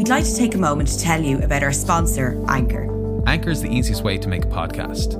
we'd 0.00 0.08
like 0.08 0.24
to 0.24 0.34
take 0.34 0.54
a 0.54 0.58
moment 0.58 0.88
to 0.88 0.98
tell 0.98 1.22
you 1.22 1.38
about 1.40 1.62
our 1.62 1.74
sponsor, 1.74 2.42
Anchor. 2.48 2.88
Anchor 3.26 3.50
is 3.50 3.60
the 3.60 3.68
easiest 3.68 4.02
way 4.02 4.16
to 4.16 4.28
make 4.28 4.46
a 4.46 4.48
podcast. 4.48 5.12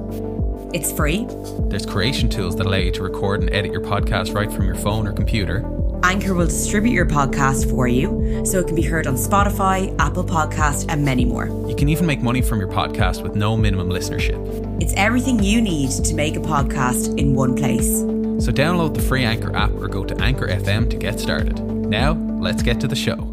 It's 0.75 0.91
free. 0.91 1.27
There's 1.69 1.85
creation 1.85 2.31
tools 2.31 2.57
that 2.57 2.67
allow 2.67 2.79
you 2.79 2.91
to 2.93 3.03
record 3.03 3.43
and 3.43 3.53
edit 3.53 3.73
your 3.73 3.83
podcast 3.83 4.35
right 4.35 4.51
from 4.51 4.65
your 4.65 4.77
phone 4.77 5.07
or 5.07 5.13
computer. 5.13 5.59
Anchor 6.03 6.33
will 6.33 6.47
distribute 6.47 6.93
your 6.93 7.05
podcast 7.05 7.69
for 7.69 7.89
you 7.89 8.43
so 8.47 8.59
it 8.59 8.69
can 8.69 8.75
be 8.75 8.81
heard 8.81 9.07
on 9.07 9.17
Spotify, 9.17 9.95
Apple 9.99 10.25
Podcast, 10.25 10.87
and 10.89 11.05
many 11.05 11.27
more. 11.27 11.49
You 11.69 11.77
can 11.77 11.91
even 11.91 12.07
make 12.07 12.23
money 12.23 12.41
from 12.41 12.59
your 12.59 12.69
podcast 12.69 13.23
with 13.23 13.37
no 13.37 13.59
minimum 13.59 13.91
listenership. 13.91 14.41
It's 14.81 14.95
everything 14.95 15.43
you 15.43 15.61
need 15.61 15.91
to 15.91 16.15
make 16.15 16.37
a 16.37 16.41
podcast 16.41 17.19
in 17.19 17.35
one 17.35 17.55
place. 17.55 18.01
So 18.43 18.51
download 18.51 18.95
the 18.95 19.03
free 19.03 19.25
Anchor 19.25 19.55
app 19.55 19.73
or 19.73 19.89
go 19.89 20.07
to 20.07 20.17
Anchor 20.23 20.49
FM 20.49 20.89
to 20.89 20.97
get 20.97 21.21
started. 21.21 21.61
Now, 21.63 22.13
let's 22.13 22.63
get 22.63 22.81
to 22.81 22.89
the 22.89 22.97
show. 22.97 23.30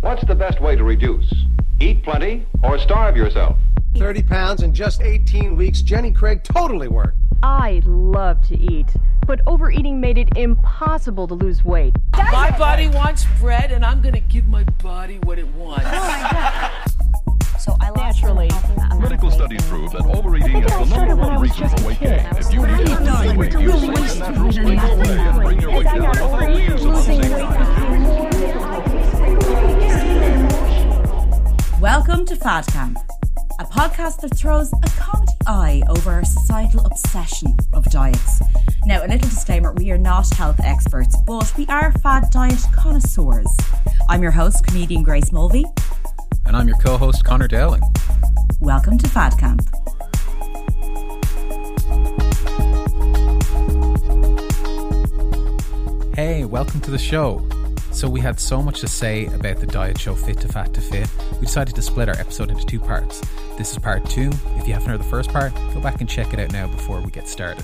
What's 0.00 0.24
the 0.24 0.34
best 0.34 0.62
way 0.62 0.76
to 0.76 0.84
reduce? 0.84 1.30
Eat 1.78 2.02
plenty 2.02 2.46
or 2.62 2.78
starve 2.78 3.18
yourself? 3.18 3.58
30 3.98 4.22
pounds 4.22 4.62
in 4.62 4.72
just 4.72 5.02
18 5.02 5.56
weeks. 5.56 5.82
Jenny 5.82 6.10
Craig 6.10 6.42
totally 6.42 6.88
worked. 6.88 7.18
I 7.42 7.82
love 7.84 8.40
to 8.48 8.58
eat, 8.58 8.88
but 9.26 9.40
overeating 9.46 10.00
made 10.00 10.16
it 10.16 10.28
impossible 10.36 11.28
to 11.28 11.34
lose 11.34 11.64
weight. 11.66 11.94
My 12.16 12.50
body 12.56 12.88
wants 12.88 13.26
bread, 13.38 13.72
and 13.72 13.84
I'm 13.84 14.00
going 14.00 14.14
to 14.14 14.20
give 14.20 14.46
my 14.48 14.64
body 14.82 15.18
what 15.18 15.38
it 15.38 15.48
wants. 15.48 15.84
Oh 15.86 16.84
so 17.58 17.76
I 17.78 17.90
Naturally. 17.90 18.48
Medical 18.98 19.30
studies 19.30 19.62
prove 19.66 19.92
that 19.92 20.06
overeating 20.06 20.64
is 20.64 20.72
the 20.72 20.96
number 20.96 21.16
one 21.16 21.40
reason 21.40 21.68
for 21.68 21.86
weight 21.86 22.00
gain. 22.00 22.26
If 22.36 22.52
you 22.52 22.66
need 22.66 22.86
to 22.86 23.00
lose 23.00 23.36
weight, 23.36 23.52
use 23.52 23.80
safe 23.80 24.10
and 24.10 24.18
natural 24.18 24.52
springs 24.52 24.82
away 24.82 25.18
and 25.18 25.42
bring 25.42 25.60
your 25.60 25.70
weight 25.72 25.84
down 25.84 26.08
without 26.08 26.40
the 26.40 28.24
use 28.24 28.29
Welcome 31.80 32.26
to 32.26 32.36
Fad 32.36 32.66
Camp, 32.66 32.98
a 33.58 33.64
podcast 33.64 34.20
that 34.20 34.36
throws 34.36 34.70
a 34.70 34.88
comedy 34.98 35.32
eye 35.46 35.82
over 35.88 36.10
our 36.10 36.24
societal 36.26 36.84
obsession 36.84 37.56
of 37.72 37.86
diets. 37.86 38.42
Now, 38.84 39.00
a 39.02 39.08
little 39.08 39.30
disclaimer 39.30 39.72
we 39.72 39.90
are 39.90 39.96
not 39.96 40.28
health 40.34 40.60
experts, 40.62 41.16
but 41.26 41.50
we 41.56 41.66
are 41.68 41.90
fad 42.00 42.24
diet 42.30 42.62
connoisseurs. 42.76 43.50
I'm 44.10 44.22
your 44.22 44.30
host, 44.30 44.66
comedian 44.66 45.02
Grace 45.02 45.32
Mulvey. 45.32 45.64
And 46.44 46.54
I'm 46.54 46.68
your 46.68 46.76
co 46.76 46.98
host, 46.98 47.24
Connor 47.24 47.48
Dowling. 47.48 47.82
Welcome 48.60 48.98
to 48.98 49.08
Fad 49.08 49.38
Camp. 49.38 49.62
Hey, 56.14 56.44
welcome 56.44 56.82
to 56.82 56.90
the 56.90 56.98
show. 56.98 57.48
So, 58.00 58.08
we 58.08 58.20
had 58.20 58.40
so 58.40 58.62
much 58.62 58.80
to 58.80 58.88
say 58.88 59.26
about 59.26 59.58
the 59.58 59.66
diet 59.66 60.00
show 60.00 60.14
Fit 60.14 60.40
to 60.40 60.48
Fat 60.48 60.72
to 60.72 60.80
Fit, 60.80 61.06
we 61.34 61.40
decided 61.40 61.74
to 61.74 61.82
split 61.82 62.08
our 62.08 62.16
episode 62.16 62.50
into 62.50 62.64
two 62.64 62.80
parts. 62.80 63.20
This 63.58 63.72
is 63.72 63.78
part 63.78 64.08
two. 64.08 64.30
If 64.56 64.66
you 64.66 64.72
haven't 64.72 64.88
heard 64.88 65.00
the 65.00 65.04
first 65.04 65.28
part, 65.28 65.54
go 65.74 65.82
back 65.82 66.00
and 66.00 66.08
check 66.08 66.32
it 66.32 66.40
out 66.40 66.50
now 66.50 66.66
before 66.66 67.02
we 67.02 67.10
get 67.10 67.28
started. 67.28 67.62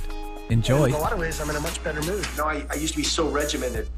Enjoy. 0.50 0.88
In 0.88 0.92
a 0.92 0.98
lot 0.98 1.14
of 1.14 1.20
ways, 1.20 1.40
I'm 1.40 1.48
in 1.48 1.56
a 1.56 1.60
much 1.60 1.82
better 1.82 2.02
mood. 2.02 2.22
You 2.32 2.36
know, 2.36 2.44
I, 2.44 2.66
I 2.70 2.74
used 2.74 2.92
to 2.92 2.98
be 2.98 3.02
so 3.02 3.30
regimented, 3.30 3.88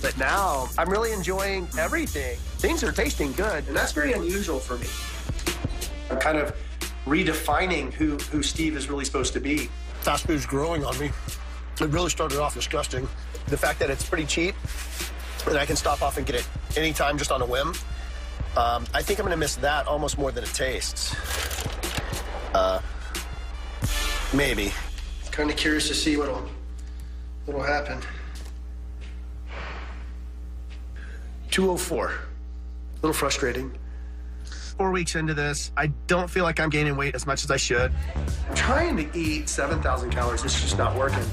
but 0.00 0.16
now 0.18 0.68
I'm 0.78 0.88
really 0.88 1.10
enjoying 1.10 1.66
everything. 1.76 2.38
Things 2.58 2.84
are 2.84 2.92
tasting 2.92 3.32
good, 3.32 3.66
and 3.66 3.76
that's 3.76 3.90
very 3.90 4.12
unusual 4.12 4.60
for 4.60 4.78
me. 4.78 4.86
I'm 6.12 6.20
kind 6.20 6.38
of 6.38 6.54
redefining 7.06 7.92
who, 7.92 8.18
who 8.30 8.44
Steve 8.44 8.76
is 8.76 8.88
really 8.88 9.04
supposed 9.04 9.32
to 9.32 9.40
be. 9.40 9.68
Fast 10.02 10.28
food's 10.28 10.46
growing 10.46 10.84
on 10.84 10.96
me. 11.00 11.10
It 11.80 11.88
really 11.88 12.10
started 12.10 12.38
off 12.38 12.54
disgusting. 12.54 13.08
The 13.48 13.56
fact 13.56 13.80
that 13.80 13.90
it's 13.90 14.08
pretty 14.08 14.26
cheap 14.26 14.54
and 15.50 15.58
I 15.58 15.66
can 15.66 15.76
stop 15.76 16.02
off 16.02 16.16
and 16.16 16.26
get 16.26 16.36
it 16.36 16.48
anytime 16.76 17.18
just 17.18 17.32
on 17.32 17.42
a 17.42 17.46
whim. 17.46 17.74
Um, 18.56 18.86
I 18.94 19.02
think 19.02 19.18
I'm 19.18 19.24
going 19.24 19.30
to 19.30 19.36
miss 19.36 19.56
that 19.56 19.86
almost 19.86 20.18
more 20.18 20.32
than 20.32 20.44
it 20.44 20.52
tastes. 20.54 21.14
Uh, 22.54 22.80
maybe. 24.34 24.72
Kind 25.30 25.50
of 25.50 25.56
curious 25.56 25.88
to 25.88 25.94
see 25.94 26.16
what'll 26.16 26.48
what'll 27.46 27.62
happen. 27.62 28.00
204. 31.50 32.08
A 32.08 32.14
little 33.02 33.12
frustrating. 33.12 33.76
Four 34.76 34.92
weeks 34.92 35.16
into 35.16 35.34
this, 35.34 35.72
I 35.76 35.88
don't 36.06 36.30
feel 36.30 36.44
like 36.44 36.60
I'm 36.60 36.70
gaining 36.70 36.96
weight 36.96 37.16
as 37.16 37.26
much 37.26 37.42
as 37.42 37.50
I 37.50 37.56
should. 37.56 37.92
Trying 38.54 38.96
to 38.96 39.18
eat 39.18 39.48
7,000 39.48 40.10
calories 40.10 40.44
is 40.44 40.60
just 40.60 40.78
not 40.78 40.94
working. 40.94 41.24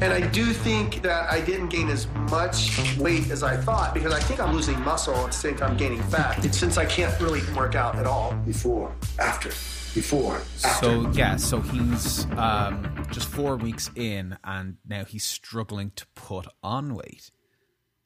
And 0.00 0.12
I 0.12 0.26
do 0.26 0.52
think 0.52 1.02
that 1.02 1.30
I 1.30 1.40
didn't 1.40 1.68
gain 1.68 1.88
as 1.88 2.06
much 2.30 2.96
weight 2.98 3.30
as 3.30 3.42
I 3.42 3.56
thought 3.56 3.94
because 3.94 4.12
I 4.12 4.20
think 4.20 4.40
I'm 4.40 4.52
losing 4.52 4.78
muscle 4.80 5.14
at 5.14 5.26
the 5.28 5.32
same 5.32 5.56
time 5.56 5.76
gaining 5.76 6.02
fat 6.04 6.42
since 6.52 6.76
I 6.76 6.84
can't 6.84 7.18
really 7.20 7.40
work 7.54 7.74
out 7.74 7.96
at 7.96 8.06
all. 8.06 8.34
Before, 8.44 8.94
after, 9.18 9.48
before, 9.94 10.42
after. 10.64 10.86
So 10.86 11.10
yeah, 11.12 11.36
so 11.36 11.60
he's 11.60 12.26
um, 12.36 13.06
just 13.10 13.28
four 13.28 13.56
weeks 13.56 13.90
in, 13.94 14.36
and 14.44 14.76
now 14.86 15.04
he's 15.04 15.24
struggling 15.24 15.92
to 15.96 16.06
put 16.14 16.46
on 16.62 16.94
weight. 16.94 17.30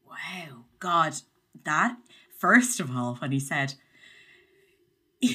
Wow, 0.07 0.65
God, 0.79 1.15
that, 1.65 1.97
first 2.39 2.81
of 2.81 2.95
all, 2.95 3.17
when 3.17 3.33
he 3.33 3.41
said, 3.41 3.75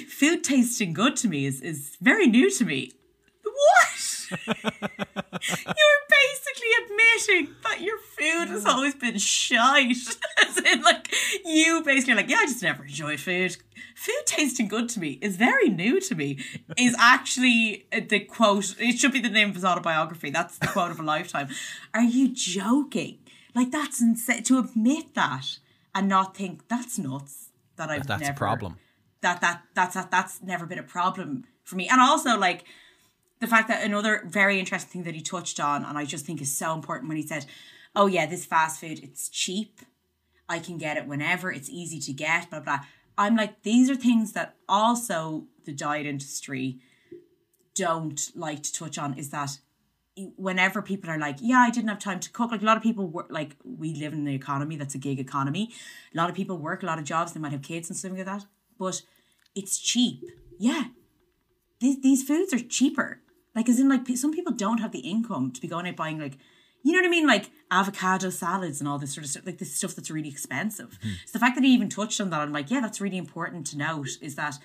food 0.07 0.43
tasting 0.43 0.93
good 0.93 1.15
to 1.17 1.27
me 1.27 1.45
is, 1.45 1.61
is 1.61 1.97
very 1.99 2.27
new 2.27 2.49
to 2.51 2.63
me. 2.63 2.91
What? 3.43 5.22
You're 5.49 6.03
basically 6.09 6.69
admitting 6.85 7.55
that 7.63 7.81
your 7.81 7.97
food 7.97 8.49
has 8.49 8.65
always 8.65 8.95
been 8.95 9.17
shite. 9.17 9.97
As 10.45 10.57
in, 10.57 10.81
like, 10.81 11.13
you 11.45 11.81
basically 11.83 12.15
like, 12.15 12.29
yeah, 12.29 12.37
I 12.39 12.45
just 12.45 12.63
never 12.63 12.83
enjoyed 12.83 13.19
food. 13.19 13.57
Food 13.95 14.23
tasting 14.25 14.67
good 14.67 14.89
to 14.89 14.99
me 14.99 15.19
is 15.21 15.37
very 15.37 15.69
new 15.69 15.99
to 16.01 16.15
me. 16.15 16.39
Is 16.77 16.95
actually 16.99 17.85
uh, 17.91 18.01
the 18.07 18.19
quote. 18.21 18.75
It 18.79 18.97
should 18.97 19.13
be 19.13 19.19
the 19.19 19.29
name 19.29 19.49
of 19.49 19.55
his 19.55 19.65
autobiography. 19.65 20.29
That's 20.29 20.57
the 20.57 20.67
quote 20.67 20.91
of 20.91 20.99
a 20.99 21.03
lifetime. 21.03 21.49
Are 21.93 22.03
you 22.03 22.33
joking? 22.33 23.19
Like 23.55 23.71
that's 23.71 24.01
insane 24.01 24.43
to 24.43 24.59
admit 24.59 25.13
that 25.13 25.59
and 25.93 26.07
not 26.09 26.35
think 26.35 26.67
that's 26.67 26.97
nuts. 26.97 27.49
That 27.75 27.89
I've 27.89 28.05
That's 28.05 28.29
a 28.29 28.33
problem. 28.33 28.77
that 29.21 29.41
that 29.41 29.63
that's 29.73 29.95
that, 29.95 30.11
that's 30.11 30.41
never 30.43 30.65
been 30.65 30.79
a 30.79 30.83
problem 30.83 31.45
for 31.63 31.75
me. 31.75 31.87
And 31.87 31.99
also 31.99 32.37
like 32.37 32.65
the 33.43 33.49
fact 33.49 33.67
that 33.67 33.83
another 33.83 34.23
very 34.25 34.59
interesting 34.59 34.91
thing 34.91 35.03
that 35.03 35.15
he 35.15 35.21
touched 35.21 35.59
on, 35.59 35.83
and 35.83 35.97
I 35.97 36.05
just 36.05 36.25
think 36.25 36.41
is 36.41 36.55
so 36.55 36.73
important 36.73 37.09
when 37.09 37.17
he 37.17 37.27
said, 37.27 37.45
"Oh 37.95 38.07
yeah, 38.07 38.25
this 38.25 38.45
fast 38.45 38.79
food, 38.79 38.99
it's 39.03 39.29
cheap. 39.29 39.81
I 40.47 40.59
can 40.59 40.77
get 40.77 40.97
it 40.97 41.07
whenever. 41.07 41.51
It's 41.51 41.69
easy 41.69 41.99
to 41.99 42.13
get." 42.13 42.49
Blah 42.49 42.61
blah. 42.61 42.79
I'm 43.17 43.35
like, 43.35 43.61
these 43.63 43.89
are 43.89 43.95
things 43.95 44.31
that 44.33 44.55
also 44.67 45.47
the 45.65 45.73
diet 45.73 46.07
industry 46.07 46.79
don't 47.75 48.31
like 48.35 48.63
to 48.63 48.73
touch 48.73 48.97
on. 48.97 49.17
Is 49.17 49.29
that 49.29 49.57
whenever 50.35 50.81
people 50.81 51.09
are 51.09 51.17
like, 51.17 51.37
yeah, 51.41 51.57
I 51.59 51.69
didn't 51.69 51.89
have 51.89 51.99
time 51.99 52.19
to 52.21 52.31
cook. 52.31 52.51
Like 52.51 52.61
a 52.61 52.65
lot 52.65 52.77
of 52.77 52.83
people 52.83 53.07
work, 53.07 53.27
like 53.29 53.55
we 53.63 53.93
live 53.95 54.13
in 54.13 54.25
the 54.25 54.35
economy 54.35 54.75
that's 54.77 54.95
a 54.95 54.99
gig 54.99 55.19
economy. 55.19 55.71
A 56.13 56.17
lot 56.17 56.29
of 56.29 56.35
people 56.35 56.57
work 56.57 56.83
a 56.83 56.85
lot 56.85 56.99
of 56.99 57.05
jobs. 57.05 57.33
They 57.33 57.39
might 57.39 57.51
have 57.51 57.61
kids 57.61 57.89
and 57.89 57.97
stuff 57.97 58.13
like 58.13 58.25
that. 58.25 58.45
But 58.77 59.01
it's 59.55 59.77
cheap. 59.79 60.23
Yeah, 60.59 60.85
these 61.79 62.01
these 62.01 62.23
foods 62.23 62.53
are 62.53 62.59
cheaper. 62.59 63.19
Like 63.55 63.69
as 63.69 63.79
in 63.79 63.89
like 63.89 64.07
some 64.15 64.33
people 64.33 64.53
don't 64.53 64.79
have 64.79 64.91
the 64.91 64.99
income 64.99 65.51
to 65.51 65.61
be 65.61 65.67
going 65.67 65.87
out 65.87 65.95
buying 65.95 66.19
like. 66.19 66.37
You 66.85 66.91
know 66.91 66.99
what 66.99 67.05
I 67.05 67.11
mean? 67.11 67.25
Like 67.25 67.49
avocado 67.71 68.29
salads 68.29 68.81
and 68.81 68.89
all 68.89 68.99
this 68.99 69.13
sort 69.13 69.23
of 69.23 69.29
stuff, 69.29 69.45
like 69.45 69.57
this 69.57 69.73
stuff 69.73 69.95
that's 69.95 70.11
really 70.11 70.27
expensive. 70.27 70.99
Hmm. 71.01 71.11
So 71.25 71.31
the 71.31 71.39
fact 71.39 71.55
that 71.55 71.63
he 71.63 71.73
even 71.73 71.87
touched 71.87 72.19
on 72.19 72.29
that, 72.31 72.41
I'm 72.41 72.51
like, 72.51 72.69
yeah, 72.69 72.81
that's 72.81 72.99
really 72.99 73.15
important 73.17 73.65
to 73.67 73.77
note 73.77 74.09
is 74.19 74.35
that 74.35 74.59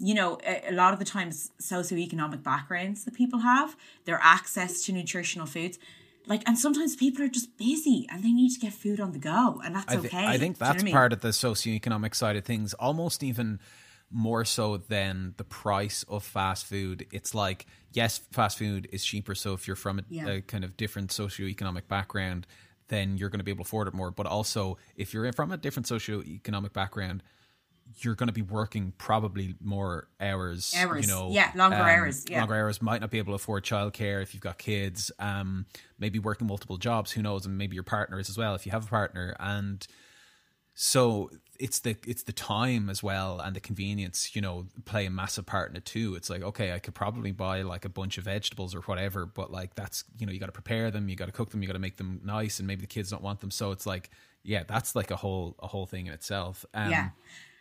you 0.00 0.14
know, 0.14 0.38
a, 0.46 0.70
a 0.70 0.72
lot 0.72 0.92
of 0.92 0.98
the 0.98 1.04
times 1.04 1.52
socioeconomic 1.60 2.42
backgrounds 2.42 3.04
that 3.04 3.14
people 3.14 3.40
have, 3.40 3.76
their 4.06 4.18
access 4.22 4.82
to 4.84 4.92
nutritional 4.92 5.46
foods, 5.46 5.78
like, 6.26 6.42
and 6.46 6.58
sometimes 6.58 6.96
people 6.96 7.24
are 7.24 7.28
just 7.28 7.56
busy 7.56 8.06
and 8.10 8.22
they 8.24 8.32
need 8.32 8.50
to 8.54 8.60
get 8.60 8.72
food 8.72 9.00
on 9.00 9.12
the 9.12 9.18
go, 9.18 9.60
and 9.64 9.74
that's 9.74 9.92
I, 9.92 9.96
thi- 9.98 10.08
okay. 10.08 10.26
I 10.26 10.38
think 10.38 10.58
Do 10.58 10.64
you 10.64 10.68
know 10.68 10.72
that's 10.72 10.82
I 10.82 10.84
mean? 10.84 10.94
part 10.94 11.12
of 11.12 11.20
the 11.20 11.28
socioeconomic 11.28 12.14
side 12.14 12.36
of 12.36 12.44
things, 12.44 12.72
almost 12.74 13.22
even 13.22 13.60
more 14.10 14.44
so 14.44 14.76
than 14.76 15.34
the 15.36 15.44
price 15.44 16.04
of 16.08 16.24
fast 16.24 16.66
food. 16.66 17.06
It's 17.12 17.34
like, 17.34 17.66
yes, 17.92 18.18
fast 18.32 18.58
food 18.58 18.88
is 18.90 19.04
cheaper. 19.04 19.34
So 19.34 19.52
if 19.54 19.66
you're 19.66 19.76
from 19.76 20.00
a, 20.00 20.02
Yeah. 20.08 20.28
a 20.28 20.40
kind 20.40 20.64
of 20.64 20.76
different 20.76 21.10
socioeconomic 21.10 21.86
background, 21.88 22.46
then 22.88 23.16
you're 23.16 23.28
going 23.30 23.38
to 23.38 23.44
be 23.44 23.52
able 23.52 23.64
to 23.64 23.68
afford 23.68 23.86
it 23.86 23.94
more. 23.94 24.10
But 24.10 24.26
also, 24.26 24.78
if 24.96 25.14
you're 25.14 25.32
from 25.32 25.52
a 25.52 25.56
different 25.56 25.86
socioeconomic 25.86 26.72
background, 26.72 27.22
you're 27.98 28.14
going 28.14 28.28
to 28.28 28.32
be 28.32 28.42
working 28.42 28.92
probably 28.98 29.54
more 29.60 30.08
hours. 30.20 30.74
Hours, 30.76 31.06
you 31.06 31.12
know, 31.12 31.26
um, 31.26 31.32
yeah, 31.32 31.52
longer 31.54 31.76
hours, 31.76 32.24
yeah. 32.28 32.40
longer 32.40 32.54
hours. 32.54 32.80
Might 32.82 33.00
not 33.00 33.10
be 33.10 33.18
able 33.18 33.32
to 33.32 33.36
afford 33.36 33.64
childcare 33.64 34.22
if 34.22 34.34
you've 34.34 34.42
got 34.42 34.58
kids. 34.58 35.10
Um, 35.18 35.66
maybe 35.98 36.18
working 36.18 36.46
multiple 36.46 36.76
jobs. 36.78 37.12
Who 37.12 37.22
knows? 37.22 37.46
And 37.46 37.58
maybe 37.58 37.74
your 37.74 37.82
partner 37.84 38.18
is 38.18 38.28
as 38.28 38.38
well 38.38 38.54
if 38.54 38.66
you 38.66 38.72
have 38.72 38.84
a 38.84 38.88
partner. 38.88 39.36
And 39.40 39.84
so 40.82 41.30
it's 41.58 41.80
the 41.80 41.94
it's 42.06 42.22
the 42.22 42.32
time 42.32 42.88
as 42.88 43.02
well 43.02 43.38
and 43.38 43.54
the 43.54 43.60
convenience 43.60 44.34
you 44.34 44.40
know 44.40 44.64
play 44.86 45.04
a 45.04 45.10
massive 45.10 45.44
part 45.44 45.68
in 45.68 45.76
it 45.76 45.84
too. 45.84 46.14
It's 46.14 46.30
like 46.30 46.42
okay 46.42 46.72
i 46.72 46.78
could 46.78 46.94
probably 46.94 47.32
buy 47.32 47.60
like 47.60 47.84
a 47.84 47.90
bunch 47.90 48.16
of 48.16 48.24
vegetables 48.24 48.74
or 48.74 48.80
whatever 48.80 49.26
but 49.26 49.52
like 49.52 49.74
that's 49.74 50.04
you 50.18 50.24
know 50.24 50.32
you 50.32 50.40
got 50.40 50.46
to 50.46 50.52
prepare 50.52 50.90
them 50.90 51.10
you 51.10 51.16
got 51.16 51.26
to 51.26 51.32
cook 51.32 51.50
them 51.50 51.60
you 51.60 51.66
got 51.66 51.74
to 51.74 51.78
make 51.78 51.98
them 51.98 52.22
nice 52.24 52.60
and 52.60 52.66
maybe 52.66 52.80
the 52.80 52.86
kids 52.86 53.10
don't 53.10 53.22
want 53.22 53.40
them. 53.40 53.50
So 53.50 53.72
it's 53.72 53.84
like 53.84 54.08
yeah 54.42 54.62
that's 54.66 54.96
like 54.96 55.10
a 55.10 55.16
whole 55.16 55.54
a 55.58 55.66
whole 55.66 55.84
thing 55.84 56.06
in 56.06 56.14
itself. 56.14 56.64
Um, 56.72 56.90
yeah. 56.90 57.10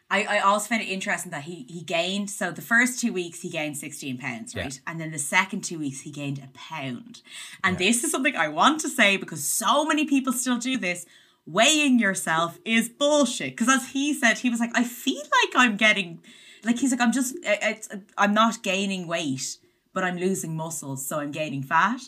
I, 0.09 0.23
I 0.23 0.39
also 0.39 0.69
found 0.69 0.81
it 0.81 0.87
interesting 0.87 1.31
that 1.33 1.43
he, 1.43 1.65
he 1.69 1.81
gained 1.81 2.29
so 2.29 2.51
the 2.51 2.61
first 2.61 3.01
two 3.01 3.11
weeks 3.11 3.41
he 3.41 3.49
gained 3.49 3.77
16 3.77 4.17
pounds 4.17 4.55
right? 4.55 4.73
Yeah. 4.73 4.91
and 4.91 4.99
then 4.99 5.11
the 5.11 5.19
second 5.19 5.65
two 5.65 5.77
weeks 5.77 5.99
he 6.01 6.11
gained 6.11 6.39
a 6.39 6.47
pound. 6.57 7.21
And 7.65 7.77
this 7.77 8.05
is 8.05 8.11
something 8.11 8.37
I 8.37 8.47
want 8.47 8.79
to 8.81 8.87
say 8.87 9.17
because 9.17 9.43
so 9.43 9.83
many 9.83 10.05
people 10.05 10.31
still 10.31 10.57
do 10.57 10.77
this 10.77 11.05
weighing 11.45 11.99
yourself 11.99 12.59
is 12.65 12.89
bullshit 12.89 13.51
because 13.55 13.69
as 13.69 13.89
he 13.89 14.13
said 14.13 14.37
he 14.39 14.49
was 14.49 14.59
like 14.59 14.71
I 14.75 14.83
feel 14.83 15.15
like 15.17 15.55
I'm 15.55 15.77
getting 15.77 16.21
like 16.63 16.77
he's 16.79 16.91
like 16.91 17.01
I'm 17.01 17.11
just 17.11 17.35
it's 17.43 17.89
I'm 18.17 18.33
not 18.33 18.61
gaining 18.63 19.07
weight 19.07 19.57
but 19.93 20.03
I'm 20.03 20.17
losing 20.17 20.55
muscles 20.55 21.05
so 21.07 21.19
I'm 21.19 21.31
gaining 21.31 21.63
fat 21.63 22.01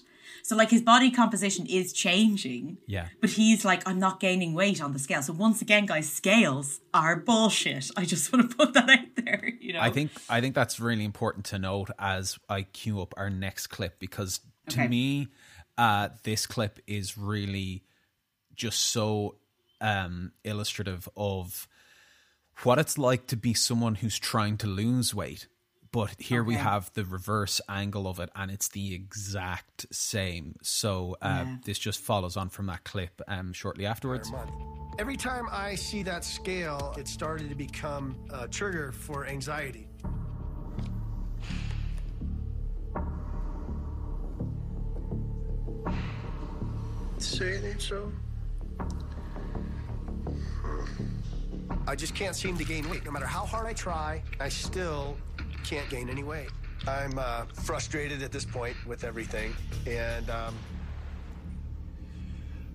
so 0.44 0.56
like 0.56 0.70
his 0.70 0.82
body 0.82 1.10
composition 1.12 1.66
is 1.66 1.92
changing 1.94 2.78
yeah 2.88 3.08
but 3.20 3.32
he's 3.32 3.64
like, 3.64 3.88
I'm 3.88 4.00
not 4.00 4.20
gaining 4.20 4.56
weight 4.56 4.82
on 4.82 4.94
the 4.94 5.00
scale. 5.00 5.22
So 5.22 5.34
once 5.34 5.62
again, 5.62 5.86
guys, 5.86 6.12
scales 6.12 6.80
are 6.92 7.16
bullshit. 7.16 7.92
I 7.96 8.04
just 8.06 8.34
want 8.34 8.50
to 8.50 8.58
put 8.58 8.74
that 8.74 8.90
out 8.90 9.16
there. 9.16 9.52
You 9.60 9.74
know, 9.74 9.80
I 9.82 9.92
think 9.92 10.10
I 10.28 10.42
think 10.42 10.56
that's 10.56 10.80
really 10.80 11.06
important 11.06 11.46
to 11.48 11.60
note 11.60 11.90
as 12.00 12.40
I 12.50 12.64
queue 12.64 13.00
up 13.00 13.14
our 13.16 13.30
next 13.30 13.68
clip 13.68 14.00
because 14.00 14.40
to 14.70 14.80
Okay. 14.80 14.88
me, 14.88 15.28
uh, 15.78 16.10
this 16.24 16.48
clip 16.48 16.80
is 16.88 17.16
really 17.16 17.84
just 18.62 18.80
so 18.92 19.38
um, 19.82 20.32
illustrative 20.44 21.10
of 21.18 21.68
what 22.62 22.78
it's 22.78 22.96
like 22.96 23.26
to 23.26 23.36
be 23.36 23.56
someone 23.56 23.96
who's 23.96 24.20
trying 24.20 24.56
to 24.56 24.68
lose 24.68 25.16
weight. 25.16 25.48
But 25.92 26.14
here 26.20 26.44
we 26.44 26.54
have 26.56 26.94
the 26.94 27.04
reverse 27.04 27.60
angle 27.68 28.08
of 28.08 28.20
it, 28.20 28.30
and 28.36 28.52
it's 28.52 28.68
the 28.70 28.94
exact 28.94 29.88
same. 29.92 30.56
So 30.62 31.18
uh, 31.24 31.46
Yeah. 31.48 31.58
this 31.66 31.80
just 31.80 32.00
follows 32.00 32.38
on 32.38 32.50
from 32.50 32.68
that 32.68 32.84
clip 32.84 33.20
um, 33.28 33.52
shortly 33.52 33.88
afterwards. 33.88 34.32
Every 35.00 35.18
time 35.18 35.48
I 35.52 35.74
see 35.74 36.04
that 36.04 36.24
scale, 36.24 36.94
it 37.00 37.08
started 37.08 37.50
to 37.50 37.56
become 37.56 38.16
a 38.30 38.48
trigger 38.48 38.92
for 38.92 39.26
anxiety. 39.26 39.88
Say 47.18 47.76
so. 47.80 48.12
I 51.88 51.96
just 51.96 52.16
can't 52.16 52.36
seem 52.36 52.58
to 52.58 52.64
gain 52.64 52.90
weight. 52.90 53.04
No 53.06 53.12
matter 53.12 53.26
how 53.26 53.46
hard 53.46 53.66
I 53.68 53.74
try, 53.74 54.22
I 54.40 54.50
still 54.50 55.18
can't 55.64 55.90
gain 55.90 56.10
any 56.10 56.24
weight. 56.24 56.50
I'm 56.88 57.18
uh, 57.18 57.46
frustrated 57.54 58.22
at 58.24 58.32
this 58.32 58.46
point 58.46 58.76
with 58.88 59.04
everything, 59.04 59.54
and 59.88 60.30
um, 60.30 60.56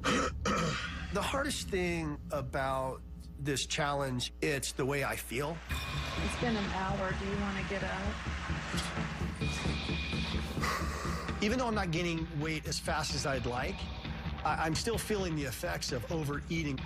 the 1.12 1.22
hardest 1.22 1.68
thing 1.68 2.16
about 2.30 3.00
this 3.40 3.66
challenge 3.66 4.32
it's 4.40 4.72
the 4.72 4.84
way 4.84 5.04
i 5.04 5.14
feel 5.14 5.54
It's 6.24 6.40
been 6.40 6.56
an 6.56 6.64
hour. 6.74 7.14
Do 7.20 7.26
you 7.26 7.36
want 7.42 7.58
to 7.58 7.64
get 7.68 7.82
up? 7.84 7.90
even 11.42 11.58
though 11.58 11.66
i'm 11.66 11.74
not 11.74 11.90
gaining 11.90 12.26
weight 12.40 12.66
as 12.66 12.78
fast 12.78 13.14
as 13.14 13.26
i'd 13.26 13.44
like 13.44 13.74
I- 14.44 14.64
i'm 14.64 14.74
still 14.74 14.96
feeling 14.96 15.36
the 15.36 15.44
effects 15.44 15.92
of 15.92 16.10
overeating 16.10 16.80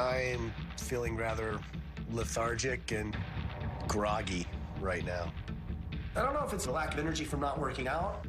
i'm 0.00 0.52
feeling 0.76 1.16
rather 1.16 1.60
lethargic 2.10 2.90
and 2.92 3.16
groggy 3.86 4.46
right 4.80 5.04
now. 5.04 5.32
I 6.16 6.22
don't 6.22 6.34
know 6.34 6.44
if 6.44 6.52
it's 6.52 6.66
a 6.66 6.70
lack 6.70 6.94
of 6.94 6.98
energy 6.98 7.24
from 7.24 7.40
not 7.40 7.58
working 7.58 7.86
out. 7.86 8.24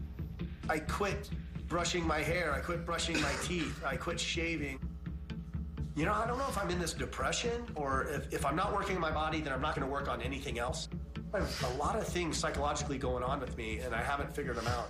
I 0.69 0.79
quit 0.79 1.29
brushing 1.67 2.05
my 2.05 2.19
hair. 2.19 2.53
I 2.53 2.59
quit 2.59 2.85
brushing 2.85 3.19
my 3.21 3.31
teeth. 3.43 3.81
I 3.85 3.95
quit 3.95 4.19
shaving. 4.19 4.79
You 5.95 6.05
know, 6.05 6.13
I 6.13 6.25
don't 6.25 6.37
know 6.37 6.47
if 6.47 6.57
I'm 6.57 6.69
in 6.69 6.79
this 6.79 6.93
depression 6.93 7.65
or 7.75 8.07
if, 8.07 8.33
if 8.33 8.45
I'm 8.45 8.55
not 8.55 8.73
working 8.73 8.95
on 8.95 9.01
my 9.01 9.11
body, 9.11 9.41
then 9.41 9.53
I'm 9.53 9.61
not 9.61 9.75
going 9.75 9.85
to 9.85 9.91
work 9.91 10.07
on 10.07 10.21
anything 10.21 10.59
else. 10.59 10.87
I 11.33 11.39
have 11.39 11.73
a 11.73 11.77
lot 11.77 11.95
of 11.95 12.07
things 12.07 12.37
psychologically 12.37 12.97
going 12.97 13.23
on 13.23 13.39
with 13.39 13.57
me, 13.57 13.79
and 13.79 13.95
I 13.95 14.03
haven't 14.03 14.35
figured 14.35 14.57
them 14.57 14.67
out. 14.67 14.89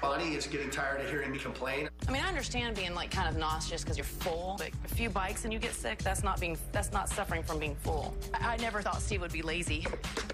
Bonnie 0.00 0.34
is 0.34 0.46
getting 0.46 0.70
tired 0.70 1.00
of 1.00 1.10
hearing 1.10 1.30
me 1.30 1.38
complain. 1.38 1.88
I 2.08 2.10
mean, 2.10 2.22
I 2.22 2.28
understand 2.28 2.74
being 2.74 2.94
like 2.94 3.10
kind 3.10 3.28
of 3.28 3.36
nauseous 3.36 3.82
because 3.82 3.98
you're 3.98 4.04
full. 4.04 4.56
Like 4.58 4.72
a 4.84 4.88
few 4.88 5.10
bikes 5.10 5.44
and 5.44 5.52
you 5.52 5.58
get 5.58 5.72
sick. 5.72 5.98
That's 5.98 6.22
not 6.22 6.40
being. 6.40 6.56
That's 6.72 6.92
not 6.92 7.08
suffering 7.08 7.42
from 7.42 7.58
being 7.58 7.76
full. 7.76 8.14
I, 8.34 8.54
I 8.54 8.56
never 8.56 8.80
thought 8.82 9.02
Steve 9.02 9.20
would 9.20 9.32
be 9.32 9.42
lazy. 9.42 9.86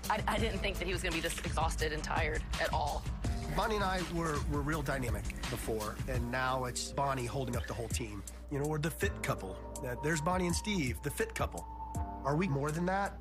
I, 0.08 0.23
I 0.28 0.38
didn't 0.38 0.58
think 0.58 0.78
that 0.78 0.87
he 0.87 0.93
was 0.93 1.02
going 1.02 1.12
to 1.12 1.19
be 1.19 1.23
this 1.23 1.38
exhausted 1.38 1.93
and 1.93 2.02
tired 2.02 2.43
at 2.61 2.73
all. 2.73 3.02
Bonnie 3.56 3.76
and 3.76 3.84
I 3.84 4.02
were, 4.14 4.37
were 4.52 4.61
real 4.61 4.82
dynamic 4.82 5.25
before, 5.50 5.96
and 6.08 6.31
now 6.31 6.67
it's 6.67 6.93
Bonnie 6.93 7.25
holding 7.25 7.56
up 7.56 7.67
the 7.67 7.72
whole 7.75 7.88
team. 7.88 8.22
You 8.52 8.58
know, 8.58 8.67
we're 8.67 8.79
the 8.79 8.90
fit 8.90 9.22
couple. 9.22 9.56
Uh, 9.84 9.94
There's 10.05 10.20
Bonnie 10.20 10.46
and 10.46 10.55
Steve, 10.55 10.99
the 11.02 11.11
fit 11.11 11.34
couple. 11.34 11.67
Are 12.25 12.37
we 12.37 12.49
more 12.49 12.70
than 12.70 12.84
that? 12.87 13.19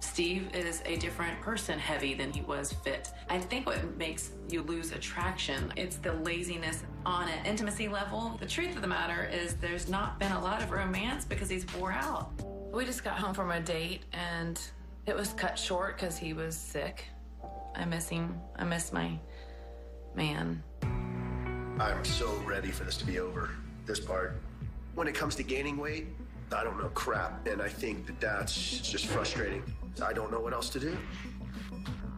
Steve 0.00 0.48
is 0.54 0.82
a 0.86 0.96
different 0.96 1.40
person, 1.40 1.78
heavy 1.78 2.14
than 2.14 2.32
he 2.32 2.40
was 2.42 2.72
fit. 2.72 3.10
I 3.28 3.38
think 3.38 3.66
what 3.66 3.96
makes 3.96 4.30
you 4.48 4.62
lose 4.62 4.92
attraction, 4.92 5.72
it's 5.76 5.96
the 5.96 6.14
laziness 6.14 6.82
on 7.06 7.28
an 7.28 7.46
intimacy 7.46 7.86
level. 7.86 8.36
The 8.40 8.46
truth 8.46 8.74
of 8.74 8.82
the 8.82 8.88
matter 8.88 9.30
is 9.32 9.54
there's 9.54 9.88
not 9.88 10.18
been 10.18 10.32
a 10.32 10.42
lot 10.42 10.62
of 10.62 10.70
romance 10.70 11.24
because 11.24 11.48
he's 11.48 11.66
wore 11.74 11.92
out. 11.92 12.32
We 12.72 12.84
just 12.84 13.04
got 13.04 13.18
home 13.18 13.34
from 13.34 13.50
a 13.50 13.60
date 13.60 14.04
and 14.12 14.60
it 15.06 15.14
was 15.14 15.32
cut 15.34 15.58
short 15.58 15.96
because 15.96 16.16
he 16.16 16.32
was 16.32 16.56
sick. 16.56 17.04
I 17.74 17.84
miss 17.84 18.08
him. 18.08 18.40
I 18.56 18.64
miss 18.64 18.92
my 18.92 19.18
man. 20.14 20.62
I'm 21.78 22.04
so 22.04 22.34
ready 22.46 22.70
for 22.70 22.84
this 22.84 22.96
to 22.98 23.06
be 23.06 23.18
over. 23.20 23.50
This 23.86 24.00
part. 24.00 24.40
When 24.94 25.08
it 25.08 25.14
comes 25.14 25.34
to 25.36 25.42
gaining 25.42 25.76
weight, 25.76 26.08
I 26.52 26.64
don't 26.64 26.78
know 26.78 26.88
crap, 26.88 27.46
and 27.46 27.62
I 27.62 27.68
think 27.68 28.06
that 28.06 28.20
that's 28.20 28.80
just 28.80 29.06
frustrating. 29.06 29.62
I 30.02 30.12
don't 30.12 30.30
know 30.30 30.40
what 30.40 30.52
else 30.52 30.68
to 30.70 30.80
do. 30.80 30.96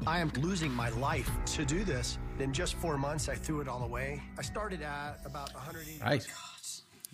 I 0.06 0.18
am 0.20 0.30
losing 0.40 0.72
my 0.72 0.88
life 0.90 1.30
to 1.46 1.64
do 1.64 1.84
this. 1.84 2.18
In 2.38 2.52
just 2.52 2.74
four 2.74 2.98
months, 2.98 3.28
I 3.28 3.34
threw 3.34 3.60
it 3.60 3.68
all 3.68 3.82
away. 3.84 4.20
I 4.38 4.42
started 4.42 4.82
at 4.82 5.20
about 5.24 5.52
180. 5.54 6.02
Right. 6.02 6.26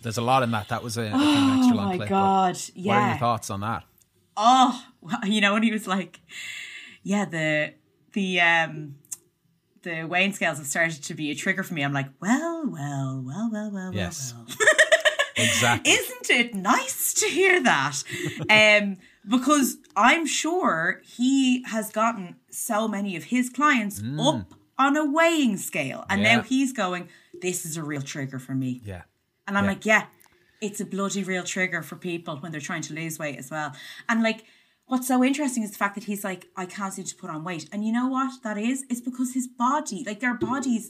There's 0.01 0.17
a 0.17 0.21
lot 0.21 0.43
in 0.43 0.51
that. 0.51 0.69
That 0.69 0.81
was 0.81 0.97
a, 0.97 1.03
a 1.07 1.09
kind 1.11 1.51
of 1.51 1.57
extra 1.59 1.73
Oh 1.73 1.77
long 1.77 1.85
my 1.89 1.95
clip. 1.97 2.09
but 2.09 2.09
God, 2.09 2.57
Yeah. 2.73 2.93
What 2.95 3.01
are 3.03 3.09
your 3.09 3.17
thoughts 3.17 3.49
on 3.49 3.59
that? 3.61 3.83
oh 4.41 4.85
you 5.25 5.41
know 5.41 5.51
when 5.53 5.63
he 5.63 5.71
was 5.71 5.85
like 5.85 6.21
yeah 7.03 7.25
the 7.25 7.73
the 8.13 8.39
um 8.39 8.95
the 9.81 10.03
weighing 10.05 10.31
scales 10.31 10.57
have 10.59 10.65
started 10.67 11.03
to 11.03 11.13
be 11.13 11.29
a 11.29 11.35
trigger 11.35 11.61
for 11.61 11.73
me 11.73 11.81
i'm 11.81 11.91
like 11.91 12.07
well 12.21 12.63
well 12.65 13.21
well 13.25 13.49
well 13.51 13.69
well 13.73 13.93
Yes. 13.93 14.33
well, 14.33 14.45
well. 14.47 14.67
Exactly. 15.35 15.91
isn't 15.91 16.29
it 16.29 16.53
nice 16.55 17.13
to 17.15 17.25
hear 17.25 17.61
that 17.63 18.01
um 18.49 18.95
because 19.27 19.75
i'm 20.07 20.25
sure 20.25 21.01
he 21.17 21.63
has 21.73 21.85
gotten 22.01 22.25
so 22.67 22.77
many 22.95 23.11
of 23.19 23.23
his 23.35 23.45
clients 23.57 24.01
up 24.29 24.53
on 24.85 24.91
a 25.03 25.05
weighing 25.17 25.55
scale 25.57 26.01
and 26.09 26.21
Mm. 26.21 26.23
Yeah. 26.25 26.35
now 26.37 26.41
he's 26.53 26.71
going 26.83 27.03
this 27.45 27.59
is 27.67 27.73
a 27.81 27.83
real 27.91 28.01
trigger 28.13 28.39
for 28.47 28.55
me 28.63 28.71
yeah. 28.91 29.03
and 29.47 29.53
I'm 29.57 29.65
Yeah. 29.65 29.73
like, 29.73 29.85
yeah, 29.91 30.03
it's 30.67 30.79
a 30.85 30.85
bloody 30.95 31.23
real 31.33 31.43
trigger 31.55 31.81
for 31.89 31.95
people 32.09 32.33
when 32.41 32.49
they're 32.51 32.67
trying 32.71 32.85
to 32.89 32.93
lose 33.01 33.15
weight 33.23 33.37
as 33.43 33.49
well. 33.55 33.69
And 34.09 34.17
like, 34.29 34.39
what's 34.91 35.07
so 35.07 35.17
interesting 35.29 35.63
is 35.63 35.71
the 35.71 35.77
fact 35.83 35.95
that 35.95 36.03
he's 36.09 36.23
like, 36.29 36.41
I 36.61 36.65
can't 36.75 36.93
seem 36.93 37.05
to 37.05 37.15
put 37.21 37.29
on 37.35 37.43
weight. 37.49 37.65
And 37.71 37.79
you 37.85 37.93
know 37.97 38.07
what 38.15 38.31
that 38.45 38.57
is? 38.57 38.77
It's 38.91 38.99
because 39.09 39.29
his 39.39 39.47
body, 39.47 39.99
like 40.09 40.19
their 40.19 40.37
bodies 40.49 40.85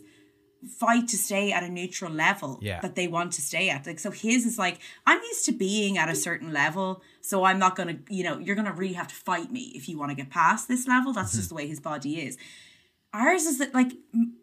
fight 0.68 1.08
to 1.08 1.18
stay 1.18 1.52
at 1.52 1.64
a 1.64 1.70
neutral 1.70 2.12
level 2.12 2.60
Yeah. 2.62 2.82
that 2.82 2.96
they 2.96 3.08
want 3.08 3.32
to 3.34 3.42
stay 3.42 3.70
at. 3.70 3.88
Like, 3.88 4.00
so 4.00 4.12
his 4.12 4.46
is 4.46 4.58
like, 4.58 4.80
I'm 5.06 5.22
used 5.22 5.46
to 5.46 5.52
being 5.52 5.98
at 5.98 6.10
a 6.10 6.16
certain 6.16 6.52
level. 6.52 7.02
So 7.22 7.44
I'm 7.46 7.60
not 7.60 7.76
going 7.76 7.88
to, 8.04 8.14
you 8.14 8.24
know, 8.24 8.38
you're 8.40 8.56
going 8.56 8.68
to 8.68 8.74
really 8.74 8.94
have 8.94 9.08
to 9.08 9.16
fight 9.16 9.52
me 9.52 9.72
if 9.76 9.88
you 9.88 9.98
want 9.98 10.12
to 10.12 10.16
get 10.16 10.30
past 10.30 10.68
this 10.68 10.88
level. 10.88 11.14
That's 11.14 11.34
just 11.36 11.50
the 11.50 11.56
way 11.56 11.68
his 11.68 11.80
body 11.80 12.20
is. 12.22 12.38
Ours 13.14 13.44
is 13.46 13.58
that, 13.60 13.74
like, 13.74 13.94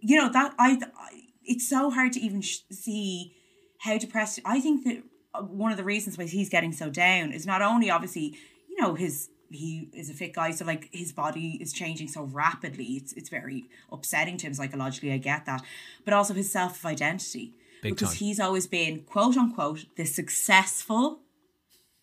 you 0.01 0.17
know, 0.17 0.31
that 0.31 0.55
I, 0.59 0.79
I 0.99 1.23
it's 1.45 1.69
so 1.69 1.91
hard 1.91 2.13
to 2.15 2.21
even 2.21 2.41
sh- 2.41 2.61
see 2.71 3.35
how 3.81 3.99
depressed 3.99 4.41
I 4.45 4.61
think 4.61 4.85
that 4.85 5.03
uh, 5.35 5.43
one 5.43 5.71
of 5.71 5.77
the 5.77 5.85
reasons 5.85 6.19
why 6.19 6.25
he's 6.25 6.49
getting 6.49 6.73
so 6.73 6.91
down 6.91 7.31
is 7.33 7.47
not 7.47 7.63
only 7.63 7.91
obviously 7.91 8.37
you 8.69 8.81
know 8.81 8.95
his 8.95 9.29
he 9.57 9.89
is 9.93 10.11
a 10.11 10.15
fit 10.15 10.33
guy. 10.35 10.51
So 10.53 10.65
like 10.65 10.89
his 10.93 11.13
body 11.13 11.59
is 11.61 11.73
changing 11.73 12.09
so 12.09 12.23
rapidly. 12.25 12.85
It's 12.99 13.13
it's 13.15 13.29
very 13.29 13.65
upsetting 13.91 14.37
to 14.39 14.47
him 14.47 14.55
psychologically. 14.55 15.13
I 15.13 15.19
get 15.19 15.47
that. 15.47 15.63
But 16.05 16.15
also 16.15 16.35
his 16.35 16.51
self 16.51 16.85
identity 16.85 17.55
Big 17.83 17.95
because 17.95 18.11
time. 18.11 18.19
he's 18.19 18.41
always 18.41 18.67
been 18.67 19.01
quote 19.03 19.37
unquote 19.37 19.87
the 19.97 20.05
successful 20.05 21.21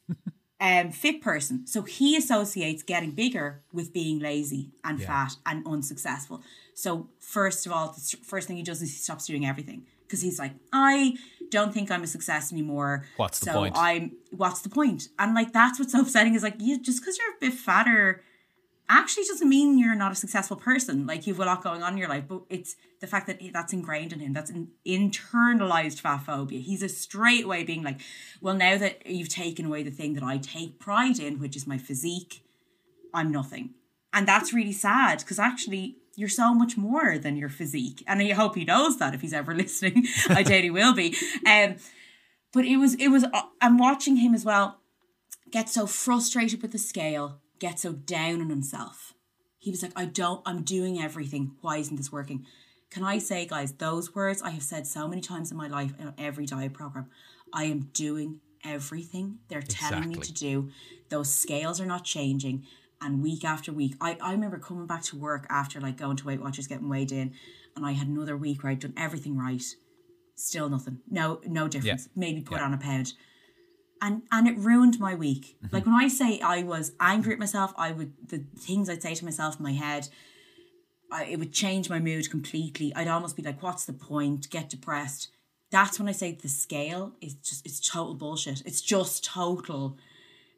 um 0.60 0.92
fit 0.92 1.22
person. 1.22 1.66
So 1.68 1.82
he 1.84 2.16
associates 2.18 2.84
getting 2.84 3.12
bigger 3.12 3.62
with 3.72 3.94
being 3.94 4.20
lazy 4.20 4.72
and 4.84 5.00
Yeah. 5.00 5.08
fat 5.08 5.36
and 5.46 5.66
unsuccessful. 5.66 6.42
So 6.76 7.10
first 7.20 7.66
of 7.66 7.72
all 7.72 7.88
the 7.94 8.18
first 8.24 8.48
thing 8.48 8.58
he 8.58 8.64
does 8.64 8.82
is 8.82 8.90
he 8.92 8.98
stops 8.98 9.26
doing 9.28 9.46
everything 9.46 9.86
because 10.06 10.22
he's 10.22 10.40
like 10.40 10.54
i 10.72 11.14
don't 11.54 11.72
think 11.72 11.92
I'm 11.92 12.04
a 12.04 12.08
success 12.08 12.52
anymore. 12.52 13.06
What's 13.16 13.40
the 13.40 13.46
so 13.46 13.54
point? 13.54 13.76
I'm 13.78 14.14
what's 14.32 14.62
the 14.62 14.70
point? 14.70 15.10
And 15.20 15.36
like 15.36 15.54
that's 15.54 15.80
what's 15.80 15.92
so 15.92 16.02
upsetting 16.06 16.34
is 16.34 16.44
like 16.44 16.56
you 16.60 16.82
just 16.82 17.00
because 17.00 17.18
you're 17.18 17.30
a 17.30 17.40
bit 17.40 17.54
fatter 17.54 18.24
actually 18.90 19.24
doesn't 19.24 19.48
mean 19.48 19.80
you're 19.80 19.96
not 19.96 20.12
a 20.12 20.16
successful 20.16 20.58
person. 20.58 21.06
Like 21.06 21.26
you've 21.26 21.40
a 21.40 21.46
lot 21.46 21.64
going 21.64 21.84
on 21.84 21.94
in 21.94 21.98
your 21.98 22.10
life, 22.10 22.26
but 22.28 22.42
it's 22.50 22.76
the 23.00 23.08
fact 23.08 23.28
that 23.28 23.40
that's 23.54 23.72
ingrained 23.72 24.12
in 24.12 24.20
him. 24.20 24.34
That's 24.34 24.50
an 24.50 24.70
internalized 24.86 26.02
fat 26.02 26.18
phobia. 26.18 26.60
He's 26.60 26.84
a 26.84 26.90
straight 26.90 27.46
away 27.46 27.64
being 27.64 27.84
like, 27.84 28.02
well, 28.42 28.56
now 28.56 28.78
that 28.78 29.06
you've 29.06 29.30
taken 29.30 29.66
away 29.66 29.84
the 29.84 29.92
thing 29.92 30.16
that 30.16 30.24
I 30.24 30.38
take 30.38 30.80
pride 30.80 31.20
in, 31.20 31.40
which 31.40 31.56
is 31.56 31.66
my 31.66 31.78
physique, 31.78 32.44
I'm 33.14 33.32
nothing. 33.32 33.76
And 34.12 34.28
that's 34.28 34.54
really 34.54 34.74
sad 34.74 35.20
because 35.20 35.40
actually 35.40 35.98
you're 36.16 36.30
so 36.30 36.54
much 36.54 36.78
more 36.78 37.18
than 37.18 37.36
your 37.36 37.50
physique. 37.50 38.04
And 38.08 38.22
I 38.22 38.32
hope 38.34 38.56
he 38.56 38.66
knows 38.66 38.98
that 39.00 39.14
if 39.14 39.22
he's 39.22 39.34
ever 39.34 39.56
listening. 39.56 40.08
I 40.30 40.44
doubt 40.44 40.64
he 40.64 40.70
will 40.70 40.94
be. 40.94 41.16
Um, 41.48 41.76
but 42.52 42.66
it 42.66 42.78
was, 42.78 42.96
it 42.96 43.08
was, 43.08 43.24
uh, 43.24 43.42
I'm 43.62 43.78
watching 43.78 44.18
him 44.18 44.34
as 44.34 44.46
well 44.46 44.80
get 45.54 45.70
so 45.70 45.86
frustrated 45.86 46.64
with 46.64 46.72
the 46.72 46.80
scale, 46.80 47.40
get 47.60 47.80
so 47.80 47.94
down 47.94 48.42
on 48.42 48.50
himself. 48.50 49.14
He 49.60 49.70
was 49.70 49.84
like, 49.84 49.94
I 49.96 50.06
don't, 50.06 50.42
I'm 50.48 50.64
doing 50.64 51.00
everything. 51.00 51.52
Why 51.62 51.78
isn't 51.78 51.96
this 51.96 52.12
working? 52.12 52.46
Can 52.90 53.04
I 53.04 53.20
say, 53.20 53.46
guys, 53.46 53.74
those 53.74 54.16
words 54.16 54.42
I 54.42 54.50
have 54.50 54.64
said 54.64 54.88
so 54.88 55.08
many 55.08 55.22
times 55.22 55.52
in 55.52 55.58
my 55.58 55.68
life 55.68 55.94
in 56.00 56.14
every 56.18 56.48
diet 56.48 56.74
program. 56.74 57.10
I 57.54 57.66
am 57.66 57.90
doing 57.94 58.40
everything 58.64 59.40
they're 59.48 59.62
telling 59.62 60.10
me 60.10 60.16
to 60.16 60.34
do. 60.34 60.70
Those 61.10 61.34
scales 61.34 61.80
are 61.80 61.86
not 61.86 62.04
changing. 62.04 62.66
And 63.04 63.22
week 63.22 63.44
after 63.44 63.74
week, 63.74 63.96
I, 64.00 64.18
I 64.22 64.32
remember 64.32 64.58
coming 64.58 64.88
back 64.88 65.04
to 65.04 65.18
work 65.18 65.46
after 65.50 65.82
like 65.82 65.98
going 65.98 66.18
to 66.18 66.26
Weight 66.26 66.42
Watchers, 66.42 66.68
getting 66.68 66.90
weighed 66.90 67.12
in, 67.12 67.34
and 67.76 67.86
I 67.86 67.92
had 67.92 68.08
another 68.08 68.38
week 68.38 68.64
where 68.64 68.72
I'd 68.72 68.80
done 68.80 68.94
everything 68.96 69.38
right. 69.38 69.64
Still 70.36 70.70
nothing. 70.70 71.00
No, 71.10 71.42
no 71.46 71.68
difference. 71.68 72.10
Maybe 72.16 72.42
put 72.42 72.60
Yeah. 72.60 72.66
on 72.66 72.74
a 72.74 72.78
pound 72.78 73.14
and 74.04 74.22
and 74.32 74.48
it 74.48 74.58
ruined 74.58 75.00
my 75.00 75.16
week. 75.16 75.56
Mm-hmm. 75.64 75.76
Like 75.76 75.86
when 75.86 75.96
I 75.96 76.08
say 76.10 76.40
I 76.42 76.62
was 76.64 76.92
angry 77.00 77.34
at 77.34 77.40
myself, 77.40 77.74
I 77.78 77.92
would 77.94 78.14
the 78.28 78.44
things 78.60 78.90
I'd 78.90 79.02
say 79.02 79.16
to 79.16 79.26
myself 79.26 79.58
in 79.58 79.64
my 79.64 79.72
head, 79.72 80.10
I, 81.12 81.26
it 81.26 81.40
would 81.40 81.54
change 81.54 81.90
my 81.90 82.00
mood 82.00 82.30
completely. 82.30 82.94
I'd 82.96 83.08
almost 83.08 83.36
be 83.38 83.44
like, 83.44 83.64
"What's 83.64 83.86
the 83.86 83.94
point?" 83.94 84.50
Get 84.50 84.70
depressed. 84.70 85.30
That's 85.72 85.98
when 85.98 86.10
I 86.10 86.12
say 86.12 86.34
the 86.34 86.50
scale 86.50 87.14
is 87.22 87.34
just 87.36 87.66
it's 87.66 87.80
total 87.80 88.14
bullshit. 88.14 88.62
It's 88.66 88.82
just 88.82 89.24
total. 89.24 89.98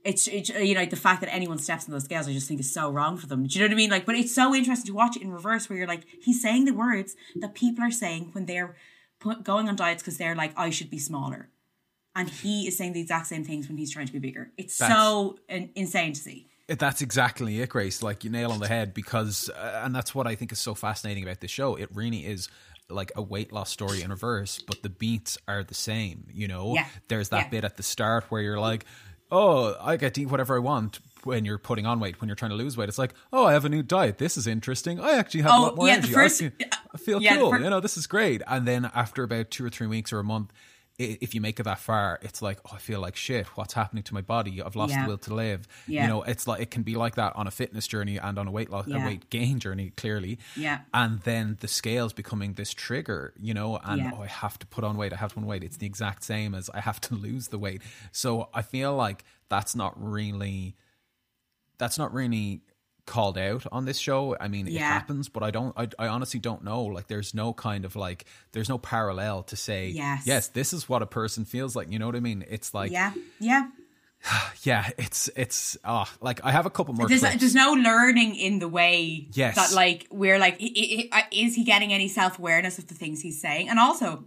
It's, 0.06 0.28
it's 0.28 0.50
you 0.50 0.76
know 0.76 0.86
the 0.86 0.96
fact 0.96 1.22
that 1.22 1.34
anyone 1.34 1.58
steps 1.58 1.86
on 1.86 1.92
those 1.92 2.06
scales, 2.06 2.28
I 2.28 2.34
just 2.34 2.48
think 2.48 2.60
is 2.60 2.72
so 2.72 2.92
wrong 2.92 3.18
for 3.18 3.28
them. 3.28 3.46
Do 3.48 3.58
you 3.58 3.66
know 3.66 3.70
what 3.70 3.74
I 3.74 3.76
mean? 3.76 3.90
Like, 3.90 4.06
but 4.06 4.16
it's 4.16 4.34
so 4.34 4.54
interesting 4.56 4.86
to 4.88 4.94
watch 4.94 5.16
it 5.18 5.22
in 5.24 5.32
reverse, 5.32 5.68
where 5.68 5.78
you're 5.78 5.88
like, 5.88 6.04
he's 6.22 6.42
saying 6.42 6.66
the 6.66 6.74
words 6.74 7.16
that 7.42 7.56
people 7.56 7.84
are 7.84 7.92
saying 7.92 8.30
when 8.34 8.46
they're 8.46 8.76
put, 9.20 9.44
going 9.44 9.68
on 9.68 9.76
diets 9.76 10.04
because 10.04 10.18
they're 10.18 10.36
like, 10.36 10.54
I 10.56 10.70
should 10.70 10.90
be 10.90 11.00
smaller 11.00 11.50
and 12.16 12.30
he 12.30 12.66
is 12.68 12.78
saying 12.78 12.94
the 12.94 13.02
exact 13.02 13.28
same 13.28 13.44
things 13.44 13.68
when 13.68 13.78
he's 13.78 13.92
trying 13.92 14.08
to 14.08 14.14
be 14.14 14.20
bigger. 14.20 14.52
It's 14.58 14.78
That's- 14.78 14.98
so 14.98 15.38
in, 15.50 15.70
insane 15.76 16.14
to 16.14 16.22
see. 16.22 16.48
That's 16.68 17.02
exactly 17.02 17.60
it, 17.62 17.70
Grace. 17.70 18.02
Like 18.02 18.24
you 18.24 18.30
nail 18.32 18.52
on 18.52 18.60
the 18.60 18.68
head 18.68 18.94
because, 18.94 19.50
uh, 19.50 19.82
and 19.84 19.94
that's 19.94 20.16
what 20.16 20.26
I 20.26 20.34
think 20.36 20.52
is 20.52 20.58
so 20.60 20.74
fascinating 20.74 21.24
about 21.24 21.40
this 21.42 21.52
show. 21.52 21.76
It 21.76 21.90
really 21.94 22.26
is 22.26 22.48
like 22.90 23.12
a 23.16 23.22
weight 23.22 23.52
loss 23.52 23.70
story 23.70 24.02
in 24.02 24.10
reverse, 24.10 24.60
but 24.66 24.82
the 24.82 24.90
beats 24.90 25.38
are 25.48 25.64
the 25.64 25.74
same. 25.76 26.28
You 26.34 26.48
know, 26.48 26.74
Yeah. 26.74 26.86
there's 27.08 27.30
that 27.30 27.46
Yeah. 27.46 27.50
bit 27.50 27.64
at 27.66 27.78
the 27.78 27.84
start 27.84 28.26
where 28.30 28.42
you're 28.42 28.60
like, 28.60 28.86
"Oh, 29.32 29.76
I 29.82 29.98
get 29.98 30.14
to 30.16 30.22
eat 30.22 30.28
whatever 30.30 30.56
I 30.56 30.60
want." 30.60 31.00
When 31.24 31.44
you're 31.44 31.58
putting 31.58 31.88
on 31.88 32.00
weight, 32.00 32.22
when 32.22 32.28
you're 32.28 32.36
trying 32.36 32.52
to 32.52 32.56
lose 32.56 32.78
weight, 32.78 32.88
it's 32.88 33.00
like, 33.00 33.14
"Oh, 33.34 33.46
I 33.46 33.54
have 33.54 33.66
a 33.66 33.70
new 33.70 33.82
diet. 33.82 34.20
This 34.20 34.38
is 34.38 34.46
interesting. 34.46 35.00
I 35.00 35.14
actually 35.14 35.42
have 35.42 35.52
a 35.52 35.56
Oh, 35.56 35.62
lot 35.64 35.76
more 35.76 35.88
yeah, 35.88 35.96
the 35.96 35.98
energy. 36.08 36.14
first- 36.14 36.42
I, 36.44 36.50
feel, 36.50 36.68
I 36.94 36.98
feel 36.98 37.22
yeah, 37.24 37.38
cool. 37.38 37.50
fir- 37.50 37.60
you 37.64 37.70
know, 37.72 37.80
this 37.80 37.98
is 37.98 38.06
great." 38.06 38.44
And 38.48 38.68
then 38.68 38.92
after 38.94 39.24
about 39.24 39.50
two 39.50 39.66
or 39.66 39.70
three 39.72 39.88
weeks 39.88 40.14
or 40.14 40.20
a 40.20 40.24
month. 40.24 40.52
If 40.98 41.36
you 41.36 41.42
make 41.42 41.60
it 41.60 41.64
that 41.64 41.80
far, 41.80 42.20
it's 42.22 42.42
like, 42.42 42.60
oh, 42.66 42.72
I 42.76 42.78
feel 42.78 43.02
like 43.02 43.18
shit. 43.18 43.48
What's 43.58 43.74
happening 43.74 44.04
to 44.04 44.14
my 44.14 44.22
body? 44.22 44.62
I've 44.62 44.78
lost 44.78 44.94
Yeah. 44.94 45.04
the 45.04 45.10
will 45.10 45.18
to 45.20 45.34
live. 45.34 45.68
Yeah. 45.88 46.04
You 46.04 46.08
know, 46.08 46.24
it's 46.24 46.48
like 46.48 46.62
it 46.62 46.72
can 46.72 46.84
be 46.84 46.96
like 46.96 47.16
that 47.16 47.36
on 47.36 47.48
a 47.48 47.52
fitness 47.52 47.86
journey 47.86 48.16
and 48.18 48.40
on 48.40 48.48
a 48.48 48.52
weight 48.52 48.70
loss, 48.70 48.88
Yeah. 48.88 49.04
a 49.04 49.06
weight 49.06 49.30
gain 49.30 49.60
journey, 49.60 49.90
clearly. 49.98 50.40
Yeah. 50.56 50.80
And 50.94 51.20
then 51.24 51.58
the 51.60 51.68
scales 51.68 52.14
becoming 52.14 52.54
this 52.54 52.72
trigger, 52.74 53.34
you 53.38 53.54
know, 53.54 53.78
and 53.84 54.14
oh, 54.14 54.22
I 54.22 54.28
have 54.28 54.58
to 54.60 54.66
put 54.68 54.86
on 54.86 54.96
weight. 54.96 55.12
I 55.12 55.18
have 55.18 55.32
to 55.32 55.36
put 55.36 55.42
on 55.42 55.48
weight. 55.48 55.64
It's 55.66 55.78
the 55.78 55.86
exact 55.86 56.24
same 56.24 56.56
as 56.56 56.70
I 56.74 56.80
have 56.80 57.02
to 57.02 57.16
lose 57.28 57.50
the 57.50 57.60
weight. 57.60 57.82
So 58.14 58.48
I 58.54 58.62
feel 58.62 58.96
like 58.96 59.26
that's 59.50 59.76
not 59.76 59.94
really, 60.02 60.78
that's 61.78 61.98
not 61.98 62.14
really 62.14 62.62
called 63.06 63.38
out 63.38 63.66
on 63.72 63.86
this 63.86 63.98
show. 63.98 64.36
I 64.40 64.48
mean, 64.48 64.68
it 64.68 64.78
happens, 64.78 65.30
but 65.30 65.44
I 65.44 65.52
don't. 65.52 65.74
I, 65.78 65.88
I 66.00 66.08
honestly 66.08 66.40
don't 66.40 66.64
know. 66.64 66.84
Like, 66.84 67.08
there's 67.08 67.34
no 67.34 67.54
kind 67.54 67.86
of 67.86 67.96
like, 67.96 68.26
there's 68.52 68.70
no 68.70 68.78
parallel 68.78 69.44
to 69.44 69.56
say, 69.56 69.90
Yes. 69.90 70.24
yes, 70.26 70.48
this 70.50 70.74
is 70.74 70.90
what 70.90 71.02
a 71.02 71.06
person 71.06 71.46
feels 71.46 71.76
like. 71.76 71.92
You 71.92 72.00
know 72.00 72.08
what 72.08 72.16
I 72.16 72.20
mean? 72.20 72.44
It's 72.50 72.74
like, 72.74 72.92
yeah, 72.92 73.14
yeah. 73.40 73.68
yeah, 74.64 74.90
it's 74.98 75.30
it's 75.36 75.78
ah, 75.86 76.12
like 76.22 76.44
I 76.44 76.52
have 76.52 76.66
a 76.66 76.70
couple 76.72 76.94
more. 76.96 77.08
There's, 77.08 77.22
there's 77.22 77.54
no 77.54 77.74
learning 77.74 78.36
in 78.36 78.58
the 78.60 78.68
way 78.68 79.28
Yes. 79.34 79.56
that 79.56 79.76
like 79.76 80.08
we're 80.10 80.40
like, 80.40 80.56
i- 80.62 81.28
is 81.32 81.54
he 81.56 81.64
getting 81.64 81.94
any 81.94 82.08
self 82.08 82.40
awareness 82.40 82.80
of 82.80 82.88
the 82.88 82.96
things 82.96 83.22
he's 83.22 83.40
saying? 83.40 83.70
And 83.70 83.78
also, 83.80 84.24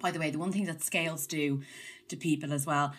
by 0.00 0.10
the 0.10 0.18
way, 0.18 0.30
the 0.30 0.38
one 0.38 0.52
thing 0.52 0.64
that 0.66 0.82
scales 0.82 1.26
do 1.26 1.62
to 2.08 2.16
people 2.18 2.52
as 2.52 2.66
well, 2.66 2.92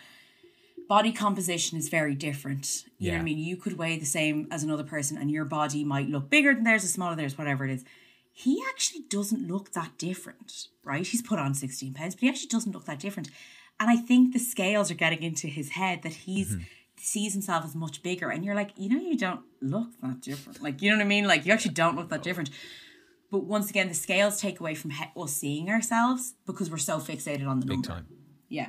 body 0.88 1.12
composition 1.12 1.76
is 1.78 1.88
very 1.88 2.14
different. 2.14 2.84
You 2.98 3.10
know 3.10 3.16
what 3.18 3.20
I 3.22 3.24
mean? 3.24 3.38
You 3.38 3.56
could 3.56 3.76
weigh 3.78 3.98
the 3.98 4.06
same 4.06 4.46
as 4.50 4.62
another 4.62 4.84
person, 4.84 5.16
and 5.18 5.30
your 5.30 5.44
body 5.44 5.84
might 5.84 6.08
look 6.08 6.30
bigger 6.30 6.54
than 6.54 6.64
theirs, 6.64 6.84
or 6.84 6.88
smaller 6.88 7.12
than 7.12 7.18
theirs, 7.18 7.38
whatever 7.38 7.64
it 7.64 7.70
is. 7.72 7.84
He 8.32 8.62
actually 8.68 9.02
doesn't 9.08 9.46
look 9.48 9.72
that 9.72 9.96
different, 9.98 10.68
right? 10.84 11.06
He's 11.06 11.22
put 11.22 11.38
on 11.38 11.54
16 11.54 11.94
pounds, 11.94 12.14
but 12.14 12.20
he 12.22 12.28
actually 12.28 12.48
doesn't 12.48 12.72
look 12.72 12.84
that 12.84 12.98
different. 13.00 13.30
And 13.80 13.90
I 13.90 13.96
think 13.96 14.32
the 14.32 14.38
scales 14.38 14.90
are 14.90 14.94
getting 14.94 15.22
into 15.22 15.46
his 15.46 15.70
head 15.70 16.02
that 16.02 16.12
he's 16.12 16.52
Mm-hmm. 16.54 16.62
sees 16.98 17.32
himself 17.34 17.64
as 17.64 17.74
much 17.74 18.02
bigger. 18.02 18.30
And 18.30 18.44
you're 18.44 18.54
like, 18.54 18.70
you 18.76 18.88
know, 18.88 19.00
you 19.00 19.16
don't 19.16 19.40
look 19.60 19.88
that 20.02 20.20
different. 20.20 20.62
Like, 20.62 20.80
you 20.82 20.90
know 20.90 20.96
what 20.96 21.02
I 21.04 21.08
mean? 21.08 21.26
Like, 21.26 21.44
you 21.46 21.52
actually 21.52 21.74
don't 21.74 21.96
look 21.96 22.08
that 22.10 22.22
different. 22.22 22.50
But 23.30 23.44
once 23.44 23.68
again, 23.70 23.88
the 23.88 23.94
scales 23.94 24.40
take 24.40 24.60
away 24.60 24.74
from 24.74 24.90
he- 24.92 25.04
us 25.16 25.32
seeing 25.32 25.68
ourselves 25.68 26.34
because 26.46 26.70
we're 26.70 26.76
so 26.78 26.98
fixated 26.98 27.46
on 27.46 27.60
the 27.60 27.66
big 27.66 27.76
number. 27.76 27.88
time. 27.88 28.06
Yeah. 28.48 28.68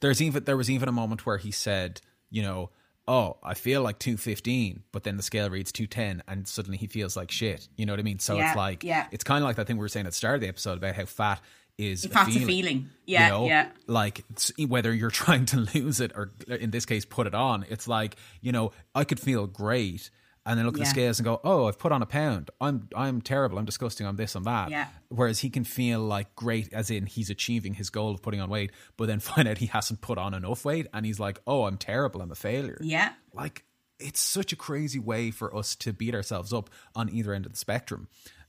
There's 0.00 0.22
even 0.22 0.44
there 0.44 0.56
was 0.56 0.70
even 0.70 0.88
a 0.88 0.92
moment 0.92 1.26
where 1.26 1.38
he 1.38 1.50
said, 1.50 2.00
you 2.30 2.42
know, 2.42 2.70
oh, 3.06 3.38
I 3.42 3.54
feel 3.54 3.82
like 3.82 3.98
215, 3.98 4.82
but 4.92 5.02
then 5.02 5.16
the 5.16 5.22
scale 5.22 5.48
reads 5.48 5.72
210 5.72 6.22
and 6.28 6.46
suddenly 6.46 6.76
he 6.76 6.86
feels 6.86 7.16
like 7.16 7.30
shit. 7.30 7.66
You 7.76 7.86
know 7.86 7.94
what 7.94 8.00
I 8.00 8.02
mean? 8.02 8.18
So 8.18 8.36
Yeah, 8.36 8.48
it's 8.48 8.56
like 8.56 8.84
yeah. 8.84 9.06
it's 9.10 9.24
kind 9.24 9.42
of 9.42 9.48
like 9.48 9.56
that 9.56 9.66
thing 9.66 9.76
we 9.76 9.80
were 9.80 9.88
saying 9.88 10.06
at 10.06 10.12
the 10.12 10.16
start 10.16 10.36
of 10.36 10.40
the 10.42 10.48
episode 10.48 10.78
about 10.78 10.94
how 10.94 11.06
fat 11.06 11.40
is 11.78 12.04
Fat's 12.06 12.36
a 12.36 12.40
feeling. 12.40 12.90
Yeah, 13.06 13.26
you 13.26 13.32
know? 13.32 13.46
yeah. 13.46 13.68
Like 13.86 14.24
whether 14.66 14.92
you're 14.92 15.10
trying 15.24 15.46
to 15.46 15.66
lose 15.74 16.00
it 16.00 16.12
or 16.14 16.30
in 16.48 16.70
this 16.70 16.84
case 16.84 17.04
put 17.04 17.26
it 17.26 17.34
on, 17.34 17.64
it's 17.70 17.88
like, 17.88 18.16
you 18.40 18.52
know, 18.52 18.72
I 18.94 19.04
could 19.04 19.20
feel 19.20 19.46
great 19.46 20.10
and 20.48 20.58
then 20.58 20.64
look 20.64 20.76
at 20.76 20.80
the 20.80 20.86
scales 20.86 21.18
and 21.18 21.26
go, 21.26 21.42
"Oh, 21.44 21.66
I've 21.66 21.78
put 21.78 21.92
on 21.92 22.00
a 22.00 22.06
pound. 22.06 22.50
I'm 22.58 22.88
I'm 22.96 23.20
terrible. 23.20 23.58
I'm 23.58 23.66
disgusting. 23.66 24.06
I'm 24.06 24.16
this. 24.16 24.34
I'm 24.34 24.44
that." 24.44 24.70
Yeah. 24.70 24.86
Whereas 25.10 25.40
he 25.40 25.50
can 25.50 25.62
feel 25.62 26.00
like 26.00 26.34
great, 26.34 26.72
as 26.72 26.90
in 26.90 27.04
he's 27.04 27.28
achieving 27.28 27.74
his 27.74 27.90
goal 27.90 28.12
of 28.12 28.22
putting 28.22 28.40
on 28.40 28.48
weight, 28.48 28.72
but 28.96 29.08
then 29.08 29.20
find 29.30 29.46
out 29.46 29.58
he 29.58 29.66
hasn't 29.66 30.00
put 30.00 30.16
on 30.16 30.32
enough 30.32 30.64
weight, 30.64 30.86
and 30.94 31.04
he's 31.04 31.20
like, 31.20 31.38
"Oh, 31.46 31.64
I'm 31.64 31.76
terrible. 31.76 32.22
I'm 32.22 32.32
a 32.32 32.34
failure." 32.34 32.78
Yeah. 32.80 33.12
Like 33.34 33.64
it's 34.00 34.20
such 34.20 34.52
a 34.52 34.56
crazy 34.56 34.98
way 34.98 35.30
for 35.30 35.54
us 35.54 35.76
to 35.76 35.92
beat 35.92 36.14
ourselves 36.14 36.52
up 36.52 36.70
on 36.96 37.10
either 37.10 37.34
end 37.34 37.44
of 37.44 37.52
the 37.52 37.58
spectrum. 37.58 38.08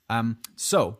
Um, 0.10 0.38
so. 0.56 1.00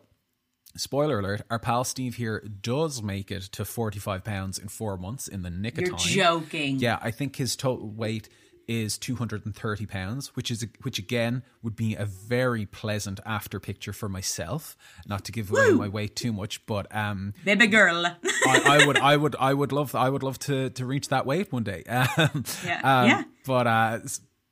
Spoiler 0.76 1.18
alert, 1.18 1.42
our 1.50 1.58
pal 1.58 1.82
Steve 1.82 2.14
here 2.14 2.48
does 2.62 3.02
make 3.02 3.32
it 3.32 3.42
to 3.42 3.64
45 3.64 4.22
pounds 4.22 4.56
in 4.56 4.68
four 4.68 4.96
months 4.96 5.26
in 5.26 5.42
the 5.42 5.50
nick 5.50 5.78
of 5.78 5.80
You're 5.80 5.96
time. 5.96 6.08
joking. 6.08 6.78
Yeah, 6.78 6.96
I 7.02 7.10
think 7.10 7.34
his 7.34 7.56
total 7.56 7.90
weight 7.90 8.28
is 8.68 8.98
230 8.98 9.86
pounds, 9.86 10.34
which 10.36 10.50
is 10.50 10.66
which 10.82 10.98
again 10.98 11.42
would 11.62 11.76
be 11.76 11.94
a 11.94 12.04
very 12.04 12.66
pleasant 12.66 13.20
after 13.26 13.60
picture 13.60 13.92
for 13.92 14.08
myself. 14.08 14.76
Not 15.06 15.24
to 15.24 15.32
give 15.32 15.50
away 15.50 15.70
my 15.72 15.88
weight 15.88 16.16
too 16.16 16.32
much, 16.32 16.64
but 16.66 16.94
um, 16.94 17.34
Baby 17.44 17.66
girl. 17.66 18.06
I, 18.46 18.62
I 18.80 18.86
would, 18.86 18.98
I 18.98 19.16
would, 19.16 19.36
I 19.38 19.54
would 19.54 19.72
love, 19.72 19.94
I 19.94 20.08
would 20.08 20.22
love 20.22 20.38
to 20.40 20.70
to 20.70 20.86
reach 20.86 21.08
that 21.08 21.26
weight 21.26 21.52
one 21.52 21.64
day. 21.64 21.84
Um, 22.16 22.44
Yeah, 22.64 22.80
um, 22.82 23.08
yeah. 23.08 23.22
But 23.46 23.66
uh, 23.66 23.98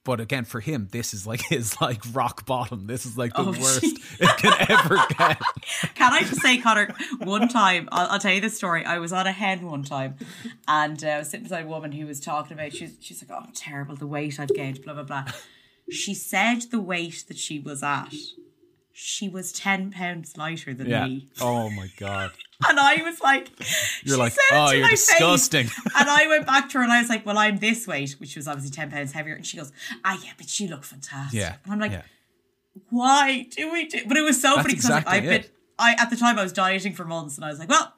but 0.08 0.20
again, 0.20 0.44
for 0.46 0.60
him, 0.60 0.88
this 0.90 1.12
is 1.12 1.26
like 1.26 1.42
his 1.50 1.78
like 1.82 2.00
rock 2.14 2.46
bottom. 2.46 2.86
This 2.86 3.04
is 3.04 3.18
like 3.18 3.34
the 3.34 3.42
Oh, 3.42 3.50
worst 3.50 3.82
gee. 3.82 3.98
it 4.20 4.36
can 4.38 4.54
ever 4.70 4.96
get. 5.10 5.38
Can 5.96 6.12
I 6.14 6.20
just 6.20 6.40
say, 6.40 6.56
Connor, 6.56 6.94
one 7.18 7.46
time, 7.48 7.90
I'll, 7.92 8.12
I'll 8.12 8.18
tell 8.18 8.32
you 8.32 8.40
this 8.40 8.56
story. 8.56 8.86
I 8.86 8.98
was 8.98 9.12
on 9.12 9.26
a 9.26 9.32
hen 9.32 9.66
one 9.66 9.82
time 9.84 10.16
and 10.66 11.04
uh, 11.04 11.08
I 11.08 11.18
was 11.18 11.28
sitting 11.28 11.44
beside 11.44 11.66
a 11.66 11.68
woman 11.68 11.92
who 11.92 12.06
was 12.06 12.20
talking 12.20 12.54
about, 12.54 12.72
she's, 12.72 12.96
she's 13.00 13.22
like, 13.22 13.38
oh, 13.38 13.50
terrible, 13.54 13.96
the 13.96 14.06
weight 14.06 14.40
I've 14.40 14.48
gained, 14.48 14.82
blah, 14.82 14.94
blah, 14.94 15.02
blah. 15.02 15.24
She 15.90 16.14
said 16.14 16.62
the 16.70 16.80
weight 16.80 17.24
that 17.28 17.36
she 17.36 17.58
was 17.58 17.82
at, 17.82 18.14
she 18.94 19.28
was 19.28 19.52
10 19.52 19.90
pounds 19.92 20.38
lighter 20.38 20.72
than 20.72 20.88
Yeah. 20.88 21.04
me. 21.06 21.28
Oh 21.40 21.68
my 21.68 21.88
god. 21.98 22.32
And 22.68 22.80
I 22.80 23.02
was 23.04 23.20
like, 23.20 23.50
You're 24.02 24.18
like, 24.18 24.32
"Oh, 24.50 24.72
you're 24.72 24.82
my 24.82 24.88
face." 24.90 25.06
disgusting. 25.06 25.68
And 25.96 26.10
I 26.10 26.26
went 26.26 26.44
back 26.44 26.68
to 26.70 26.78
her 26.78 26.84
and 26.84 26.92
I 26.92 27.00
was 27.00 27.08
like, 27.08 27.24
well, 27.24 27.38
I'm 27.38 27.58
this 27.58 27.86
weight, 27.86 28.16
which 28.18 28.34
was 28.34 28.48
obviously 28.48 28.72
10 28.72 28.90
pounds 28.90 29.12
heavier. 29.12 29.34
And 29.34 29.46
she 29.46 29.56
goes, 29.56 29.70
ah, 30.04 30.18
yeah, 30.24 30.32
but 30.36 30.58
you 30.58 30.66
look 30.68 30.82
fantastic. 30.82 31.38
Yeah. 31.38 31.54
And 31.64 31.74
I'm 31.74 31.78
like, 31.78 31.92
yeah. 31.92 32.02
why 32.90 33.46
do 33.50 33.72
we 33.72 33.86
do? 33.86 34.00
But 34.08 34.16
it 34.16 34.22
was 34.22 34.42
so 34.42 34.56
That's 34.56 34.62
funny 34.62 34.74
because 34.74 34.90
I 34.90 34.96
was 34.96 35.06
like, 35.06 35.14
I've 35.14 35.22
been. 35.22 35.44
I 35.78 35.94
at 35.98 36.10
the 36.10 36.16
time 36.16 36.36
I 36.36 36.42
was 36.42 36.52
dieting 36.52 36.92
for 36.94 37.04
months, 37.04 37.36
and 37.36 37.44
I 37.44 37.48
was 37.50 37.60
like, 37.60 37.68
well, 37.68 37.92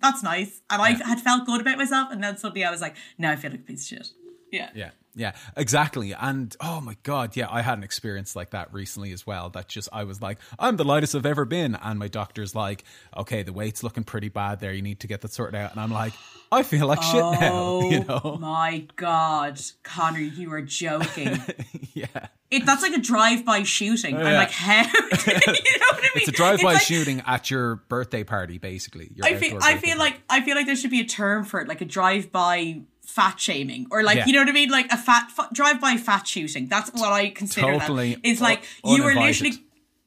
that's 0.00 0.22
nice. 0.22 0.62
And 0.70 0.80
I 0.80 0.92
had 0.92 1.20
felt 1.20 1.44
good 1.44 1.60
about 1.60 1.76
myself, 1.76 2.10
and 2.10 2.24
then 2.24 2.38
suddenly 2.38 2.64
I 2.64 2.70
was 2.70 2.80
like, 2.80 2.96
no, 3.18 3.30
I 3.30 3.36
feel 3.36 3.50
like 3.50 3.60
a 3.60 3.64
piece 3.64 3.82
of 3.92 3.98
shit. 3.98 4.08
Yeah. 4.50 4.70
Yeah. 4.74 4.90
Yeah, 5.18 5.32
exactly. 5.56 6.12
And 6.12 6.54
oh 6.60 6.80
my 6.82 6.96
God, 7.02 7.36
yeah, 7.36 7.46
I 7.50 7.62
had 7.62 7.78
an 7.78 7.84
experience 7.84 8.36
like 8.36 8.50
that 8.50 8.72
recently 8.72 9.12
as 9.12 9.26
well. 9.26 9.48
That 9.48 9.66
just, 9.66 9.88
I 9.90 10.04
was 10.04 10.20
like, 10.20 10.38
I'm 10.58 10.76
the 10.76 10.84
lightest 10.84 11.14
I've 11.14 11.24
ever 11.24 11.46
been. 11.46 11.74
And 11.74 11.98
my 11.98 12.08
doctor's 12.08 12.54
like, 12.54 12.84
okay, 13.16 13.42
the 13.42 13.52
weight's 13.54 13.82
looking 13.82 14.04
pretty 14.04 14.28
bad 14.28 14.60
there. 14.60 14.74
You 14.74 14.82
need 14.82 15.00
to 15.00 15.06
get 15.06 15.22
that 15.22 15.32
sorted 15.32 15.54
out. 15.54 15.72
And 15.72 15.80
I'm 15.80 15.90
like, 15.90 16.12
I 16.52 16.62
feel 16.62 16.86
like 16.86 17.02
shit 17.02 17.14
now. 17.14 17.36
Oh 17.56 17.90
You 17.90 18.04
know? 18.04 18.36
my 18.40 18.86
god, 18.96 19.58
Connor, 19.82 20.18
you 20.20 20.52
are 20.52 20.60
joking. 20.62 21.38
yeah. 21.94 22.06
It, 22.50 22.64
that's 22.66 22.82
like 22.82 22.92
a 22.94 23.00
drive-by 23.00 23.62
shooting. 23.64 24.16
I'm 24.16 24.22
like, 24.34 24.50
how? 24.52 24.82
you 24.84 24.88
know 24.92 25.00
what 25.06 25.56
I 25.56 26.00
mean? 26.02 26.10
It's 26.16 26.28
a 26.28 26.32
drive-by 26.32 26.74
like- 26.74 26.82
shooting 26.82 27.22
at 27.26 27.50
your 27.50 27.76
birthday 27.88 28.22
party, 28.22 28.58
basically. 28.58 29.10
Your 29.14 29.26
I 29.26 29.34
feel, 29.34 29.58
I 29.62 29.78
feel 29.78 29.96
party. 29.96 29.98
like, 29.98 30.20
I 30.30 30.42
feel 30.42 30.54
like 30.54 30.66
there 30.66 30.76
should 30.76 30.90
be 30.92 31.00
a 31.00 31.04
term 31.06 31.44
for 31.44 31.60
it, 31.60 31.68
like 31.68 31.80
a 31.80 31.84
drive-by 31.86 32.82
fat 33.06 33.40
shaming, 33.40 33.86
or 33.90 34.02
like 34.02 34.16
Yeah. 34.18 34.26
you 34.26 34.32
know 34.34 34.40
what 34.40 34.48
I 34.48 34.52
mean, 34.52 34.68
like 34.70 34.92
a 34.92 34.96
fat, 34.98 35.30
fa 35.30 35.48
drive-by 35.52 35.96
fat 35.96 36.26
shooting. 36.26 36.66
That's 36.68 36.90
what 36.92 37.12
I 37.12 37.30
consider 37.30 37.78
Totally 37.78 38.14
that. 38.16 38.20
It's 38.24 38.40
like 38.40 38.64
un- 38.84 38.96
you 38.96 39.02
were 39.04 39.14
literally 39.14 39.54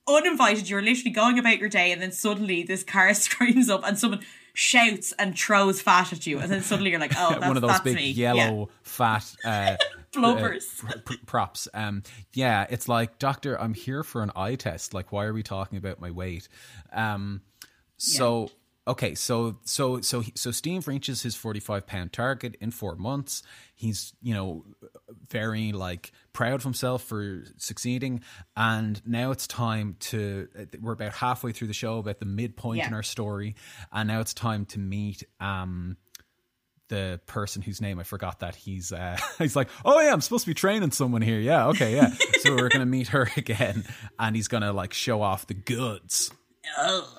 uninvited. 0.08 0.70
You're 0.70 0.82
literally 0.82 1.12
going 1.12 1.40
about 1.40 1.60
your 1.60 1.70
day, 1.70 1.92
and 1.92 2.02
then 2.02 2.12
suddenly 2.12 2.64
this 2.64 2.84
car 2.84 3.14
screams 3.16 3.70
up, 3.70 3.82
and 3.86 3.98
someone 3.98 4.22
shouts 4.54 5.14
and 5.14 5.38
throws 5.38 5.82
fat 5.82 6.12
at 6.12 6.28
you, 6.28 6.40
and 6.40 6.52
then 6.52 6.62
suddenly 6.62 6.92
you're 6.92 7.00
like, 7.00 7.14
oh, 7.18 7.32
that's, 7.32 7.42
one 7.48 7.56
of 7.56 7.62
those 7.62 7.80
big 7.82 7.96
me. 7.96 8.12
yellow 8.12 8.60
Yeah. 8.70 8.76
fat 8.84 9.36
uh, 9.46 9.78
Blubbers. 10.12 10.84
uh, 10.84 10.94
pr- 11.06 11.14
pr- 11.14 11.26
props. 11.26 11.68
Um, 11.74 12.04
yeah, 12.34 12.66
it's 12.70 12.88
like, 12.90 13.20
doctor, 13.20 13.60
I'm 13.60 13.74
here 13.74 14.04
for 14.04 14.22
an 14.24 14.32
eye 14.36 14.56
test. 14.56 14.94
Like, 14.94 15.12
why 15.12 15.26
are 15.26 15.34
we 15.34 15.44
talking 15.44 15.78
about 15.78 16.02
my 16.02 16.12
weight? 16.12 16.50
Um, 16.92 17.42
so 17.98 18.50
okay, 18.90 19.16
so 19.16 19.58
so 19.64 20.02
so 20.02 20.24
so 20.36 20.52
Steve 20.52 20.88
reaches 20.88 21.22
his 21.22 21.36
45 21.36 21.86
pound 21.86 22.12
target 22.12 22.56
in 22.60 22.72
four 22.72 22.96
months. 22.96 23.44
He's 23.76 24.14
you 24.22 24.34
know 24.34 24.66
very 25.30 25.72
like 25.72 26.12
proud 26.34 26.56
of 26.56 26.64
himself 26.64 27.04
for 27.04 27.44
succeeding, 27.58 28.22
and 28.58 29.02
now 29.08 29.32
it's 29.32 29.48
time 29.48 29.96
to. 30.00 30.48
We're 30.82 30.94
about 30.94 31.14
halfway 31.14 31.52
through 31.52 31.68
the 31.68 31.74
show, 31.74 32.00
about 32.00 32.20
the 32.20 32.26
midpoint 32.26 32.86
in 32.86 32.94
our 32.94 33.04
story, 33.04 33.56
and 33.92 34.08
now 34.08 34.20
it's 34.20 34.34
time 34.34 34.66
to 34.68 34.80
meet. 34.80 35.24
Um, 35.40 35.98
the 36.90 37.22
person 37.28 37.62
whose 37.62 37.82
name 37.82 38.00
I 38.00 38.04
forgot 38.04 38.40
that 38.40 38.56
he's 38.56 38.92
uh, 38.92 39.16
he's 39.38 39.56
like, 39.56 39.70
oh 39.86 40.02
yeah, 40.02 40.12
I'm 40.12 40.22
supposed 40.22 40.46
to 40.46 40.50
be 40.50 40.56
training 40.56 40.90
someone 40.90 41.22
here. 41.22 41.40
Yeah, 41.40 41.68
okay, 41.68 41.96
yeah. 41.96 42.12
so 42.42 42.56
we're 42.56 42.70
gonna 42.70 42.88
meet 42.88 43.10
her 43.10 43.30
again, 43.38 43.86
and 44.18 44.36
he's 44.36 44.48
gonna 44.48 44.74
like 44.74 44.94
show 44.94 45.22
off 45.22 45.48
the 45.48 45.54
goods. 45.54 46.32
Oh. 46.78 47.18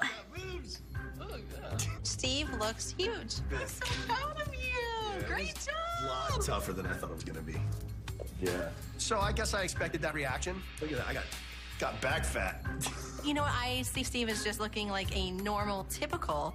Steve 2.10 2.52
looks 2.58 2.94
huge. 2.98 3.36
I'm 3.52 3.66
so 3.68 3.86
proud 4.06 4.40
of 4.40 4.52
you. 4.54 5.26
Great 5.26 5.52
A 5.52 5.66
job. 5.66 6.08
lot 6.32 6.42
tougher 6.44 6.72
than 6.72 6.86
I 6.86 6.92
thought 6.92 7.10
it 7.10 7.14
was 7.14 7.24
gonna 7.24 7.40
be. 7.40 7.54
Yeah. 8.42 8.68
So 8.98 9.20
I 9.20 9.32
guess 9.32 9.54
I 9.54 9.62
expected 9.62 10.02
that 10.02 10.14
reaction. 10.14 10.60
Look 10.80 10.90
at 10.92 10.98
that. 10.98 11.06
I 11.08 11.14
got 11.14 11.24
got 11.78 12.00
back 12.00 12.24
fat. 12.24 12.64
You 13.22 13.34
know, 13.34 13.42
what? 13.42 13.52
I 13.52 13.82
see 13.82 14.02
Steve 14.02 14.30
is 14.30 14.42
just 14.42 14.60
looking 14.60 14.88
like 14.88 15.14
a 15.14 15.30
normal, 15.32 15.84
typical 15.90 16.54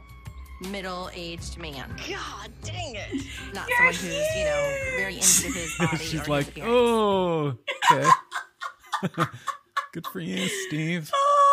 middle-aged 0.72 1.60
man. 1.60 1.96
God 2.10 2.50
dang 2.64 2.96
it. 2.96 3.24
Not 3.54 3.68
someone 3.78 3.94
who's, 3.94 4.36
you 4.36 4.46
know, 4.46 4.74
very 4.98 5.14
into 5.14 5.48
his 5.52 5.76
body 5.78 5.90
or 5.96 5.98
She's 6.00 6.12
his 6.22 6.28
like, 6.28 6.48
appearance. 6.48 6.74
oh, 6.74 7.58
okay. 7.92 8.10
Good 9.94 10.08
for 10.08 10.20
you, 10.22 10.48
Steve. 10.68 11.12
Oh, 11.14 11.45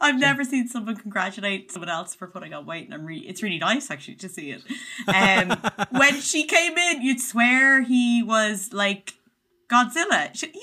I've 0.00 0.18
never 0.18 0.44
seen 0.44 0.68
someone 0.68 0.96
congratulate 0.96 1.72
someone 1.72 1.88
else 1.88 2.14
for 2.14 2.26
putting 2.26 2.52
on 2.54 2.66
weight, 2.66 2.84
and 2.84 2.94
I'm 2.94 3.08
it's 3.08 3.42
really 3.42 3.58
nice 3.58 3.90
actually 3.90 4.14
to 4.16 4.28
see 4.28 4.52
it. 4.52 4.62
Um, 5.08 5.58
when 5.90 6.20
she 6.20 6.44
came 6.44 6.76
in, 6.78 7.02
you'd 7.02 7.20
swear 7.20 7.82
he 7.82 8.22
was 8.22 8.72
like 8.72 9.14
Godzilla. 9.68 10.30
She, 10.34 10.52
yeah, 10.54 10.60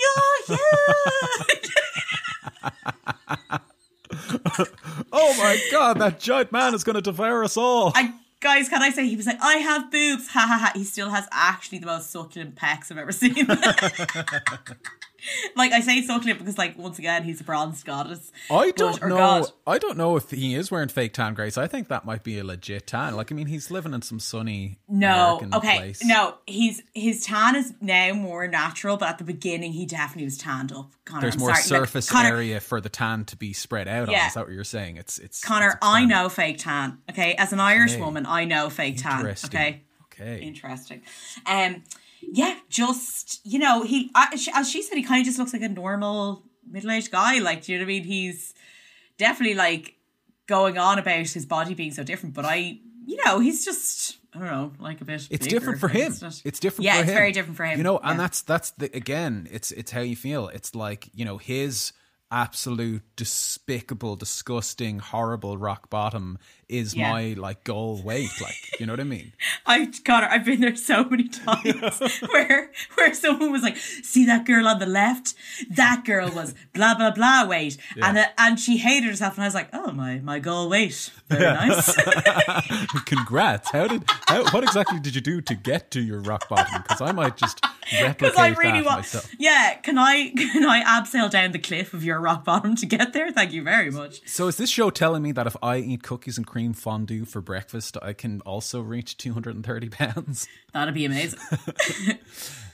yeah. 0.50 0.58
Oh 5.18 5.34
my 5.38 5.58
god, 5.72 5.98
that 6.00 6.20
giant 6.20 6.52
man 6.52 6.74
is 6.74 6.84
going 6.84 6.96
to 6.96 7.02
devour 7.02 7.42
us 7.44 7.56
all. 7.56 7.94
and 7.96 8.14
guys, 8.42 8.68
can 8.68 8.82
I 8.82 8.90
say 8.90 9.08
he 9.08 9.16
was 9.16 9.26
like, 9.26 9.42
I 9.42 9.56
have 9.56 9.90
boobs, 9.90 10.28
ha 10.28 10.46
ha 10.48 10.58
ha. 10.58 10.72
He 10.76 10.84
still 10.84 11.10
has 11.10 11.26
actually 11.32 11.80
the 11.80 11.86
most 11.86 12.12
succulent 12.12 12.56
pecs 12.56 12.92
I've 12.92 12.98
ever 12.98 13.14
seen. 13.14 13.48
like 15.56 15.72
I 15.72 15.80
say 15.82 16.02
succulent 16.02 16.40
because, 16.40 16.58
like, 16.58 16.78
once 16.78 17.00
again, 17.00 17.24
he's 17.24 17.42
a 17.42 17.44
bronze 17.44 17.84
goddess. 17.84 18.32
I 18.52 18.72
don't 18.72 19.02
or 19.04 19.10
know. 19.10 19.18
God. 19.18 19.46
I 19.68 19.78
don't 19.78 19.98
know 19.98 20.16
if 20.18 20.30
he 20.32 20.56
is 20.56 20.70
wearing 20.72 20.90
fake 20.90 21.14
tan, 21.14 21.34
Grace. 21.34 21.58
I 21.58 21.68
think 21.68 21.88
that 21.88 22.06
might 22.06 22.24
be 22.24 22.38
a 22.40 22.44
legit 22.44 22.88
tan. 22.88 23.16
Like, 23.16 23.32
I 23.32 23.36
mean, 23.36 23.48
he's 23.48 23.72
living 23.72 23.94
in 23.94 24.02
some 24.02 24.20
sunny 24.20 24.80
No, 24.88 25.38
American 25.38 25.54
okay, 25.56 25.78
place. 25.78 26.04
no. 26.04 26.36
He's 26.46 26.82
his 26.94 27.26
tan 27.26 27.56
is 27.56 27.74
now 27.82 28.14
more 28.14 28.48
natural, 28.48 28.98
but 28.98 29.10
at 29.10 29.18
the 29.18 29.24
beginning 29.24 29.74
he 29.74 29.86
definitely 29.86 30.26
was 30.26 30.38
tanned 30.38 30.72
up. 30.72 30.92
Connor, 31.06 31.22
There's 31.22 31.36
I'm 31.36 31.40
more 31.40 31.56
sorry. 31.56 31.64
Surface 31.64 32.10
Connor, 32.12 32.30
area 32.30 32.60
for 32.60 32.82
the 32.82 32.90
tan 32.90 33.26
to 33.26 33.38
be 33.38 33.54
spread 33.54 33.88
out 33.88 34.10
on. 34.10 34.16
Is 34.16 34.34
that 34.34 34.46
what 34.46 34.54
you're 34.54 34.64
saying? 34.64 34.98
It's 34.98 35.18
it's 35.20 35.44
Connor, 35.44 35.70
it's 35.70 35.78
I 35.82 36.06
know 36.06 36.30
fake 36.30 36.58
tan. 36.60 37.00
Okay, 37.10 37.34
as 37.36 37.54
an 37.54 37.60
Irish 37.60 37.94
Okay. 37.94 38.02
woman, 38.02 38.26
I 38.26 38.46
know 38.46 38.70
fake 38.70 38.98
tan. 39.02 39.26
Okay, 39.46 39.82
Okay. 40.14 40.42
interesting. 40.42 41.02
Um, 41.46 41.84
yeah, 42.34 42.58
just 42.70 43.42
you 43.46 43.60
know, 43.60 43.84
he 43.84 44.12
as 44.16 44.70
she 44.70 44.82
said, 44.82 44.98
he 44.98 45.04
kind 45.04 45.22
of 45.22 45.26
just 45.26 45.38
looks 45.40 45.54
like 45.54 45.62
a 45.62 45.70
normal 45.70 46.44
middle-aged 46.70 47.12
guy. 47.12 47.40
Like, 47.40 47.64
do 47.64 47.72
you 47.72 47.78
know 47.78 47.84
what 47.84 47.88
I 47.90 47.94
mean? 47.94 48.04
He's 48.04 48.54
definitely 49.18 49.56
like 49.56 49.96
going 50.48 50.78
on 50.78 51.00
about 51.00 51.28
his 51.28 51.46
body 51.46 51.74
being 51.74 51.92
so 51.92 52.04
different, 52.04 52.36
but 52.36 52.46
I, 52.46 52.80
you 53.06 53.18
know, 53.26 53.40
he's 53.40 53.64
just 53.66 54.18
I 54.34 54.40
don't 54.40 54.48
know, 54.48 54.72
like 54.80 55.00
a 55.02 55.06
bit. 55.06 55.28
It's 55.30 55.46
bigger. 55.46 55.50
different 55.50 55.80
for 55.80 55.88
him. 55.88 56.12
It's, 56.12 56.42
It's 56.44 56.60
different 56.60 56.86
Yeah, 56.86 57.00
it's 57.00 57.10
him. 57.10 57.16
very 57.16 57.32
different 57.32 57.56
for 57.58 57.66
him. 57.66 57.78
You 57.78 57.84
know, 57.84 57.98
and 58.00 58.18
Yeah. 58.18 58.24
that's 58.24 58.42
that's 58.42 58.72
the 58.72 58.86
again, 58.96 59.48
it's 59.52 59.72
it's 59.72 59.92
how 59.92 60.02
you 60.02 60.16
feel. 60.16 60.50
It's 60.50 60.76
like, 60.76 61.10
you 61.14 61.24
know, 61.26 61.38
his 61.38 61.94
absolute 62.32 63.04
despicable, 63.16 64.16
disgusting, 64.18 65.00
horrible 65.00 65.58
rock 65.58 65.90
bottom 65.90 66.38
is 66.70 66.96
Yeah. 66.96 67.12
my 67.12 67.34
like 67.38 67.64
goal 67.64 68.02
weight. 68.04 68.30
Like, 68.42 68.56
you 68.80 68.86
know 68.86 68.94
what 68.94 69.00
I 69.00 69.04
mean? 69.04 69.34
I 69.66 69.86
got 69.86 70.04
Connor, 70.06 70.28
I've 70.30 70.46
been 70.46 70.62
there 70.62 70.76
so 70.76 71.04
many 71.04 71.28
times 71.46 72.00
where 72.32 72.72
where 72.96 73.14
someone 73.14 73.52
was 73.52 73.62
like, 73.64 73.78
"See 73.78 74.26
that 74.26 74.46
girl 74.46 74.68
on 74.68 74.80
the 74.80 74.86
left? 74.86 75.34
That 75.70 76.04
girl 76.06 76.30
was 76.32 76.54
blah 76.74 76.96
blah 76.96 77.12
blah 77.12 77.46
weight," 77.46 77.78
and 78.02 78.18
uh, 78.18 78.26
and 78.38 78.60
she 78.60 78.78
hated 78.78 79.08
herself, 79.10 79.36
and 79.36 79.44
I 79.44 79.48
was 79.48 79.56
like, 79.56 79.70
"Oh 79.74 79.92
my 79.92 80.20
my 80.20 80.40
goal 80.40 80.70
weight, 80.70 81.12
very 81.30 81.44
nice." 81.44 81.96
Congrats. 83.06 83.70
How 83.72 83.88
did 83.88 84.04
how 84.28 84.44
what 84.52 84.64
exactly 84.64 85.00
did 85.00 85.16
you 85.16 85.22
do 85.22 85.42
to 85.42 85.56
get 85.56 85.92
to 85.92 86.02
your 86.02 86.20
rock 86.22 86.48
bottom? 86.50 86.82
Because 86.82 87.02
I 87.02 87.12
might 87.12 87.38
just 87.38 87.64
replicate 88.02 88.38
I 88.40 88.50
really 88.50 88.80
that 88.80 88.86
want, 88.86 88.98
myself. 89.00 89.30
yeah. 89.38 89.76
Can 89.76 89.98
I 89.98 90.32
can 90.32 90.66
I 90.66 90.84
abseil 90.84 91.30
down 91.30 91.52
the 91.52 91.60
cliff 91.60 91.94
of 91.94 92.04
your 92.04 92.20
rock 92.20 92.44
bottom 92.46 92.76
to 92.78 92.86
get 92.86 93.14
there? 93.14 93.32
Thank 93.32 93.52
you 93.54 93.64
very 93.64 93.92
much. 93.92 94.22
So 94.28 94.48
is 94.48 94.58
this 94.58 94.70
show 94.70 94.90
telling 94.90 95.22
me 95.24 95.32
that 95.34 95.48
if 95.48 95.56
I 95.62 95.78
eat 95.78 96.04
cookies 96.04 96.38
and 96.38 96.46
cream 96.56 96.72
fondue 96.72 97.26
for 97.26 97.42
breakfast, 97.42 97.98
I 98.02 98.14
can 98.14 98.40
also 98.46 98.80
reach 98.80 99.18
230 99.18 99.90
pounds? 99.90 100.48
That'd 100.74 100.94
be 100.94 101.04
amazing. 101.04 101.38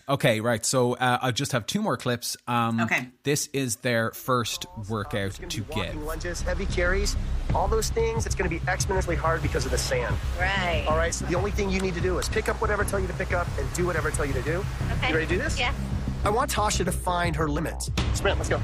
Okay, 0.10 0.42
right. 0.42 0.66
So 0.66 0.94
uh, 0.96 1.20
I 1.22 1.32
just 1.32 1.54
have 1.54 1.66
two 1.66 1.82
more 1.82 1.96
clips. 1.96 2.36
Um, 2.46 2.82
Okay. 2.82 3.08
This 3.24 3.48
is 3.54 3.78
their 3.78 4.12
first 4.12 4.66
workout 4.90 5.40
It's 5.40 5.56
gonna 5.56 5.64
be 5.70 5.74
get. 5.74 5.96
lunges, 5.96 6.42
heavy 6.42 6.66
carries, 6.66 7.16
all 7.56 7.68
those 7.70 7.90
things. 7.92 8.26
It's 8.26 8.36
going 8.36 8.50
to 8.50 8.54
be 8.54 8.60
exponentially 8.66 9.16
hard 9.16 9.42
because 9.42 9.64
of 9.64 9.72
the 9.72 9.78
sand. 9.78 10.14
Right. 10.38 10.86
All 10.90 10.98
right. 10.98 11.14
So 11.14 11.26
the 11.28 11.36
only 11.36 11.52
thing 11.52 11.70
you 11.70 11.80
need 11.80 11.94
to 11.94 12.02
do 12.02 12.18
is 12.18 12.28
pick 12.28 12.50
up 12.50 12.60
whatever 12.60 12.84
I 12.84 12.88
tell 12.88 13.00
you 13.00 13.08
to 13.08 13.14
pick 13.14 13.32
up 13.32 13.48
and 13.58 13.72
do 13.74 13.86
whatever 13.86 14.10
I 14.10 14.12
tell 14.12 14.26
you 14.26 14.34
to 14.34 14.42
do. 14.42 14.66
Okay. 14.98 15.10
You 15.10 15.16
ready 15.16 15.28
to 15.28 15.36
do 15.36 15.42
this? 15.42 15.58
Yeah. 15.58 15.74
I 16.24 16.30
want 16.30 16.52
Tasha 16.52 16.86
to 16.86 16.92
find 16.92 17.36
her 17.36 17.50
limits. 17.50 17.90
Sprint, 18.14 18.38
let's 18.38 18.50
go. 18.50 18.62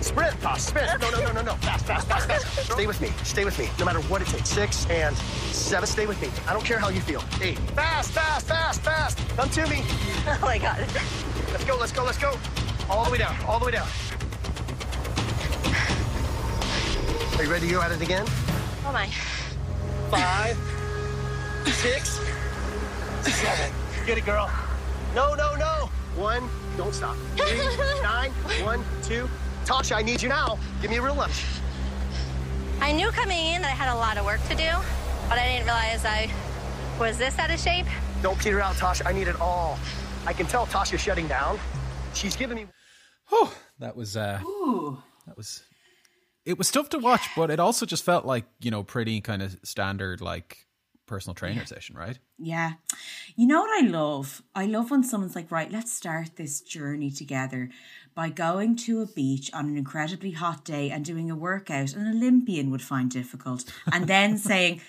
Sprint, 0.00 0.34
Tasha, 0.40 0.58
sprint. 0.58 1.00
No, 1.00 1.10
no, 1.10 1.20
no, 1.24 1.32
no, 1.32 1.42
no. 1.42 1.54
Fast, 1.54 1.84
fast, 1.84 2.06
fast, 2.06 2.28
fast. 2.28 2.72
Stay 2.72 2.86
with 2.86 3.00
me. 3.00 3.08
Stay 3.24 3.44
with 3.44 3.58
me. 3.58 3.68
No 3.78 3.84
matter 3.84 4.00
what 4.02 4.22
it 4.22 4.28
takes. 4.28 4.48
Six 4.48 4.86
and 4.88 5.16
seven. 5.16 5.86
Stay 5.86 6.06
with 6.06 6.20
me. 6.22 6.28
I 6.46 6.52
don't 6.52 6.64
care 6.64 6.78
how 6.78 6.90
you 6.90 7.00
feel. 7.00 7.22
Eight. 7.40 7.58
Fast, 7.74 8.12
fast, 8.12 8.46
fast, 8.46 8.80
fast. 8.82 9.18
Come 9.36 9.50
to 9.50 9.66
me. 9.68 9.82
Oh 10.24 10.38
my 10.42 10.56
god. 10.56 10.78
Let's 11.50 11.64
go, 11.64 11.76
let's 11.76 11.90
go, 11.90 12.04
let's 12.04 12.18
go. 12.18 12.38
All 12.88 13.04
the 13.04 13.10
way 13.10 13.18
down, 13.18 13.34
all 13.44 13.58
the 13.58 13.64
way 13.64 13.72
down. 13.72 13.88
Are 17.36 17.44
you 17.44 17.50
ready 17.50 17.66
to 17.66 17.72
go 17.72 17.82
at 17.82 17.90
it 17.90 18.00
again? 18.00 18.24
Oh 18.86 18.92
my. 18.92 19.08
Five, 20.10 20.56
six, 21.72 22.20
seven. 23.22 23.72
Get 24.06 24.18
it, 24.18 24.24
girl. 24.24 24.48
No, 25.12 25.34
no, 25.34 25.56
no. 25.56 25.90
One, 26.14 26.48
don't 26.76 26.94
stop. 26.94 27.16
Three, 27.36 28.02
nine, 28.02 28.30
one, 28.62 28.84
two. 29.02 29.28
Tasha, 29.64 29.96
I 29.96 30.02
need 30.02 30.22
you 30.22 30.28
now. 30.28 30.58
Give 30.80 30.90
me 30.90 30.96
a 30.96 31.02
real 31.02 31.14
lunch. 31.14 31.44
I 32.80 32.92
knew 32.92 33.10
coming 33.10 33.54
in 33.54 33.62
that 33.62 33.70
I 33.70 33.74
had 33.74 33.92
a 33.92 33.96
lot 33.96 34.18
of 34.18 34.24
work 34.24 34.42
to 34.48 34.56
do, 34.56 34.70
but 35.28 35.38
I 35.38 35.46
didn't 35.46 35.64
realize 35.64 36.04
I 36.04 36.30
was 36.98 37.16
this 37.16 37.38
out 37.38 37.50
of 37.50 37.60
shape. 37.60 37.86
Don't 38.22 38.38
peter 38.38 38.60
out, 38.60 38.74
Tasha. 38.74 39.06
I 39.06 39.12
need 39.12 39.28
it 39.28 39.40
all. 39.40 39.78
I 40.26 40.32
can 40.32 40.46
tell 40.46 40.66
Tasha's 40.66 41.00
shutting 41.00 41.28
down. 41.28 41.58
She's 42.14 42.36
giving 42.36 42.56
me. 42.56 42.66
Oh, 43.30 43.54
that 43.78 43.96
was 43.96 44.16
uh, 44.16 44.40
Ooh. 44.44 45.02
that 45.26 45.36
was. 45.36 45.62
It 46.44 46.58
was 46.58 46.72
tough 46.72 46.88
to 46.90 46.98
watch, 46.98 47.28
but 47.36 47.50
it 47.50 47.60
also 47.60 47.86
just 47.86 48.04
felt 48.04 48.24
like 48.24 48.44
you 48.60 48.70
know 48.70 48.82
pretty 48.82 49.20
kind 49.20 49.42
of 49.42 49.56
standard 49.62 50.20
like 50.20 50.66
personal 51.06 51.34
trainer 51.34 51.64
session, 51.66 51.96
right? 51.96 52.18
Yeah. 52.38 52.74
You 53.36 53.46
know 53.46 53.60
what 53.60 53.82
I 53.82 53.86
love? 53.86 54.42
I 54.54 54.66
love 54.66 54.90
when 54.90 55.02
someone's 55.04 55.34
like, 55.36 55.50
right, 55.50 55.70
let's 55.70 55.92
start 55.92 56.36
this 56.36 56.60
journey 56.60 57.10
together 57.10 57.70
by 58.14 58.28
going 58.30 58.76
to 58.76 59.00
a 59.02 59.06
beach 59.06 59.50
on 59.52 59.66
an 59.66 59.76
incredibly 59.76 60.32
hot 60.32 60.64
day 60.64 60.90
and 60.90 61.04
doing 61.04 61.30
a 61.30 61.36
workout 61.36 61.94
an 61.94 62.06
Olympian 62.08 62.70
would 62.70 62.82
find 62.82 63.10
difficult. 63.10 63.64
And 63.92 64.06
then 64.06 64.38
saying, 64.50 64.80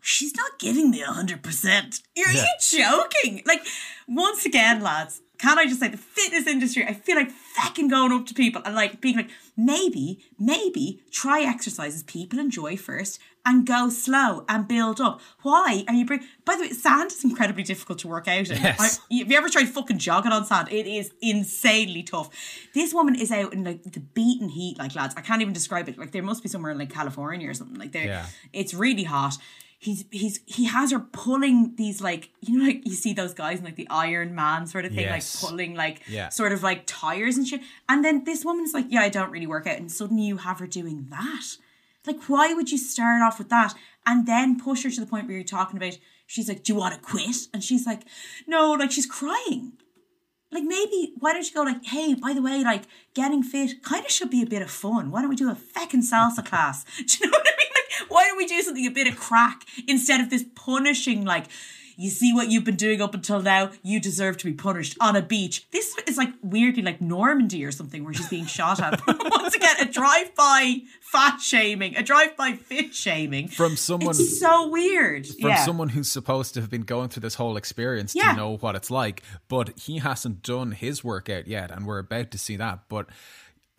she's 0.00 0.34
not 0.34 0.58
giving 0.58 0.90
me 0.90 1.02
100%. 1.02 1.64
Are 1.66 1.90
Yeah. 2.16 2.32
you 2.32 2.46
joking? 2.60 3.42
Like, 3.46 3.64
once 4.08 4.44
again, 4.44 4.80
lads, 4.82 5.20
can 5.38 5.58
I 5.58 5.66
just 5.66 5.80
say 5.80 5.88
the 5.88 5.96
fitness 5.96 6.46
industry, 6.46 6.84
I 6.86 6.94
feel 6.94 7.16
like 7.16 7.30
fucking 7.30 7.88
going 7.88 8.12
up 8.12 8.26
to 8.26 8.34
people 8.34 8.62
and 8.64 8.74
like 8.74 9.00
being 9.00 9.16
like, 9.16 9.30
maybe, 9.56 10.24
maybe 10.38 11.02
try 11.10 11.42
exercises 11.42 12.02
people 12.04 12.38
enjoy 12.38 12.76
first 12.76 13.18
and 13.44 13.66
go 13.66 13.88
slow 13.88 14.44
and 14.48 14.68
build 14.68 15.00
up. 15.00 15.20
Why 15.42 15.84
are 15.88 15.94
you 15.94 16.06
bring? 16.06 16.20
By 16.44 16.54
the 16.56 16.62
way, 16.62 16.70
sand 16.70 17.10
is 17.10 17.24
incredibly 17.24 17.62
difficult 17.64 17.98
to 18.00 18.08
work 18.08 18.28
out 18.28 18.50
in. 18.50 18.62
Yes. 18.62 19.00
I, 19.10 19.14
have 19.18 19.30
you 19.30 19.36
ever 19.36 19.48
tried 19.48 19.68
fucking 19.68 19.98
jogging 19.98 20.32
on 20.32 20.44
sand? 20.46 20.68
It 20.70 20.86
is 20.86 21.12
insanely 21.20 22.02
tough. 22.02 22.30
This 22.74 22.94
woman 22.94 23.14
is 23.16 23.32
out 23.32 23.52
in 23.52 23.64
like 23.64 23.82
the 23.82 24.00
beaten 24.00 24.48
heat, 24.50 24.78
like 24.78 24.94
lads. 24.94 25.14
I 25.16 25.22
can't 25.22 25.42
even 25.42 25.52
describe 25.52 25.88
it. 25.88 25.98
Like 25.98 26.12
there 26.12 26.22
must 26.22 26.42
be 26.42 26.48
somewhere 26.48 26.72
in 26.72 26.78
like 26.78 26.90
California 26.90 27.48
or 27.48 27.54
something. 27.54 27.78
Like 27.78 27.92
there, 27.92 28.04
Yeah. 28.06 28.26
it's 28.52 28.74
really 28.74 29.04
hot. 29.04 29.38
He's 29.78 30.04
he's 30.12 30.38
he 30.46 30.66
has 30.66 30.92
her 30.92 31.00
pulling 31.00 31.74
these 31.74 32.00
like 32.00 32.30
you 32.40 32.56
know 32.56 32.64
like 32.66 32.86
you 32.86 32.94
see 32.94 33.12
those 33.14 33.34
guys 33.34 33.58
in 33.58 33.64
like 33.64 33.74
the 33.74 33.88
Iron 33.90 34.32
Man 34.32 34.68
sort 34.68 34.84
of 34.84 34.92
thing 34.92 35.00
Yes. 35.00 35.42
like 35.42 35.50
pulling 35.50 35.74
like 35.74 36.02
Yeah. 36.06 36.28
sort 36.28 36.52
of 36.52 36.62
like 36.62 36.84
tires 36.86 37.36
and 37.36 37.44
shit. 37.44 37.62
And 37.88 38.04
then 38.04 38.22
this 38.22 38.44
woman's 38.44 38.72
like, 38.74 38.86
yeah, 38.90 39.00
I 39.00 39.08
don't 39.08 39.32
really 39.32 39.48
work 39.48 39.66
out, 39.66 39.78
and 39.78 39.90
suddenly 39.90 40.22
you 40.22 40.36
have 40.36 40.60
her 40.60 40.68
doing 40.68 41.08
that. 41.10 41.56
Like, 42.06 42.22
why 42.28 42.52
would 42.54 42.70
you 42.70 42.78
start 42.78 43.22
off 43.22 43.38
with 43.38 43.48
that 43.50 43.74
and 44.06 44.26
then 44.26 44.58
push 44.58 44.82
her 44.84 44.90
to 44.90 45.00
the 45.00 45.06
point 45.06 45.26
where 45.26 45.36
you're 45.36 45.44
talking 45.44 45.76
about? 45.76 45.98
She's 46.26 46.48
like, 46.48 46.64
do 46.64 46.72
you 46.72 46.78
want 46.78 46.94
to 46.94 47.00
quit? 47.00 47.36
And 47.52 47.62
she's 47.62 47.86
like, 47.86 48.02
no, 48.46 48.72
like 48.72 48.90
she's 48.90 49.06
crying. 49.06 49.72
Like 50.50 50.64
maybe 50.64 51.14
why 51.18 51.32
don't 51.32 51.46
you 51.46 51.54
go 51.54 51.62
like, 51.62 51.84
hey, 51.84 52.14
by 52.14 52.34
the 52.34 52.42
way, 52.42 52.62
like 52.62 52.84
getting 53.14 53.42
fit 53.42 53.82
kind 53.82 54.04
of 54.04 54.10
should 54.10 54.30
be 54.30 54.42
a 54.42 54.46
bit 54.46 54.62
of 54.62 54.70
fun. 54.70 55.10
Why 55.10 55.20
don't 55.20 55.30
we 55.30 55.36
do 55.36 55.50
a 55.50 55.54
feckin' 55.54 56.02
salsa 56.02 56.44
class? 56.44 56.84
Do 56.96 57.04
you 57.20 57.30
know 57.30 57.38
what 57.38 57.46
I 57.46 57.56
mean? 57.58 57.68
Like, 57.74 58.10
why 58.10 58.24
don't 58.24 58.36
we 58.36 58.46
do 58.46 58.60
something 58.60 58.86
a 58.86 58.90
bit 58.90 59.06
of 59.06 59.18
crack 59.18 59.64
instead 59.86 60.20
of 60.20 60.28
this 60.28 60.44
punishing 60.54 61.24
like 61.24 61.46
you 62.02 62.10
see 62.10 62.32
what 62.34 62.50
you've 62.50 62.64
been 62.64 62.76
doing 62.76 63.00
up 63.00 63.14
until 63.14 63.40
now, 63.40 63.70
you 63.82 64.00
deserve 64.00 64.36
to 64.38 64.44
be 64.46 64.52
punished 64.52 64.96
on 65.00 65.14
a 65.16 65.22
beach. 65.22 65.70
This 65.70 65.96
is 66.06 66.16
like 66.16 66.30
weirdly 66.42 66.82
like 66.82 67.00
Normandy 67.00 67.64
or 67.64 67.70
something 67.72 68.04
where 68.04 68.12
she's 68.12 68.28
being 68.28 68.46
shot 68.46 68.80
at. 68.80 69.00
Once 69.06 69.54
again, 69.54 69.76
a 69.80 69.84
drive-by 69.86 70.80
fat 71.00 71.38
shaming, 71.40 71.96
a 71.96 72.02
drive-by 72.02 72.52
fit 72.54 72.94
shaming. 72.94 73.48
From 73.48 73.76
someone 73.76 74.10
It's 74.10 74.40
so 74.40 74.68
weird. 74.68 75.26
from 75.26 75.50
yeah. 75.50 75.64
someone 75.64 75.90
who's 75.90 76.10
supposed 76.10 76.54
to 76.54 76.60
have 76.60 76.70
been 76.70 76.82
going 76.82 77.08
through 77.08 77.20
this 77.22 77.34
whole 77.36 77.56
experience 77.56 78.14
Yeah. 78.14 78.30
to 78.32 78.36
know 78.36 78.56
what 78.56 78.74
it's 78.74 78.90
like, 78.90 79.22
but 79.48 79.78
he 79.78 79.98
hasn't 79.98 80.42
done 80.42 80.72
his 80.72 81.04
workout 81.04 81.46
yet, 81.46 81.70
and 81.70 81.86
we're 81.86 81.98
about 82.00 82.30
to 82.32 82.38
see 82.38 82.56
that. 82.56 82.80
But 82.88 83.06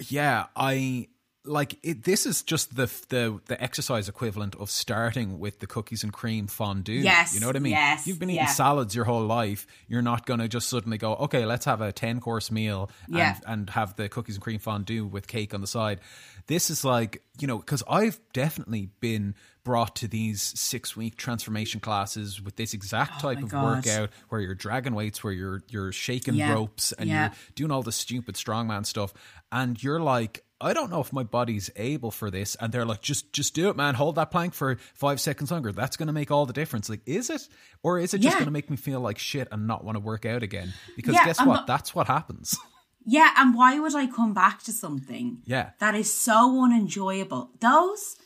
yeah, 0.09 0.45
I 0.55 1.07
like 1.45 1.77
it, 1.84 2.03
this 2.06 2.25
is 2.25 2.41
just 2.41 2.75
the 2.75 2.86
the 3.10 3.39
the 3.47 3.62
exercise 3.62 4.08
equivalent 4.08 4.56
of 4.56 4.69
starting 4.69 5.39
with 5.39 5.60
the 5.60 5.67
cookies 5.67 6.03
and 6.03 6.13
cream 6.13 6.47
fondue. 6.47 6.93
Yes, 6.93 7.34
you 7.34 7.39
know 7.41 7.47
what 7.47 7.56
I 7.56 7.60
mean. 7.60 7.71
yes, 7.71 8.08
You've 8.08 8.19
been 8.19 8.29
eating 8.29 8.43
yeah. 8.45 8.49
salads 8.49 8.95
your 8.95 9.06
whole 9.06 9.25
life. 9.25 9.67
You're 9.88 10.01
not 10.01 10.25
going 10.25 10.39
to 10.39 10.47
just 10.47 10.69
suddenly 10.69 10.97
go, 10.97 11.15
okay, 11.15 11.45
let's 11.45 11.65
have 11.65 11.82
a 11.82 11.91
ten 11.91 12.21
course 12.21 12.49
meal 12.51 12.89
Yeah. 13.10 13.36
and 13.45 13.60
and 13.62 13.69
have 13.71 13.95
the 13.97 14.08
cookies 14.08 14.36
and 14.36 14.43
cream 14.43 14.60
fondue 14.60 15.06
with 15.06 15.27
cake 15.27 15.53
on 15.53 15.62
the 15.62 15.67
side. 15.67 15.99
This 16.47 16.69
is 16.69 16.84
like 16.84 17.21
you 17.39 17.47
know 17.47 17.58
because 17.58 17.84
I've 17.89 18.19
definitely 18.34 18.89
been 18.99 19.36
brought 19.63 19.95
to 19.97 20.08
these 20.10 20.41
six 20.41 20.95
week 20.95 21.15
transformation 21.15 21.79
classes 21.79 22.41
with 22.41 22.58
this 22.58 22.73
exact 22.73 23.21
type 23.21 23.38
Oh 23.41 23.43
of 23.43 23.49
God. 23.49 23.63
workout 23.86 24.10
where 24.29 24.41
you're 24.41 24.56
dragging 24.56 24.93
weights, 24.93 25.23
where 25.23 25.32
you're 25.34 25.62
you're 25.69 25.91
shaking 25.91 26.36
Yeah. 26.36 26.53
ropes 26.53 26.91
and 26.91 27.10
Yeah. 27.10 27.27
you're 27.27 27.34
doing 27.56 27.71
all 27.71 27.82
the 27.84 27.91
stupid 27.93 28.36
strongman 28.36 28.86
stuff, 28.86 29.13
and 29.51 29.82
you're 29.82 30.01
like, 30.01 30.43
I 30.60 30.73
don't 30.73 30.89
know 30.91 30.99
if 31.01 31.12
my 31.13 31.23
body's 31.23 31.69
able 31.77 32.12
for 32.12 32.29
this, 32.29 32.56
and 32.56 32.71
they're 32.73 32.86
like, 32.86 33.01
just 33.01 33.32
just 33.34 33.53
do 33.53 33.69
it, 33.69 33.77
man. 33.77 33.95
Hold 33.95 34.15
that 34.15 34.29
plank 34.32 34.53
for 34.53 34.77
five 34.93 35.21
seconds 35.21 35.49
longer. 35.51 35.71
That's 35.71 35.95
going 35.97 36.08
to 36.08 36.13
make 36.13 36.29
all 36.32 36.45
the 36.45 36.53
difference. 36.53 36.89
Like, 36.89 37.01
is 37.06 37.29
it, 37.29 37.47
or 37.84 37.99
is 37.99 38.13
it 38.13 38.19
just 38.19 38.34
Yeah. 38.34 38.39
going 38.39 38.45
to 38.45 38.51
make 38.51 38.69
me 38.69 38.75
feel 38.77 38.99
like 38.99 39.17
shit 39.17 39.47
and 39.51 39.65
not 39.67 39.84
want 39.86 39.95
to 39.95 39.99
work 40.01 40.25
out 40.25 40.43
again? 40.43 40.73
Because 40.97 41.15
guess 41.23 41.39
I'm 41.39 41.47
what? 41.47 41.53
not- 41.56 41.67
That's 41.67 41.95
what 41.95 42.08
happens. 42.08 42.58
Yeah, 43.05 43.31
and 43.37 43.53
why 43.55 43.79
would 43.79 43.95
I 43.95 44.07
come 44.07 44.33
back 44.33 44.63
to 44.63 44.71
something 44.71 45.41
Yeah. 45.45 45.71
that 45.79 45.95
is 45.95 46.13
so 46.13 46.63
unenjoyable? 46.63 47.51
Those 47.59 48.17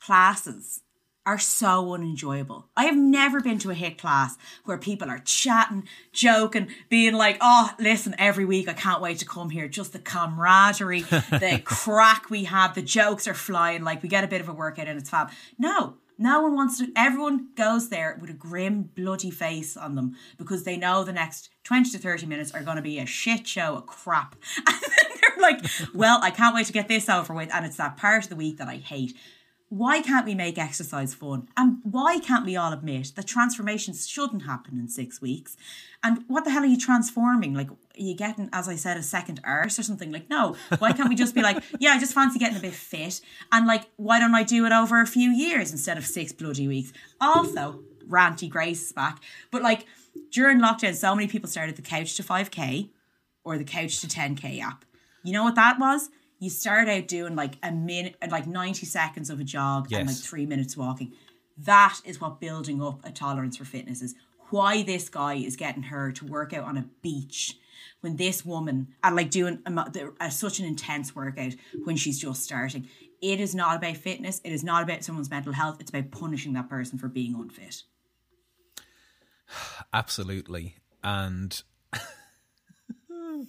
classes 0.00 0.82
are 1.24 1.38
so 1.38 1.92
unenjoyable. 1.92 2.68
I 2.76 2.84
have 2.84 2.96
never 2.96 3.40
been 3.40 3.58
to 3.58 3.72
a 3.72 3.74
HIIT 3.74 3.98
class 3.98 4.36
where 4.64 4.78
people 4.78 5.10
are 5.10 5.18
chatting, 5.18 5.82
joking, 6.12 6.68
being 6.88 7.14
like, 7.14 7.36
oh, 7.40 7.72
listen, 7.80 8.14
every 8.16 8.44
week 8.44 8.68
I 8.68 8.74
can't 8.74 9.02
wait 9.02 9.18
to 9.18 9.24
come 9.26 9.50
here. 9.50 9.66
Just 9.66 9.92
the 9.92 9.98
camaraderie, 9.98 11.00
the 11.40 11.60
crack 11.64 12.30
we 12.30 12.44
have, 12.44 12.76
the 12.76 12.82
jokes 12.82 13.26
are 13.26 13.34
flying, 13.34 13.82
like 13.82 14.04
we 14.04 14.08
get 14.08 14.22
a 14.22 14.28
bit 14.28 14.40
of 14.40 14.48
a 14.48 14.52
workout 14.52 14.86
and 14.86 15.00
it's 15.00 15.10
fab. 15.10 15.30
No. 15.58 15.94
No 16.18 16.40
one 16.40 16.54
wants 16.54 16.78
to, 16.78 16.90
everyone 16.96 17.48
goes 17.56 17.88
there 17.88 18.16
with 18.20 18.30
a 18.30 18.34
grim, 18.34 18.84
bloody 18.94 19.30
face 19.30 19.76
on 19.76 19.94
them 19.94 20.16
because 20.38 20.64
they 20.64 20.76
know 20.76 21.04
the 21.04 21.12
next 21.12 21.50
20 21.64 21.90
to 21.90 21.98
30 21.98 22.26
minutes 22.26 22.52
are 22.52 22.62
going 22.62 22.76
to 22.76 22.82
be 22.82 22.98
a 22.98 23.06
shit 23.06 23.46
show 23.46 23.76
of 23.76 23.86
crap. 23.86 24.36
And 24.66 25.42
they're 25.42 25.42
like, 25.52 25.66
well, 25.94 26.20
I 26.22 26.30
can't 26.30 26.54
wait 26.54 26.66
to 26.66 26.72
get 26.72 26.88
this 26.88 27.08
over 27.08 27.34
with. 27.34 27.54
And 27.54 27.66
it's 27.66 27.76
that 27.76 27.96
part 27.96 28.24
of 28.24 28.30
the 28.30 28.36
week 28.36 28.58
that 28.58 28.68
I 28.68 28.76
hate. 28.76 29.16
Why 29.76 30.00
can't 30.00 30.24
we 30.24 30.34
make 30.34 30.56
exercise 30.56 31.12
fun? 31.12 31.48
And 31.54 31.80
why 31.82 32.18
can't 32.18 32.46
we 32.46 32.56
all 32.56 32.72
admit 32.72 33.12
that 33.14 33.26
transformations 33.26 34.08
shouldn't 34.08 34.46
happen 34.46 34.78
in 34.78 34.88
six 34.88 35.20
weeks? 35.20 35.54
And 36.02 36.24
what 36.28 36.44
the 36.44 36.50
hell 36.50 36.62
are 36.62 36.66
you 36.66 36.78
transforming? 36.78 37.52
Like, 37.52 37.70
are 37.70 37.74
you 37.94 38.14
getting, 38.14 38.48
as 38.54 38.70
I 38.70 38.76
said, 38.76 38.96
a 38.96 39.02
second 39.02 39.40
arse 39.44 39.78
or 39.78 39.82
something? 39.82 40.10
Like, 40.10 40.30
no. 40.30 40.56
Why 40.78 40.92
can't 40.92 41.10
we 41.10 41.14
just 41.14 41.34
be 41.34 41.42
like, 41.42 41.62
yeah, 41.78 41.90
I 41.90 41.98
just 41.98 42.14
fancy 42.14 42.38
getting 42.38 42.56
a 42.56 42.60
bit 42.60 42.72
fit. 42.72 43.20
And 43.52 43.66
like, 43.66 43.82
why 43.96 44.18
don't 44.18 44.34
I 44.34 44.44
do 44.44 44.64
it 44.64 44.72
over 44.72 45.02
a 45.02 45.06
few 45.06 45.30
years 45.30 45.72
instead 45.72 45.98
of 45.98 46.06
six 46.06 46.32
bloody 46.32 46.66
weeks? 46.66 46.94
Also, 47.20 47.82
ranty 48.08 48.48
Grace 48.48 48.86
is 48.86 48.92
back. 48.92 49.22
But 49.50 49.60
like, 49.60 49.84
during 50.32 50.58
lockdown, 50.58 50.94
so 50.94 51.14
many 51.14 51.28
people 51.28 51.50
started 51.50 51.76
the 51.76 51.82
couch 51.82 52.14
to 52.16 52.22
5K 52.22 52.88
or 53.44 53.58
the 53.58 53.64
couch 53.64 54.00
to 54.00 54.06
10K 54.06 54.58
app. 54.62 54.86
You 55.22 55.34
know 55.34 55.44
what 55.44 55.56
that 55.56 55.78
was? 55.78 56.08
You 56.38 56.50
start 56.50 56.88
out 56.88 57.08
doing 57.08 57.34
like 57.34 57.56
a 57.62 57.72
minute, 57.72 58.16
like 58.30 58.46
90 58.46 58.84
seconds 58.86 59.30
of 59.30 59.40
a 59.40 59.44
jog 59.44 59.92
and 59.92 60.06
like 60.06 60.16
three 60.16 60.46
minutes 60.46 60.76
walking. 60.76 61.12
That 61.58 62.00
is 62.04 62.20
what 62.20 62.40
building 62.40 62.82
up 62.82 63.00
a 63.04 63.10
tolerance 63.10 63.56
for 63.56 63.64
fitness 63.64 64.02
is. 64.02 64.14
Why 64.50 64.82
this 64.82 65.08
guy 65.08 65.34
is 65.34 65.56
getting 65.56 65.84
her 65.84 66.12
to 66.12 66.26
work 66.26 66.52
out 66.52 66.64
on 66.64 66.76
a 66.76 66.84
beach 67.02 67.56
when 68.00 68.16
this 68.16 68.44
woman 68.44 68.88
and 69.02 69.16
like 69.16 69.30
doing 69.30 69.60
a, 69.66 69.90
a, 70.20 70.30
such 70.30 70.60
an 70.60 70.66
intense 70.66 71.16
workout 71.16 71.54
when 71.84 71.96
she's 71.96 72.20
just 72.20 72.42
starting. 72.42 72.88
It 73.22 73.40
is 73.40 73.54
not 73.54 73.76
about 73.76 73.96
fitness. 73.96 74.40
It 74.44 74.52
is 74.52 74.62
not 74.62 74.82
about 74.82 75.02
someone's 75.02 75.30
mental 75.30 75.52
health. 75.52 75.78
It's 75.80 75.90
about 75.90 76.10
punishing 76.10 76.52
that 76.52 76.68
person 76.68 76.98
for 76.98 77.08
being 77.08 77.34
unfit. 77.34 77.82
Absolutely. 79.92 80.76
And 81.02 81.62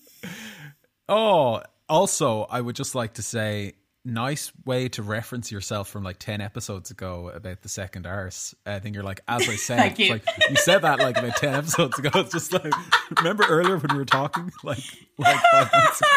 oh, 1.10 1.62
also, 1.90 2.44
I 2.50 2.60
would 2.62 2.76
just 2.76 2.96
like 2.96 3.14
to 3.16 3.22
say, 3.22 3.74
nice 4.06 4.54
way 4.66 4.88
to 4.88 5.04
reference 5.04 5.52
yourself 5.52 5.90
from 5.90 6.04
like 6.04 6.18
ten 6.20 6.40
episodes 6.42 6.92
ago 6.92 7.30
about 7.34 7.62
the 7.62 7.70
second 7.70 8.06
arse. 8.08 8.56
I 8.66 8.80
think 8.80 8.96
you're 8.96 9.04
like, 9.04 9.22
as 9.28 9.48
I 9.50 9.56
said, 9.58 10.00
you. 10.00 10.12
like 10.14 10.24
you 10.50 10.56
said 10.56 10.80
that 10.84 11.00
like 11.00 11.18
about 11.18 11.36
ten 11.38 11.54
episodes 11.56 11.98
ago. 12.00 12.10
It's 12.16 12.32
just 12.32 12.54
like, 12.54 12.74
remember 13.18 13.46
earlier 13.48 13.78
when 13.78 13.92
we 13.92 13.98
were 13.98 14.06
talking, 14.06 14.52
like, 14.64 14.80
like 15.18 15.38
five 15.52 15.70
months 15.74 16.02
ago. 16.02 16.10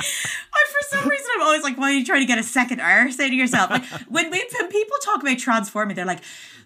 I, 0.00 0.64
for 0.70 0.96
some 0.96 1.08
reason, 1.08 1.26
I'm 1.34 1.42
always 1.42 1.62
like, 1.62 1.76
why 1.76 1.90
are 1.90 1.92
you 1.94 2.04
trying 2.04 2.20
to 2.20 2.26
get 2.26 2.38
a 2.38 2.42
second 2.42 2.80
R? 2.80 3.10
Say 3.10 3.28
to 3.28 3.34
yourself, 3.34 3.70
like, 3.70 3.84
when, 4.08 4.30
we, 4.30 4.48
when 4.60 4.70
people 4.70 4.96
talk 5.02 5.20
about 5.22 5.38
transforming, 5.38 5.96
they're 5.96 6.04
like, 6.06 6.20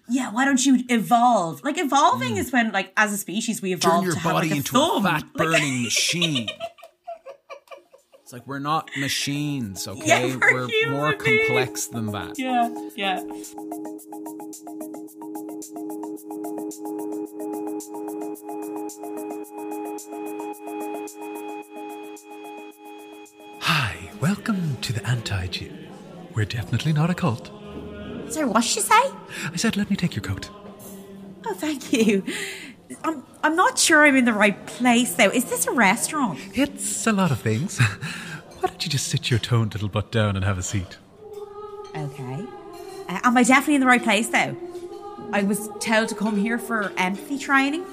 yeah, 0.09 0.31
why 0.31 0.45
don't 0.45 0.63
you 0.63 0.83
evolve? 0.89 1.63
Like, 1.63 1.77
evolving 1.77 2.37
is 2.37 2.51
when, 2.51 2.71
like, 2.71 2.91
as 2.95 3.11
a 3.13 3.17
species, 3.17 3.61
we 3.61 3.73
Mm. 3.73 3.81
Turn 3.81 4.03
your 4.03 4.13
to 4.13 4.19
have 4.19 4.33
body 4.33 4.47
like 4.49 4.53
a 4.53 4.57
into 4.57 4.71
thumb. 4.73 5.05
a 5.05 5.09
fat 5.09 5.23
Like, 5.23 5.33
burning 5.33 5.83
machine. 5.83 6.47
It's 8.33 8.39
like 8.39 8.47
we're 8.47 8.57
not 8.57 8.89
machines, 8.97 9.87
okay? 9.87 10.29
Yeah, 10.29 10.37
we're 10.41 10.67
we're 10.67 10.89
more 10.89 11.15
beings. 11.15 11.47
complex 11.47 11.85
than 11.85 12.07
that. 12.07 12.39
yeah, 12.39 12.67
yeah. 12.95 13.21
Hi, 23.59 24.09
welcome 24.19 24.77
to 24.81 24.93
the 24.93 25.07
Anti 25.07 25.45
Gym. 25.47 25.77
We're 26.33 26.45
definitely 26.45 26.93
not 26.93 27.11
a 27.11 27.13
cult. 27.13 27.51
Sorry, 28.29 28.47
what 28.47 28.63
did 28.63 28.71
she 28.71 28.79
say? 28.81 28.95
I 28.95 29.57
said, 29.57 29.77
let 29.77 29.91
me 29.91 29.95
take 29.95 30.15
your 30.15 30.23
coat. 30.23 30.49
Oh, 31.45 31.53
thank 31.53 31.93
you. 31.93 32.23
I'm, 33.03 33.23
I'm 33.43 33.55
not 33.55 33.77
sure 33.77 34.05
I'm 34.05 34.15
in 34.15 34.25
the 34.25 34.33
right 34.33 34.65
place, 34.65 35.15
though. 35.15 35.29
Is 35.29 35.45
this 35.45 35.67
a 35.67 35.71
restaurant? 35.71 36.39
It's 36.53 37.07
a 37.07 37.11
lot 37.11 37.31
of 37.31 37.39
things. 37.39 37.79
Why 38.59 38.69
don't 38.69 38.83
you 38.83 38.89
just 38.89 39.07
sit 39.07 39.29
your 39.29 39.39
toned 39.39 39.73
little 39.73 39.89
butt 39.89 40.11
down 40.11 40.35
and 40.35 40.45
have 40.45 40.57
a 40.57 40.63
seat? 40.63 40.97
Okay. 41.95 42.45
Uh, 43.09 43.19
am 43.23 43.37
I 43.37 43.43
definitely 43.43 43.75
in 43.75 43.81
the 43.81 43.87
right 43.87 44.03
place, 44.03 44.29
though? 44.29 44.55
I 45.31 45.43
was 45.43 45.69
told 45.79 46.09
to 46.09 46.15
come 46.15 46.37
here 46.37 46.57
for 46.57 46.91
empathy 46.97 47.37
training. 47.37 47.85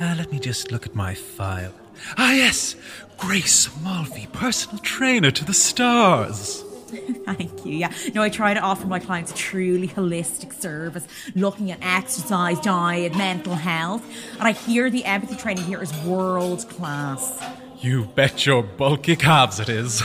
Uh, 0.00 0.14
let 0.18 0.32
me 0.32 0.38
just 0.38 0.72
look 0.72 0.86
at 0.86 0.94
my 0.94 1.14
file. 1.14 1.72
Ah, 2.16 2.32
yes! 2.32 2.74
Grace 3.16 3.68
Mulvey, 3.82 4.26
personal 4.32 4.78
trainer 4.78 5.30
to 5.30 5.44
the 5.44 5.54
stars. 5.54 6.63
Thank 7.24 7.64
you. 7.64 7.74
Yeah. 7.74 7.92
No, 8.14 8.22
I 8.22 8.28
try 8.28 8.54
to 8.54 8.60
offer 8.60 8.86
my 8.86 8.98
clients 8.98 9.32
a 9.32 9.34
truly 9.34 9.88
holistic 9.88 10.52
service, 10.52 11.06
looking 11.34 11.70
at 11.70 11.78
exercise, 11.82 12.60
diet, 12.60 13.16
mental 13.16 13.54
health. 13.54 14.04
And 14.38 14.42
I 14.42 14.52
hear 14.52 14.90
the 14.90 15.04
empathy 15.04 15.36
training 15.36 15.64
here 15.64 15.82
is 15.82 15.92
world 16.04 16.68
class. 16.68 17.42
You 17.80 18.06
bet 18.06 18.46
your 18.46 18.62
bulky 18.62 19.16
calves 19.16 19.60
it 19.60 19.68
is. 19.68 20.00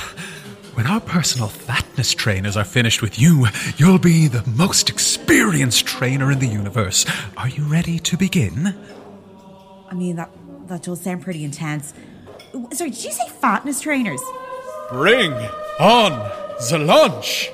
When 0.75 0.87
our 0.87 1.01
personal 1.01 1.49
fatness 1.49 2.13
trainers 2.13 2.55
are 2.55 2.63
finished 2.63 3.01
with 3.01 3.19
you, 3.19 3.47
you'll 3.77 3.99
be 3.99 4.27
the 4.27 4.47
most 4.47 4.89
experienced 4.89 5.85
trainer 5.85 6.31
in 6.31 6.39
the 6.39 6.47
universe. 6.47 7.05
Are 7.35 7.49
you 7.49 7.63
ready 7.63 7.99
to 7.99 8.15
begin? 8.15 8.75
I 9.89 9.93
mean, 9.93 10.15
that 10.15 10.29
that 10.67 10.83
does 10.83 11.01
sound 11.01 11.23
pretty 11.23 11.43
intense. 11.43 11.93
Sorry, 12.71 12.91
did 12.91 13.03
you 13.03 13.11
say 13.11 13.27
fatness 13.27 13.81
trainers? 13.81 14.21
Bring 14.89 15.33
on 15.79 16.48
the 16.67 16.77
lunch! 16.77 17.49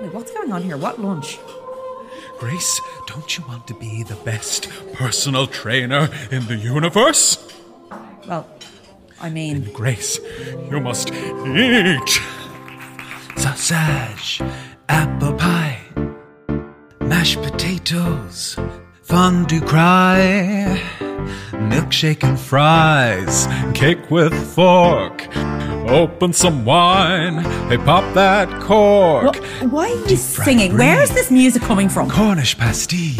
Wait, 0.00 0.14
what's 0.14 0.30
going 0.32 0.52
on 0.52 0.62
here? 0.62 0.76
What 0.76 1.00
lunch? 1.00 1.38
Grace, 2.38 2.80
don't 3.06 3.36
you 3.36 3.44
want 3.48 3.66
to 3.66 3.74
be 3.74 4.02
the 4.02 4.14
best 4.24 4.68
personal 4.94 5.46
trainer 5.46 6.08
in 6.30 6.46
the 6.46 6.56
universe? 6.56 7.38
Well, 8.26 8.46
I 9.20 9.28
mean, 9.28 9.70
Grace, 9.72 10.18
you 10.70 10.80
must 10.80 11.12
eat. 11.12 12.20
Sausage, 13.36 14.40
apple 14.88 15.34
pie, 15.34 15.80
mashed 17.00 17.42
potatoes, 17.42 18.56
fondue 19.02 19.60
cry, 19.60 20.80
milkshake 21.52 22.22
and 22.22 22.38
fries, 22.38 23.46
cake 23.74 24.10
with 24.10 24.32
fork. 24.54 25.26
Open 25.90 26.32
some 26.32 26.64
wine. 26.64 27.38
Hey, 27.68 27.76
pop 27.78 28.14
that 28.14 28.48
cork. 28.62 29.34
wh- 29.36 29.72
why 29.72 29.90
are 29.90 30.08
you 30.08 30.16
singing? 30.16 30.76
Where 30.78 31.02
is 31.02 31.10
this 31.10 31.30
music 31.32 31.62
coming 31.62 31.88
from? 31.88 32.08
Cornish 32.08 32.56
pasty. 32.56 33.16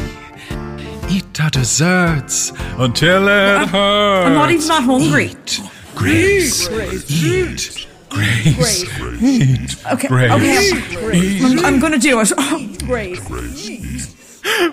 Eat 1.10 1.40
our 1.40 1.50
desserts 1.50 2.52
until 2.78 3.26
it 3.28 3.68
hurts. 3.68 4.26
I'm 4.26 4.34
not 4.34 4.50
even 4.52 4.68
that 4.68 4.84
hungry. 4.84 5.26
Eat, 5.30 5.60
Grace. 5.96 6.68
Eat. 7.10 7.86
Grace. 8.08 8.84
Eat. 9.20 9.76
Okay, 9.92 10.08
Grace. 10.08 10.30
okay, 10.32 11.18
Eat. 11.18 11.42
I'm, 11.42 11.64
I'm 11.64 11.80
gonna 11.80 11.98
do 11.98 12.20
it. 12.20 12.78
Grace. 12.86 13.20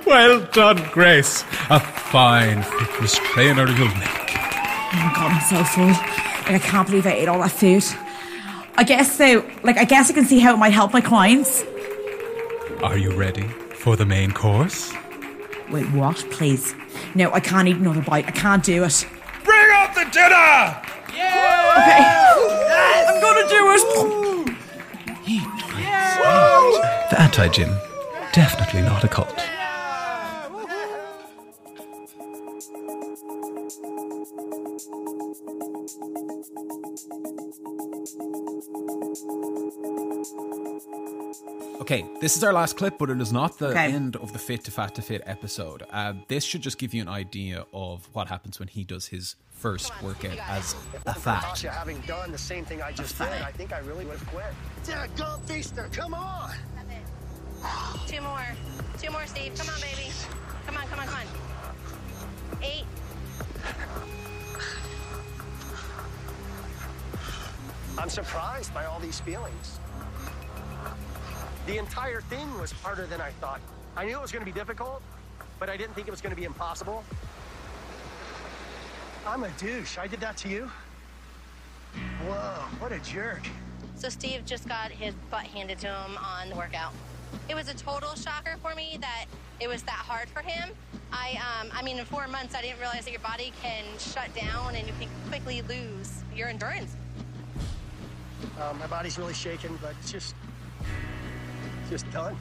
Well 0.05 0.39
done, 0.53 0.81
Grace. 0.91 1.43
A 1.69 1.79
fine 1.79 2.63
fitness 2.63 3.15
trainer 3.17 3.67
you'll 3.67 3.87
make. 3.95 4.31
Oh 4.33 4.91
my 4.93 5.11
god, 5.13 5.31
I'm 5.31 5.41
so 5.41 5.63
full. 5.63 6.26
Like, 6.49 6.63
I 6.63 6.65
can't 6.65 6.87
believe 6.87 7.05
I 7.05 7.11
ate 7.11 7.27
all 7.27 7.39
that 7.39 7.51
food. 7.51 7.83
I 8.77 8.83
guess 8.83 9.17
so. 9.17 9.45
Like, 9.63 9.77
I 9.77 9.83
guess 9.83 10.09
I 10.09 10.13
can 10.13 10.25
see 10.25 10.39
how 10.39 10.53
it 10.53 10.57
might 10.57 10.71
help 10.71 10.93
my 10.93 11.01
clients. 11.01 11.63
Are 12.81 12.97
you 12.97 13.11
ready 13.11 13.43
for 13.75 13.95
the 13.97 14.05
main 14.05 14.31
course? 14.31 14.93
Wait, 15.69 15.91
what? 15.91 16.15
Please. 16.31 16.73
No, 17.15 17.33
I 17.33 17.41
can't 17.41 17.67
eat 17.67 17.75
another 17.75 18.01
bite. 18.01 18.27
I 18.27 18.31
can't 18.31 18.63
do 18.63 18.83
it. 18.85 19.05
Bring 19.43 19.69
out 19.73 19.93
the 19.93 20.05
dinner! 20.11 20.81
Okay. 21.09 22.03
I'm 23.07 23.21
gonna 23.21 23.47
do 23.49 23.71
it. 23.73 24.57
The 27.09 27.21
anti 27.21 27.47
gym. 27.49 27.75
Definitely 28.31 28.83
not 28.83 29.03
a 29.03 29.07
cult. 29.07 29.43
This 42.19 42.35
is 42.35 42.43
our 42.43 42.53
last 42.53 42.77
clip, 42.77 42.97
but 42.97 43.09
it 43.09 43.21
is 43.21 43.31
not 43.31 43.57
the 43.59 43.67
Okay. 43.67 43.91
end 43.91 44.15
of 44.15 44.33
the 44.33 44.39
Fit 44.39 44.63
to 44.65 44.71
Fat 44.71 44.95
to 44.95 45.01
Fit 45.01 45.21
episode. 45.25 45.83
Uh, 45.91 46.13
this 46.27 46.43
should 46.43 46.61
just 46.61 46.77
give 46.77 46.93
you 46.93 47.01
an 47.01 47.07
idea 47.07 47.65
of 47.73 48.07
what 48.13 48.27
happens 48.27 48.59
when 48.59 48.67
he 48.67 48.83
does 48.83 49.07
his 49.07 49.35
first 49.51 49.91
workout 50.03 50.37
as 50.49 50.75
a 51.05 51.13
fat. 51.13 51.41
Natasha, 51.41 51.69
having 51.71 51.99
done 52.01 52.31
the 52.31 52.37
same 52.37 52.65
thing 52.65 52.81
I 52.81 52.91
just 52.91 53.17
did, 53.17 53.27
I 53.27 53.51
think 53.51 53.73
I 53.73 53.79
really 53.79 54.05
would 54.05 54.17
have 54.17 54.27
quit. 54.29 54.45
Dad, 54.83 55.09
go 55.15 55.37
Feaster, 55.45 55.89
come 55.91 56.13
on! 56.13 56.51
Two 58.07 58.21
more. 58.21 58.45
Two 59.01 59.11
more, 59.11 59.25
Steve. 59.25 59.53
Come 59.57 59.69
on, 59.69 59.81
baby. 59.81 60.11
Come 60.67 60.77
on, 60.77 60.87
come 60.87 60.99
on, 60.99 61.07
come 61.07 61.15
on. 61.15 62.63
Eight. 62.63 62.85
I'm 67.97 68.09
surprised 68.09 68.73
by 68.75 68.85
all 68.85 68.99
these 68.99 69.19
feelings. 69.19 69.79
The 71.67 71.77
entire 71.77 72.21
thing 72.21 72.57
was 72.61 72.71
harder 72.71 73.05
than 73.07 73.19
I 73.19 73.31
thought. 73.41 73.59
I 73.97 74.05
knew 74.05 74.17
it 74.17 74.21
was 74.21 74.31
going 74.31 74.45
to 74.45 74.49
be 74.49 74.57
difficult, 74.57 75.01
but 75.59 75.69
I 75.69 75.75
didn't 75.75 75.95
think 75.95 76.07
it 76.07 76.11
was 76.11 76.21
going 76.21 76.33
to 76.33 76.39
be 76.39 76.45
impossible. 76.45 77.03
I'm 79.27 79.43
a 79.43 79.49
douche. 79.57 79.97
I 79.97 80.07
did 80.07 80.21
that 80.21 80.37
to 80.37 80.47
you? 80.47 80.71
Whoa, 82.25 82.63
what 82.79 82.93
a 82.93 82.99
jerk. 82.99 83.41
So 83.95 84.07
Steve 84.07 84.45
just 84.45 84.69
got 84.69 84.91
his 84.91 85.13
butt 85.29 85.43
handed 85.43 85.77
to 85.79 85.87
him 85.87 86.17
on 86.17 86.49
the 86.49 86.55
workout. 86.55 86.93
It 87.49 87.55
was 87.55 87.67
a 87.67 87.73
total 87.73 88.15
shocker 88.15 88.55
for 88.61 88.73
me 88.73 88.97
that 89.01 89.25
it 89.59 89.67
was 89.67 89.83
that 89.83 89.91
hard 89.91 90.29
for 90.29 90.39
him. 90.39 90.69
I, 91.11 91.37
um, 91.59 91.69
I 91.73 91.83
mean, 91.83 91.99
in 91.99 92.05
four 92.05 92.29
months, 92.29 92.55
I 92.55 92.61
didn't 92.61 92.79
realize 92.79 93.03
that 93.03 93.11
your 93.11 93.19
body 93.19 93.51
can 93.61 93.83
shut 93.99 94.33
down 94.33 94.75
and 94.75 94.87
you 94.87 94.93
can 95.01 95.09
quickly 95.27 95.61
lose 95.63 96.23
your 96.33 96.47
endurance. 96.47 96.95
Um, 98.61 98.79
my 98.79 98.87
body's 98.87 99.17
really 99.17 99.33
shaking, 99.33 99.77
but 99.81 99.93
it's 99.99 100.13
just, 100.13 100.33
just 101.89 102.09
done. 102.11 102.35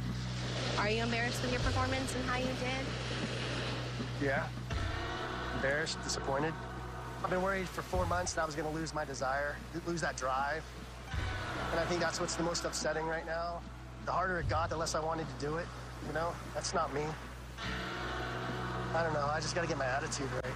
Are 0.79 0.91
you 0.91 1.03
embarrassed 1.03 1.41
with 1.43 1.53
your 1.53 1.61
performance 1.61 2.15
and 2.15 2.25
how 2.25 2.39
you 2.39 2.47
did? 2.47 2.87
Yeah. 4.23 4.47
Embarrassed, 5.55 6.03
disappointed. 6.03 6.53
I've 7.25 7.31
been 7.31 7.43
worried 7.43 7.69
for 7.69 7.83
four 7.83 8.07
months 8.07 8.35
that 8.35 8.43
I 8.43 8.47
was 8.47 8.55
going 8.55 8.69
to 8.69 8.75
lose 8.75 8.95
my 8.95 9.05
desire, 9.05 9.57
lose 9.87 10.01
that 10.03 10.17
drive. 10.17 10.63
And 11.71 11.81
I 11.81 11.85
think 11.87 12.01
that's 12.01 12.21
what's 12.21 12.35
the 12.35 12.43
most 12.43 12.65
upsetting 12.65 13.07
right 13.07 13.27
now. 13.27 13.61
The 14.05 14.13
harder 14.13 14.39
it 14.39 14.49
got, 14.49 14.71
the 14.71 14.77
less 14.77 14.95
I 14.95 15.01
wanted 15.01 15.27
to 15.29 15.47
do 15.47 15.57
it. 15.57 15.67
You 16.07 16.13
know, 16.13 16.33
that's 16.55 16.75
not 16.75 16.93
me. 16.95 17.03
I 18.95 19.03
don't 19.03 19.15
know. 19.15 19.27
I 19.27 19.41
just 19.41 19.55
got 19.55 19.63
to 19.63 19.69
get 19.69 19.79
my 19.79 19.87
attitude 19.87 20.29
right. 20.45 20.55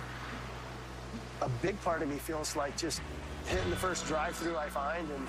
A 1.43 1.49
big 1.63 1.81
part 1.83 2.03
of 2.03 2.09
me 2.09 2.17
feels 2.17 2.55
like 2.57 2.77
just 2.77 3.01
hitting 3.47 3.71
the 3.71 3.77
first 3.77 4.07
drive-through 4.07 4.57
I 4.57 4.69
find 4.69 5.11
and 5.11 5.27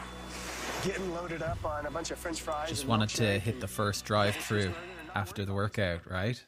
getting 0.83 1.13
loaded 1.13 1.41
up 1.41 1.63
on 1.63 1.85
a 1.85 1.91
bunch 1.91 2.11
of 2.11 2.17
French 2.17 2.41
fries. 2.41 2.69
Just 2.69 2.87
wanted 2.87 3.09
to 3.09 3.39
hit 3.39 3.59
the 3.59 3.67
first 3.67 4.05
drive 4.05 4.35
through 4.35 4.73
after 5.15 5.45
the 5.45 5.53
workout, 5.53 6.09
right? 6.09 6.43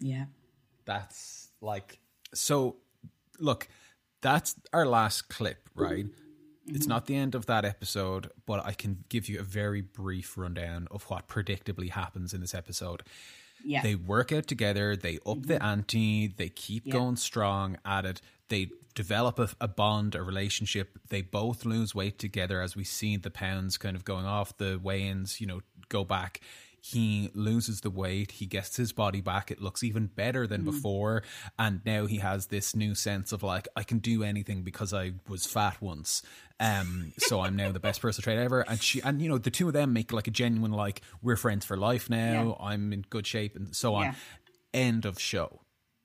Yeah. 0.00 0.26
That's 0.84 1.48
like 1.60 1.98
so. 2.34 2.76
Look, 3.38 3.68
that's 4.20 4.54
our 4.72 4.86
last 4.86 5.28
clip, 5.28 5.68
right? 5.74 6.06
It's 6.66 6.80
mm-hmm. 6.80 6.88
not 6.88 7.06
the 7.06 7.16
end 7.16 7.34
of 7.34 7.46
that 7.46 7.64
episode, 7.64 8.30
but 8.46 8.64
I 8.64 8.72
can 8.72 9.04
give 9.08 9.28
you 9.28 9.40
a 9.40 9.42
very 9.42 9.80
brief 9.80 10.36
rundown 10.36 10.88
of 10.90 11.04
what 11.04 11.26
predictably 11.26 11.90
happens 11.90 12.34
in 12.34 12.40
this 12.40 12.54
episode. 12.54 13.02
Yeah. 13.64 13.82
They 13.82 13.94
work 13.94 14.30
out 14.32 14.46
together, 14.46 14.94
they 14.94 15.18
up 15.26 15.46
the 15.46 15.54
mm-hmm. 15.54 15.64
ante, 15.64 16.26
they 16.28 16.48
keep 16.48 16.86
Yeah. 16.86 16.92
going 16.92 17.16
strong 17.16 17.76
at 17.84 18.04
it, 18.04 18.20
they 18.48 18.70
develop 18.94 19.38
a, 19.38 19.48
a 19.60 19.68
bond, 19.68 20.14
a 20.14 20.22
relationship. 20.22 20.98
They 21.08 21.22
both 21.22 21.64
lose 21.64 21.94
weight 21.94 22.18
together 22.18 22.60
as 22.60 22.76
we 22.76 22.84
see 22.84 23.16
the 23.16 23.30
pounds 23.30 23.78
kind 23.78 23.96
of 23.96 24.04
going 24.04 24.26
off, 24.26 24.56
the 24.56 24.78
weigh 24.82 25.02
ins, 25.02 25.40
you 25.40 25.46
know, 25.46 25.60
go 25.88 26.04
back. 26.04 26.40
He 26.82 27.30
loses 27.34 27.82
the 27.82 27.90
weight, 27.90 28.32
he 28.32 28.46
gets 28.46 28.76
his 28.76 28.92
body 28.92 29.20
back. 29.20 29.50
It 29.50 29.60
looks 29.60 29.82
even 29.82 30.06
better 30.06 30.46
than 30.46 30.64
before. 30.64 31.22
And 31.58 31.82
now 31.84 32.06
he 32.06 32.18
has 32.18 32.46
this 32.46 32.74
new 32.74 32.94
sense 32.94 33.32
of 33.32 33.42
like, 33.42 33.68
I 33.76 33.82
can 33.82 33.98
do 33.98 34.22
anything 34.22 34.62
because 34.62 34.94
I 34.94 35.12
was 35.28 35.44
fat 35.44 35.80
once. 35.82 36.22
Um, 36.58 37.12
so 37.18 37.40
I'm 37.40 37.54
now 37.54 37.70
the 37.70 37.80
best 37.80 38.00
personal 38.02 38.22
trainer 38.22 38.42
ever. 38.42 38.62
And 38.62 38.82
she 38.82 39.02
and 39.02 39.20
you 39.20 39.28
know, 39.28 39.36
the 39.36 39.50
two 39.50 39.68
of 39.68 39.74
them 39.74 39.92
make 39.92 40.10
like 40.12 40.26
a 40.26 40.30
genuine 40.30 40.72
like, 40.72 41.02
we're 41.20 41.36
friends 41.36 41.66
for 41.66 41.76
life 41.76 42.08
now, 42.08 42.56
I'm 42.58 42.92
in 42.94 43.04
good 43.10 43.26
shape 43.26 43.56
and 43.56 43.76
so 43.76 43.96
on. 43.96 44.04
Yeah. 44.04 44.14
End 44.72 45.04
of 45.04 45.20
show. 45.20 45.60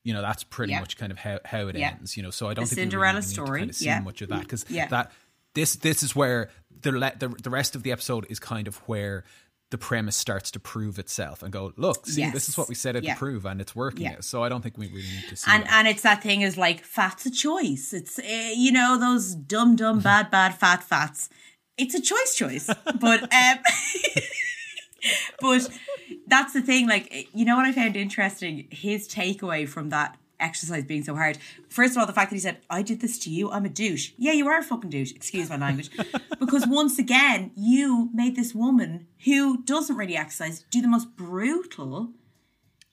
You 0.06 0.14
know, 0.14 0.22
that's 0.22 0.44
pretty 0.46 0.72
Yeah. 0.72 0.80
much 0.80 0.96
kind 0.98 1.12
of 1.12 1.18
how, 1.18 1.40
how 1.44 1.68
it 1.68 1.76
Yeah. 1.76 1.90
ends. 2.00 2.16
You 2.16 2.24
know, 2.24 2.30
so 2.32 2.48
I 2.48 2.54
don't 2.54 2.64
The 2.64 2.70
think 2.70 2.78
we 2.78 2.82
Cinderella 2.84 3.14
really 3.16 3.26
need 3.26 3.28
to 3.28 3.34
story, 3.34 3.60
kind 3.60 3.70
of 3.72 3.76
see 3.76 3.86
yeah. 3.88 4.00
much 4.00 4.22
of 4.22 4.30
that 4.30 4.40
because 4.42 4.66
Yeah. 4.70 4.88
that 4.88 5.12
this 5.56 5.76
this 5.76 6.02
is 6.04 6.16
where 6.16 6.50
the, 6.82 6.92
the 7.20 7.28
the 7.44 7.50
rest 7.50 7.76
of 7.76 7.84
the 7.84 7.92
episode 7.92 8.26
is 8.30 8.40
kind 8.40 8.68
of 8.70 8.78
where 8.88 9.26
the 9.72 9.78
premise 9.80 10.16
starts 10.16 10.52
to 10.52 10.60
prove 10.60 11.00
itself 11.00 11.42
and 11.42 11.52
go, 11.52 11.74
look, 11.76 12.06
see, 12.06 12.30
this 12.30 12.48
is 12.48 12.56
what 12.58 12.70
we 12.70 12.76
set 12.76 12.96
it 12.96 13.04
yeah. 13.04 13.14
to 13.14 13.20
prove, 13.20 13.46
and 13.48 13.60
it's 13.60 13.76
working. 13.76 14.04
Yeah. 14.04 14.18
So 14.22 14.44
I 14.44 14.48
don't 14.48 14.62
think 14.62 14.78
we 14.78 14.86
really 14.88 15.02
need 15.02 15.28
to 15.30 15.36
see. 15.36 15.50
And 15.52 15.64
that. 15.64 15.74
and 15.74 15.88
it's 15.88 16.04
that 16.04 16.22
thing 16.22 16.42
is 16.42 16.56
like 16.56 16.84
fat's 16.84 17.26
a 17.26 17.32
choice. 17.32 17.92
It's 17.92 18.20
uh, 18.20 18.52
you 18.56 18.72
know 18.72 19.00
those 19.00 19.34
dumb 19.34 19.76
dumb 19.76 20.02
bad 20.02 20.30
bad 20.30 20.54
fat 20.56 20.84
fats. 20.84 21.30
It's 21.78 21.96
a 21.96 22.00
choice 22.02 22.36
choice. 22.36 22.68
But 23.02 23.24
um 23.34 23.58
but 25.40 25.70
that's 26.28 26.54
the 26.54 26.62
thing. 26.62 26.88
Like, 26.88 27.30
you 27.34 27.46
know 27.46 27.56
what 27.56 27.66
I 27.66 27.72
found 27.72 27.96
interesting? 27.96 28.68
His 28.72 29.08
takeaway 29.08 29.68
from 29.68 29.90
that 29.90 30.18
exercise 30.40 30.84
being 30.84 31.04
so 31.04 31.16
hard. 31.16 31.38
First 31.70 31.94
of 31.94 31.98
all, 31.98 32.06
the 32.06 32.14
fact 32.14 32.30
that 32.32 32.36
he 32.36 32.42
said, 32.42 32.60
I 32.70 32.82
did 32.82 33.02
this 33.02 33.18
to 33.20 33.30
you, 33.30 33.52
I'm 33.52 33.66
a 33.66 33.70
douche. 33.70 34.12
Yeah, 34.18 34.34
you 34.34 34.48
are 34.48 34.60
a 34.60 34.64
fucking 34.64 34.90
douche. 34.90 35.14
Excuse 35.14 35.50
my 35.50 35.58
language. 35.58 35.90
because 36.40 36.68
once 36.68 37.00
again, 37.00 37.52
you 37.56 38.10
made 38.14 38.36
this 38.36 38.54
woman 38.54 39.08
who 39.26 39.64
doesn't 39.64 39.96
really 39.96 40.18
exercise 40.18 40.66
do 40.70 40.82
the 40.82 40.88
most 40.88 41.16
brutal 41.16 42.12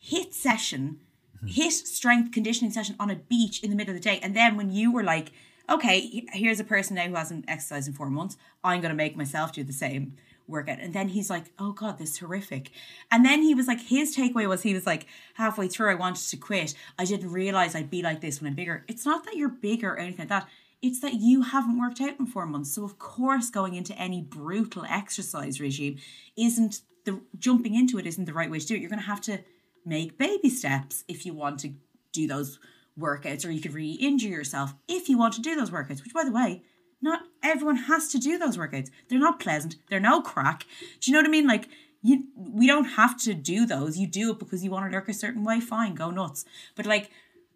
HIIT 0.05 0.33
session, 0.33 1.01
hmm. 1.41 1.47
HIIT 1.47 1.87
strength 1.87 2.33
conditioning 2.33 2.73
session 2.73 2.97
on 2.99 3.11
a 3.11 3.17
beach 3.17 3.63
in 3.63 3.71
the 3.71 3.77
middle 3.77 3.95
of 3.95 4.01
the 4.01 4.09
day. 4.09 4.21
And 4.23 4.35
then 4.35 4.57
when 4.57 4.71
you 4.71 4.93
were 4.93 5.05
like, 5.05 5.33
okay, 5.71 6.27
here's 6.33 6.61
a 6.61 6.65
person 6.65 6.97
now 6.97 7.07
who 7.07 7.15
hasn't 7.15 7.45
exercised 7.49 7.89
in 7.89 7.95
four 7.95 8.11
months, 8.11 8.37
I'm 8.65 8.81
going 8.81 8.91
to 8.91 8.97
make 8.97 9.17
myself 9.17 9.53
do 9.53 9.65
the 9.65 9.73
same 9.73 10.17
workout. 10.53 10.79
And 10.79 10.95
then 10.95 11.09
he's 11.09 11.29
like, 11.29 11.47
oh 11.59 11.73
God, 11.73 11.99
this 11.99 12.13
is 12.13 12.19
horrific. 12.19 12.71
And 13.11 13.25
then 13.25 13.43
he 13.43 13.55
was 13.55 13.67
like, 13.67 13.81
his 13.81 14.17
takeaway 14.17 14.49
was 14.49 14.63
he 14.63 14.75
was 14.75 14.87
like, 14.87 15.07
halfway 15.35 15.67
through, 15.67 15.91
I 15.91 15.95
wanted 15.95 16.29
to 16.29 16.37
quit. 16.37 16.75
I 16.99 17.05
didn't 17.05 17.33
realize 17.33 17.75
I'd 17.75 17.91
be 17.91 18.03
like 18.03 18.21
this 18.21 18.41
when 18.41 18.51
I'm 18.51 18.55
bigger. 18.55 18.85
It's 18.87 19.05
not 19.05 19.25
that 19.25 19.35
you're 19.37 19.49
bigger 19.49 19.95
or 19.95 19.99
anything 19.99 20.21
like 20.21 20.29
that. 20.29 20.49
It's 20.83 21.01
that 21.01 21.15
you 21.15 21.43
haven't 21.43 21.79
worked 21.79 22.01
out 22.01 22.19
in 22.19 22.27
four 22.27 22.47
months. 22.47 22.75
So, 22.75 22.85
of 22.85 22.99
course, 22.99 23.51
going 23.51 23.75
into 23.75 23.97
any 23.99 24.21
brutal 24.21 24.85
exercise 24.89 25.61
regime 25.61 25.99
isn't 26.37 26.83
the 27.05 27.21
jumping 27.39 27.75
into 27.75 27.99
it 27.99 28.07
isn't 28.07 28.25
the 28.25 28.33
right 28.33 28.51
way 28.51 28.59
to 28.59 28.67
do 28.67 28.75
it. 28.75 28.81
You're 28.81 28.91
going 28.91 29.01
to 29.01 29.07
have 29.07 29.21
to 29.23 29.41
make 29.85 30.19
baby 30.19 30.51
steps 30.51 31.05
if 31.09 31.27
you 31.27 31.35
want 31.35 31.61
to 31.61 31.75
do 32.13 32.27
those 32.27 32.59
workouts, 32.99 33.47
or 33.47 33.51
you 33.51 33.61
could 33.61 33.75
really 33.75 33.93
injure 33.93 34.29
yourself 34.29 34.75
if 34.89 35.09
you 35.09 35.19
want 35.19 35.35
to 35.35 35.41
do 35.41 35.57
those 35.57 35.71
workouts, 35.71 36.03
which, 36.03 36.15
by 36.15 36.25
the 36.25 36.33
way, 36.33 36.63
not 37.03 37.23
everyone 37.43 37.77
has 37.77 38.09
to 38.09 38.19
do 38.19 38.39
those 38.39 38.57
workouts. 38.57 38.91
They're 39.09 39.19
not 39.19 39.41
pleasant. 39.41 39.77
They're 39.89 40.01
no 40.01 40.23
crack. 40.23 40.67
Do 41.01 41.11
you 41.11 41.13
know 41.13 41.21
what 41.21 41.29
I 41.29 41.31
mean? 41.31 41.47
Like 41.47 41.69
you, 42.03 42.25
we 42.37 42.67
don't 42.67 42.85
have 42.85 43.19
to 43.23 43.35
do 43.35 43.67
those. 43.67 43.99
You 43.99 44.07
do 44.07 44.31
it 44.31 44.39
because 44.39 44.65
you 44.65 44.71
want 44.71 44.91
to 44.91 44.97
look 44.97 45.09
a 45.09 45.15
certain 45.15 45.45
way. 45.45 45.61
Fine, 45.61 45.95
go 45.95 46.11
nuts. 46.11 46.45
But 46.75 46.87
like, 46.87 47.11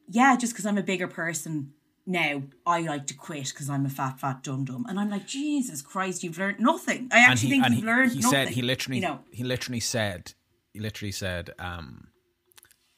yeah, 0.09 0.37
just 0.37 0.52
because 0.52 0.66
I'm 0.66 0.78
a 0.78 0.82
bigger 0.82 1.09
person 1.09 1.72
now, 2.06 2.42
I 2.64 2.82
like 2.82 3.06
to 3.09 3.14
quit 3.14 3.48
because 3.48 3.68
I'm 3.68 3.87
a 3.87 3.88
fat, 3.88 4.20
fat 4.20 4.42
dum 4.42 4.64
dum. 4.64 4.87
And 4.88 5.00
I'm 5.00 5.11
like, 5.11 5.26
Jesus 5.26 5.82
Christ, 5.82 6.22
you've 6.22 6.38
learned 6.38 6.61
nothing. 6.61 7.09
I 7.11 7.20
actually 7.20 7.50
think 7.50 7.68
you've 7.68 7.78
he, 7.78 7.85
learned 7.85 8.12
he 8.12 8.20
nothing. 8.20 8.30
said 8.30 8.48
he 8.50 8.62
literally 8.62 8.98
you 8.98 9.02
know, 9.02 9.20
he 9.30 9.42
literally 9.42 9.80
said 9.80 10.35
he 10.76 10.82
literally 10.82 11.11
said 11.11 11.50
um 11.59 12.09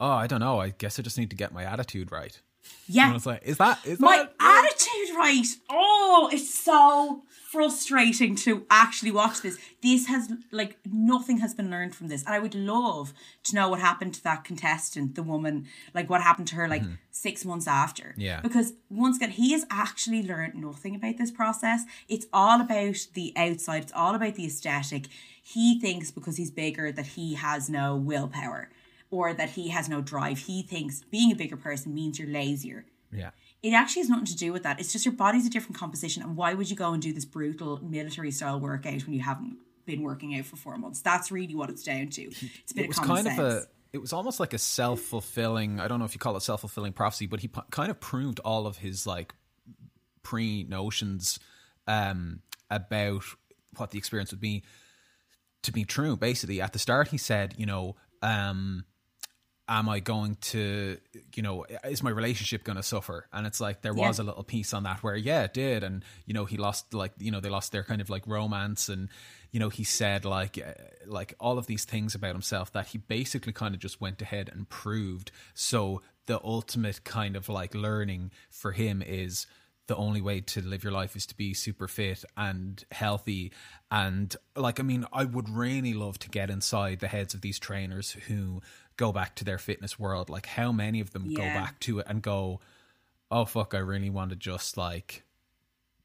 oh 0.00 0.10
i 0.10 0.26
don't 0.26 0.40
know 0.40 0.60
i 0.60 0.70
guess 0.70 0.98
i 0.98 1.02
just 1.02 1.16
need 1.16 1.30
to 1.30 1.36
get 1.36 1.52
my 1.52 1.62
attitude 1.62 2.10
right 2.10 2.42
yeah. 2.88 3.04
and 3.04 3.12
i 3.12 3.14
was 3.14 3.24
like 3.24 3.40
is 3.44 3.56
that 3.58 3.78
is 3.86 4.00
my 4.00 4.16
that 4.16 4.34
right. 5.18 5.46
Oh, 5.70 6.30
it's 6.32 6.54
so 6.54 7.22
frustrating 7.50 8.36
to 8.36 8.66
actually 8.70 9.10
watch 9.10 9.40
this. 9.40 9.58
This 9.82 10.06
has 10.06 10.30
like 10.52 10.76
nothing 10.84 11.38
has 11.38 11.54
been 11.54 11.70
learned 11.70 11.94
from 11.94 12.08
this, 12.08 12.24
and 12.24 12.34
I 12.34 12.38
would 12.38 12.54
love 12.54 13.12
to 13.44 13.54
know 13.54 13.68
what 13.68 13.80
happened 13.80 14.14
to 14.14 14.24
that 14.24 14.44
contestant, 14.44 15.14
the 15.14 15.22
woman, 15.22 15.66
like 15.94 16.10
what 16.10 16.22
happened 16.22 16.48
to 16.48 16.56
her 16.56 16.68
like 16.68 16.82
mm-hmm. 16.82 16.94
six 17.10 17.44
months 17.44 17.66
after. 17.66 18.14
Yeah. 18.16 18.40
because 18.40 18.74
once 18.90 19.16
again, 19.16 19.30
he 19.30 19.52
has 19.52 19.64
actually 19.70 20.22
learned 20.22 20.54
nothing 20.54 20.94
about 20.94 21.16
this 21.18 21.30
process. 21.30 21.84
It's 22.08 22.26
all 22.32 22.60
about 22.60 22.96
the 23.14 23.32
outside. 23.36 23.84
It's 23.84 23.92
all 23.92 24.14
about 24.14 24.34
the 24.34 24.46
aesthetic. 24.46 25.06
He 25.42 25.80
thinks 25.80 26.10
because 26.10 26.36
he's 26.36 26.50
bigger 26.50 26.92
that 26.92 27.06
he 27.06 27.34
has 27.34 27.70
no 27.70 27.96
willpower. 27.96 28.70
Or 29.10 29.32
that 29.32 29.48
he 29.48 29.70
has 29.70 29.88
no 29.88 30.02
drive. 30.02 30.40
He 30.40 30.62
thinks 30.62 31.02
being 31.10 31.32
a 31.32 31.34
bigger 31.34 31.56
person 31.56 31.94
means 31.94 32.18
you're 32.18 32.28
lazier 32.28 32.84
yeah 33.12 33.30
it 33.62 33.72
actually 33.72 34.02
has 34.02 34.08
nothing 34.08 34.26
to 34.26 34.36
do 34.36 34.52
with 34.52 34.62
that. 34.62 34.78
It's 34.78 34.92
just 34.92 35.04
your 35.04 35.14
body's 35.14 35.46
a 35.46 35.50
different 35.50 35.76
composition. 35.76 36.22
And 36.22 36.36
why 36.36 36.54
would 36.54 36.70
you 36.70 36.76
go 36.76 36.92
and 36.92 37.02
do 37.02 37.12
this 37.12 37.24
brutal 37.24 37.82
military 37.82 38.30
style 38.30 38.60
workout 38.60 39.02
when 39.04 39.14
you 39.14 39.20
haven't 39.20 39.56
been 39.84 40.02
working 40.02 40.38
out 40.38 40.44
for 40.44 40.56
four 40.56 40.76
months? 40.78 41.00
That's 41.00 41.30
really 41.32 41.54
what 41.54 41.70
it's 41.70 41.82
down 41.82 42.08
to. 42.10 42.22
It's 42.22 42.72
a 42.72 42.74
bit 42.74 42.84
it 42.84 42.88
was 42.88 42.98
of 42.98 43.04
kind 43.04 43.26
sense. 43.26 43.38
of 43.38 43.44
a 43.44 43.66
it 43.92 43.98
was 43.98 44.12
almost 44.12 44.38
like 44.38 44.52
a 44.52 44.58
self-fulfilling 44.58 45.80
i 45.80 45.88
don't 45.88 45.98
know 45.98 46.04
if 46.04 46.14
you 46.14 46.18
call 46.18 46.36
it 46.36 46.42
self-fulfilling 46.42 46.92
prophecy 46.92 47.26
but 47.26 47.40
he 47.40 47.48
p- 47.48 47.60
kind 47.70 47.90
of 47.90 47.98
proved 47.98 48.38
all 48.40 48.66
of 48.66 48.76
his 48.76 49.06
like 49.06 49.34
pre-notions 50.22 51.38
um 51.86 52.40
about 52.70 53.24
what 53.76 53.90
the 53.90 53.98
experience 53.98 54.30
would 54.30 54.40
be 54.40 54.62
to 55.62 55.72
be 55.72 55.84
true 55.84 56.16
basically 56.16 56.60
at 56.60 56.72
the 56.72 56.78
start 56.78 57.08
he 57.08 57.16
said 57.16 57.54
you 57.56 57.66
know 57.66 57.96
um 58.20 58.84
am 59.68 59.88
I 59.88 60.00
going 60.00 60.36
to, 60.36 60.96
you 61.34 61.42
know, 61.42 61.64
is 61.84 62.02
my 62.02 62.10
relationship 62.10 62.64
going 62.64 62.76
to 62.76 62.82
suffer? 62.82 63.26
And 63.32 63.46
it's 63.46 63.60
like 63.60 63.82
there 63.82 63.92
was 63.94 64.18
Yeah. 64.18 64.24
a 64.24 64.26
little 64.26 64.42
piece 64.42 64.72
on 64.72 64.84
that 64.84 65.02
where, 65.02 65.14
yeah, 65.14 65.42
it 65.42 65.52
did. 65.52 65.84
And, 65.84 66.02
you 66.24 66.32
know, 66.34 66.46
he 66.46 66.56
lost, 66.56 66.94
like, 66.94 67.12
you 67.18 67.30
know, 67.30 67.40
they 67.40 67.50
lost 67.50 67.70
their 67.72 67.84
kind 67.84 68.00
of 68.00 68.08
like 68.08 68.26
romance. 68.26 68.88
And, 68.88 69.10
you 69.52 69.60
know, 69.60 69.68
he 69.68 69.84
said 69.84 70.24
like, 70.24 70.56
uh, 70.58 70.72
like 71.06 71.34
all 71.38 71.58
of 71.58 71.66
these 71.66 71.84
things 71.84 72.14
about 72.14 72.32
himself 72.32 72.72
that 72.72 72.86
he 72.88 72.98
basically 72.98 73.52
kind 73.52 73.74
of 73.74 73.80
just 73.80 74.00
went 74.00 74.22
ahead 74.22 74.48
and 74.52 74.68
proved. 74.70 75.30
So 75.54 76.00
the 76.26 76.40
ultimate 76.42 77.04
kind 77.04 77.36
of 77.36 77.48
like 77.50 77.74
learning 77.74 78.30
for 78.50 78.72
him 78.72 79.02
is, 79.02 79.46
the 79.86 79.96
only 79.96 80.20
way 80.20 80.38
to 80.42 80.60
live 80.60 80.84
your 80.84 80.92
life 80.92 81.16
is 81.16 81.24
to 81.24 81.34
be 81.34 81.54
super 81.54 81.88
fit 81.88 82.22
and 82.36 82.84
healthy 82.92 83.50
and 83.90 84.36
like 84.54 84.78
i 84.78 84.82
mean 84.82 85.06
i 85.14 85.24
would 85.24 85.48
really 85.48 85.94
love 85.94 86.18
to 86.18 86.28
get 86.28 86.50
inside 86.50 86.98
the 87.00 87.08
heads 87.08 87.32
of 87.32 87.40
these 87.40 87.58
trainers 87.58 88.10
who 88.28 88.60
go 88.98 89.12
back 89.12 89.34
to 89.36 89.44
their 89.44 89.56
fitness 89.56 89.98
world? 89.98 90.28
Like 90.28 90.44
how 90.44 90.72
many 90.72 91.00
of 91.00 91.12
them 91.12 91.32
go 91.32 91.42
back 91.42 91.80
to 91.80 92.00
it 92.00 92.06
and 92.08 92.20
go 92.20 92.60
oh 93.30 93.44
fuck 93.44 93.74
i 93.74 93.78
really 93.78 94.10
want 94.10 94.30
to 94.30 94.36
just 94.36 94.76
like 94.76 95.22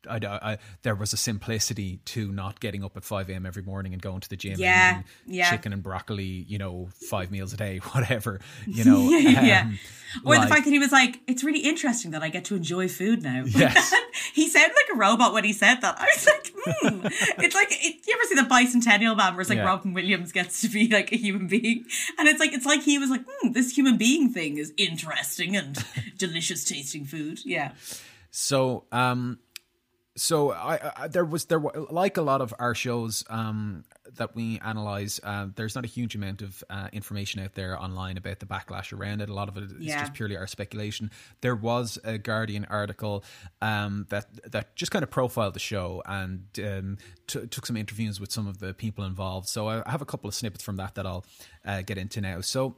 I, 0.09 0.17
I, 0.25 0.57
there 0.81 0.95
was 0.95 1.13
a 1.13 1.17
simplicity 1.17 1.99
to 2.05 2.31
not 2.31 2.59
getting 2.59 2.83
up 2.83 2.97
at 2.97 3.03
5 3.03 3.29
a.m. 3.29 3.45
every 3.45 3.63
morning 3.63 3.93
and 3.93 4.01
going 4.01 4.19
to 4.21 4.29
the 4.29 4.35
gym 4.35 4.55
Yeah, 4.59 4.95
and 4.97 5.03
eating 5.25 5.35
yeah. 5.35 5.49
chicken 5.49 5.73
and 5.73 5.81
broccoli, 5.83 6.23
you 6.47 6.57
know, 6.57 6.89
five 7.09 7.31
meals 7.31 7.53
a 7.53 7.57
day, 7.57 7.77
whatever, 7.91 8.39
you 8.67 8.83
know. 8.83 9.09
yeah. 9.09 9.61
um, 9.61 9.79
Or 10.25 10.35
like- 10.35 10.41
the 10.41 10.47
fact 10.53 10.65
that 10.65 10.71
he 10.71 10.79
was 10.79 10.91
like, 10.91 11.19
it's 11.27 11.43
really 11.43 11.61
interesting 11.61 12.11
that 12.11 12.21
I 12.23 12.29
get 12.29 12.45
to 12.45 12.55
enjoy 12.55 12.87
food 12.87 13.23
now. 13.23 13.43
Yes. 13.53 13.93
he 14.33 14.49
sounded 14.49 14.73
like 14.75 14.95
a 14.95 14.97
robot 14.97 15.33
when 15.33 15.43
he 15.43 15.53
said 15.53 15.75
that. 15.81 15.95
I 15.99 16.05
was 16.15 16.25
like, 16.27 16.51
hmm. 16.55 17.07
it's 17.43 17.55
like, 17.55 17.67
it, 17.71 18.05
you 18.07 18.13
ever 18.13 18.23
see 18.27 18.35
the 18.35 18.41
Bicentennial 18.49 19.15
Man 19.17 19.33
where 19.33 19.41
it's 19.41 19.49
like 19.49 19.57
Yeah. 19.57 19.65
Robin 19.65 19.93
Williams 19.93 20.31
gets 20.31 20.61
to 20.61 20.67
be 20.69 20.87
like 20.89 21.11
a 21.11 21.17
human 21.17 21.47
being? 21.47 21.85
And 22.17 22.27
it's 22.27 22.39
like, 22.39 22.53
it's 22.53 22.65
like 22.65 22.81
he 22.83 22.97
was 22.97 23.09
like, 23.09 23.21
hmm, 23.27 23.51
this 23.53 23.75
human 23.75 23.97
being 23.97 24.29
thing 24.29 24.57
is 24.57 24.73
interesting 24.77 25.55
and 25.55 25.77
delicious 26.17 26.63
tasting 26.65 27.05
food. 27.05 27.39
Yeah. 27.45 27.71
So, 28.31 28.85
um, 28.91 29.39
so 30.15 30.51
I, 30.51 30.91
I 30.95 31.07
there 31.07 31.25
was 31.25 31.45
there 31.45 31.59
were 31.59 31.73
like 31.89 32.17
a 32.17 32.21
lot 32.21 32.41
of 32.41 32.53
our 32.59 32.75
shows 32.75 33.23
um 33.29 33.83
that 34.15 34.35
we 34.35 34.59
analyze. 34.59 35.19
Uh, 35.23 35.47
there's 35.55 35.73
not 35.73 35.85
a 35.85 35.87
huge 35.87 36.13
amount 36.13 36.43
of 36.43 36.63
uh, 36.69 36.87
information 36.93 37.41
out 37.41 37.53
there 37.55 37.81
online 37.81 38.15
about 38.17 38.39
the 38.39 38.45
backlash 38.45 38.93
around 38.95 39.21
it. 39.21 39.29
A 39.29 39.33
lot 39.33 39.49
of 39.49 39.57
it 39.57 39.63
is 39.63 39.71
Yeah. 39.79 40.01
just 40.01 40.13
purely 40.13 40.37
our 40.37 40.45
speculation. 40.45 41.09
There 41.41 41.55
was 41.55 41.97
a 42.03 42.19
Guardian 42.19 42.65
article 42.69 43.23
um 43.61 44.05
that 44.09 44.51
that 44.51 44.75
just 44.75 44.91
kind 44.91 45.01
of 45.01 45.09
profiled 45.09 45.55
the 45.55 45.59
show 45.59 46.03
and 46.05 46.45
um, 46.59 46.97
t- 47.25 47.47
took 47.47 47.65
some 47.65 47.75
interviews 47.77 48.19
with 48.19 48.31
some 48.31 48.47
of 48.47 48.59
the 48.59 48.73
people 48.75 49.03
involved. 49.05 49.47
So 49.49 49.67
I 49.67 49.81
have 49.87 50.01
a 50.03 50.05
couple 50.05 50.27
of 50.27 50.35
snippets 50.35 50.63
from 50.63 50.75
that 50.77 50.93
that 50.95 51.07
I'll 51.07 51.25
uh, 51.65 51.81
get 51.81 51.97
into 51.97 52.21
now. 52.21 52.41
So 52.41 52.75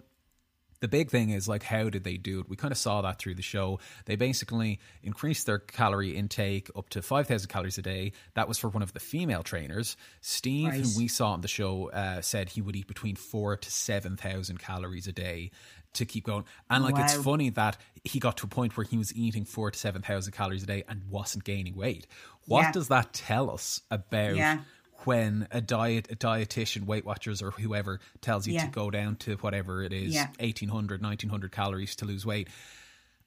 the 0.86 0.98
big 0.98 1.10
thing 1.10 1.32
is 1.32 1.48
like 1.48 1.64
how 1.64 1.90
did 1.90 2.04
they 2.04 2.16
do 2.18 2.40
it? 2.42 2.48
We 2.48 2.56
kind 2.56 2.72
of 2.72 2.78
saw 2.78 3.02
that 3.02 3.18
through 3.18 3.34
the 3.36 3.42
show. 3.42 3.80
They 4.06 4.16
basically 4.16 4.80
increased 5.02 5.48
their 5.48 5.58
calorie 5.58 6.16
intake 6.16 6.70
up 6.76 6.90
to 6.90 7.02
5000 7.02 7.48
calories 7.50 7.80
a 7.80 7.82
day. 7.82 8.12
That 8.36 8.48
was 8.48 8.60
for 8.60 8.70
one 8.70 8.84
of 8.84 8.94
the 8.94 9.00
female 9.00 9.42
trainers. 9.42 9.98
Steve 10.22 10.70
Right. 10.70 10.82
who 10.82 10.90
we 10.96 11.08
saw 11.08 11.32
on 11.32 11.42
the 11.42 11.48
show 11.48 11.90
uh, 11.90 12.22
said 12.22 12.50
he 12.50 12.62
would 12.62 12.76
eat 12.76 12.88
between 12.88 13.16
4 13.16 13.58
to 13.58 13.72
7000 13.72 14.60
calories 14.60 15.08
a 15.08 15.12
day 15.12 15.50
to 15.94 16.06
keep 16.06 16.26
going. 16.26 16.44
And 16.70 16.84
like 16.84 17.00
it's 17.00 17.16
funny 17.24 17.50
that 17.52 17.78
he 18.04 18.20
got 18.20 18.38
to 18.38 18.46
a 18.46 18.50
point 18.50 18.78
where 18.78 18.86
he 18.86 18.98
was 18.98 19.16
eating 19.16 19.46
4 19.46 19.72
to 19.72 19.80
7000 19.80 20.34
calories 20.34 20.62
a 20.64 20.68
day 20.68 20.84
and 20.88 21.02
wasn't 21.10 21.46
gaining 21.46 21.76
weight. 21.76 22.06
What 22.48 22.62
Yeah. 22.62 22.72
does 22.74 22.90
that 22.90 23.14
tell 23.14 23.50
us 23.50 23.82
about 23.90 24.36
Yeah. 24.36 24.60
When 25.04 25.48
a 25.52 25.62
diet 25.62 26.08
a 26.12 26.16
dietitian 26.16 26.86
weight 26.86 27.06
watchers 27.06 27.42
or 27.42 27.52
whoever 27.52 28.00
tells 28.22 28.48
you 28.48 28.54
Yeah. 28.54 28.66
to 28.66 28.72
go 28.72 28.90
down 28.90 29.16
to 29.18 29.36
whatever 29.38 29.84
it 29.84 29.94
is 29.94 30.14
Yeah. 30.14 30.28
1800 30.40 31.02
1900 31.02 31.52
calories 31.52 31.96
to 31.98 32.06
lose 32.06 32.26
weight 32.26 32.48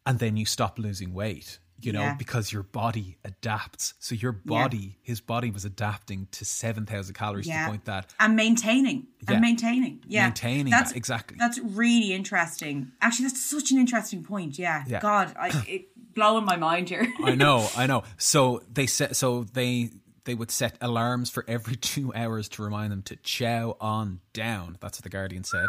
and 0.07 0.19
then 0.19 0.37
you 0.37 0.47
stop 0.47 0.79
losing 0.79 1.13
weight 1.15 1.59
you 1.81 1.93
know 1.93 2.01
Yeah. 2.03 2.15
because 2.15 2.53
your 2.53 2.65
body 2.65 3.19
adapts 3.25 3.95
so 4.01 4.15
your 4.17 4.33
body 4.33 4.99
his 5.03 5.21
body 5.21 5.51
was 5.51 5.65
adapting 5.65 6.27
to 6.33 6.45
7000 6.45 7.15
calories 7.15 7.47
to 7.47 7.53
the 7.53 7.65
point 7.67 7.85
that 7.85 8.13
and 8.19 8.35
maintaining 8.35 9.07
and 9.29 9.41
maintaining 9.41 10.03
yeah 10.09 10.25
Maintaining 10.25 10.71
that's 10.71 10.91
that, 10.91 10.97
exactly. 10.97 11.37
that's 11.39 11.59
really 11.61 12.13
interesting 12.13 12.91
actually 13.01 13.27
that's 13.29 13.41
such 13.45 13.71
an 13.71 13.79
interesting 13.79 14.25
point 14.25 14.59
yeah, 14.59 14.83
Yeah. 14.89 15.01
god 15.01 15.35
I, 15.39 15.49
it 15.69 15.89
blowing 16.15 16.45
my 16.45 16.57
mind 16.57 16.89
here 16.89 17.07
I 17.23 17.37
know, 17.37 17.69
I 17.77 17.87
know. 17.87 18.03
So 18.17 18.61
they 18.73 18.87
said 18.87 19.15
so 19.15 19.45
they 19.45 19.91
they 20.29 20.35
would 20.35 20.51
set 20.51 20.77
alarms 20.83 21.31
for 21.31 21.43
every 21.49 21.75
two 21.93 22.13
hours 22.15 22.51
to 22.51 22.63
remind 22.63 22.93
them 22.93 23.01
to 23.03 23.17
chow 23.17 23.77
on 23.81 24.21
down. 24.35 24.77
That's 24.79 24.99
what 24.99 25.03
the 25.03 25.09
Guardian 25.09 25.43
said. 25.43 25.67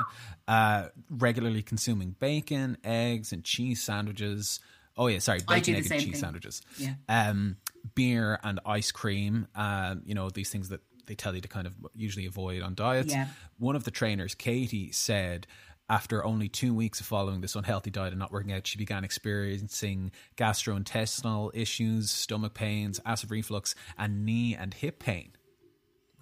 Uh, 0.49 0.89
regularly 1.09 1.61
consuming 1.61 2.17
bacon, 2.19 2.77
eggs, 2.83 3.31
and 3.31 3.41
cheese 3.41 3.81
sandwiches. 3.81 4.59
Oh 4.97 5.07
yeah, 5.07 5.19
sorry, 5.19 5.39
bacon, 5.47 5.75
egg, 5.75 5.89
and 5.89 6.01
cheese 6.01 6.11
thing. 6.11 6.15
sandwiches. 6.15 6.61
Yeah. 6.77 6.95
Um, 7.07 7.55
beer 7.95 8.37
and 8.43 8.59
ice 8.65 8.91
cream. 8.91 9.47
Um, 9.55 10.01
you 10.05 10.13
know 10.13 10.29
these 10.29 10.49
things 10.49 10.67
that 10.69 10.81
they 11.05 11.15
tell 11.15 11.33
you 11.33 11.41
to 11.41 11.47
kind 11.47 11.65
of 11.65 11.73
usually 11.95 12.25
avoid 12.25 12.61
on 12.61 12.75
diets. 12.75 13.13
Yeah. 13.13 13.27
One 13.57 13.77
of 13.77 13.85
the 13.85 13.91
trainers, 13.91 14.35
Katie, 14.35 14.91
said 14.91 15.47
after 15.89 16.23
only 16.23 16.47
two 16.49 16.73
weeks 16.73 16.99
of 16.99 17.05
following 17.07 17.41
this 17.41 17.55
unhealthy 17.55 17.89
diet 17.89 18.11
and 18.13 18.19
not 18.19 18.31
working 18.31 18.51
out, 18.53 18.67
she 18.67 18.77
began 18.77 19.03
experiencing 19.03 20.11
gastrointestinal 20.37 21.51
issues, 21.53 22.11
stomach 22.11 22.53
pains, 22.53 22.99
acid 23.05 23.31
reflux, 23.31 23.75
and 23.97 24.25
knee 24.25 24.55
and 24.55 24.73
hip 24.73 24.99
pain. 24.99 25.31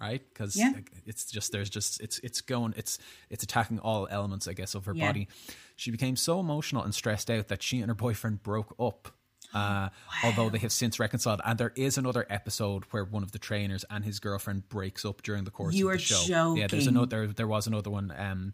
Right, 0.00 0.22
because 0.32 0.54
Yeah. 0.56 0.74
it's 1.06 1.28
just 1.28 1.50
there's 1.50 1.68
just 1.68 2.00
it's 2.00 2.20
it's 2.20 2.40
going 2.40 2.72
it's 2.76 2.98
it's 3.30 3.42
attacking 3.42 3.80
all 3.80 4.06
elements, 4.08 4.46
I 4.46 4.52
guess, 4.52 4.76
of 4.76 4.84
her 4.84 4.94
Yeah. 4.94 5.08
body. 5.08 5.26
She 5.74 5.90
became 5.90 6.14
so 6.14 6.38
emotional 6.38 6.84
and 6.84 6.94
stressed 6.94 7.28
out 7.30 7.48
that 7.48 7.64
she 7.64 7.80
and 7.80 7.90
her 7.90 7.94
boyfriend 7.96 8.42
broke 8.44 8.74
up. 8.78 9.12
Uh, 9.54 9.88
Although 10.24 10.50
they 10.50 10.58
have 10.58 10.72
since 10.72 11.00
reconciled, 11.00 11.40
and 11.42 11.58
there 11.58 11.72
is 11.74 11.96
another 11.96 12.26
episode 12.28 12.84
where 12.90 13.02
one 13.02 13.22
of 13.22 13.32
the 13.32 13.38
trainers 13.38 13.82
and 13.88 14.04
his 14.04 14.20
girlfriend 14.20 14.68
breaks 14.68 15.06
up 15.06 15.22
during 15.22 15.44
the 15.44 15.50
course 15.50 15.74
You 15.74 15.88
of 15.90 15.94
the 15.94 15.98
show. 16.00 16.54
Yeah, 16.54 16.66
there's 16.66 16.84
joking. 16.84 16.88
another. 16.96 17.06
There, 17.26 17.26
there 17.34 17.48
was 17.48 17.66
another 17.66 17.88
one. 17.90 18.12
Um, 18.16 18.52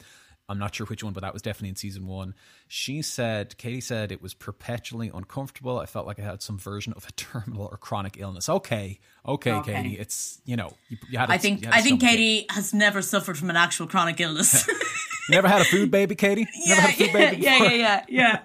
I'm 0.48 0.58
not 0.58 0.74
sure 0.74 0.86
which 0.86 1.02
one, 1.02 1.12
but 1.14 1.22
that 1.22 1.32
was 1.32 1.40
definitely 1.42 1.70
in 1.70 1.76
season 1.76 2.06
one. 2.06 2.34
She 2.68 3.00
said, 3.00 3.56
Katie 3.56 3.80
said 3.80 4.12
it 4.12 4.20
was 4.20 4.34
perpetually 4.34 5.10
uncomfortable. 5.12 5.78
I 5.78 5.86
felt 5.86 6.06
like 6.06 6.18
I 6.18 6.22
had 6.22 6.42
some 6.42 6.58
version 6.58 6.92
of 6.94 7.06
a 7.08 7.12
terminal 7.16 7.66
or 7.70 7.76
chronic 7.78 8.16
illness. 8.18 8.48
Okay, 8.48 8.98
okay, 9.26 9.52
Okay. 9.52 9.74
Katie, 9.74 9.98
it's 9.98 10.40
you 10.44 10.56
know 10.56 10.72
you, 10.88 10.98
you 11.08 11.18
had. 11.18 11.30
a- 11.30 11.32
I 11.32 11.38
think 11.38 11.62
you 11.62 11.66
had 11.68 11.74
a 11.74 11.78
I 11.78 11.80
think. 11.80 12.00
Katie 12.00 12.46
has 12.50 12.74
never 12.74 13.00
suffered 13.02 13.38
from 13.38 13.48
an 13.50 13.56
actual 13.56 13.86
chronic 13.86 14.20
illness. 14.20 14.66
You 14.68 14.74
never 15.30 15.48
had 15.48 15.62
a 15.62 15.64
food 15.64 15.90
baby, 15.90 16.14
Katie. 16.14 16.46
Never 16.66 16.80
yeah, 16.80 16.86
had 16.86 16.90
a 16.90 16.92
food 16.92 17.06
yeah, 17.06 17.30
baby. 17.30 17.42
yeah, 17.42 17.62
yeah, 17.62 18.04
yeah, 18.08 18.38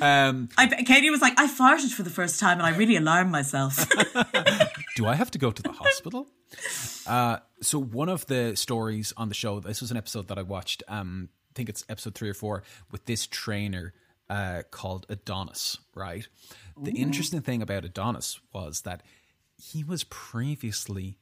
yeah. 0.00 0.26
Um, 0.28 0.48
I, 0.56 0.68
Katie 0.68 1.10
was 1.10 1.20
like, 1.20 1.34
I 1.38 1.48
farted 1.48 1.90
for 1.92 2.04
the 2.04 2.10
first 2.10 2.38
time 2.38 2.58
and 2.58 2.66
I 2.66 2.70
really 2.76 2.94
alarmed 2.96 3.32
myself. 3.32 3.84
Do 5.00 5.06
I 5.06 5.14
have 5.14 5.30
to 5.30 5.38
go 5.38 5.50
to 5.50 5.62
the 5.62 5.72
hospital? 5.72 6.26
Uh, 7.06 7.38
so 7.62 7.80
one 7.80 8.08
of 8.08 8.26
the 8.26 8.56
stories 8.56 9.12
on 9.16 9.28
the 9.28 9.34
show, 9.34 9.60
this 9.60 9.80
was 9.80 9.92
an 9.92 9.96
episode 9.96 10.26
that 10.28 10.38
I 10.38 10.42
watched. 10.42 10.82
Um, 10.88 11.28
I 11.50 11.52
think 11.54 11.68
it's 11.68 11.84
episode 11.88 12.16
three 12.16 12.28
or 12.28 12.34
four 12.34 12.64
with 12.90 13.06
this 13.06 13.26
trainer 13.26 13.94
uh, 14.28 14.62
called 14.70 15.06
Adonis. 15.08 15.78
Right. 15.94 16.26
The 16.80 16.90
interesting 16.90 17.40
thing 17.40 17.62
about 17.62 17.84
Adonis 17.84 18.40
was 18.52 18.80
that 18.80 19.02
he 19.56 19.84
was 19.84 20.02
previously 20.04 21.18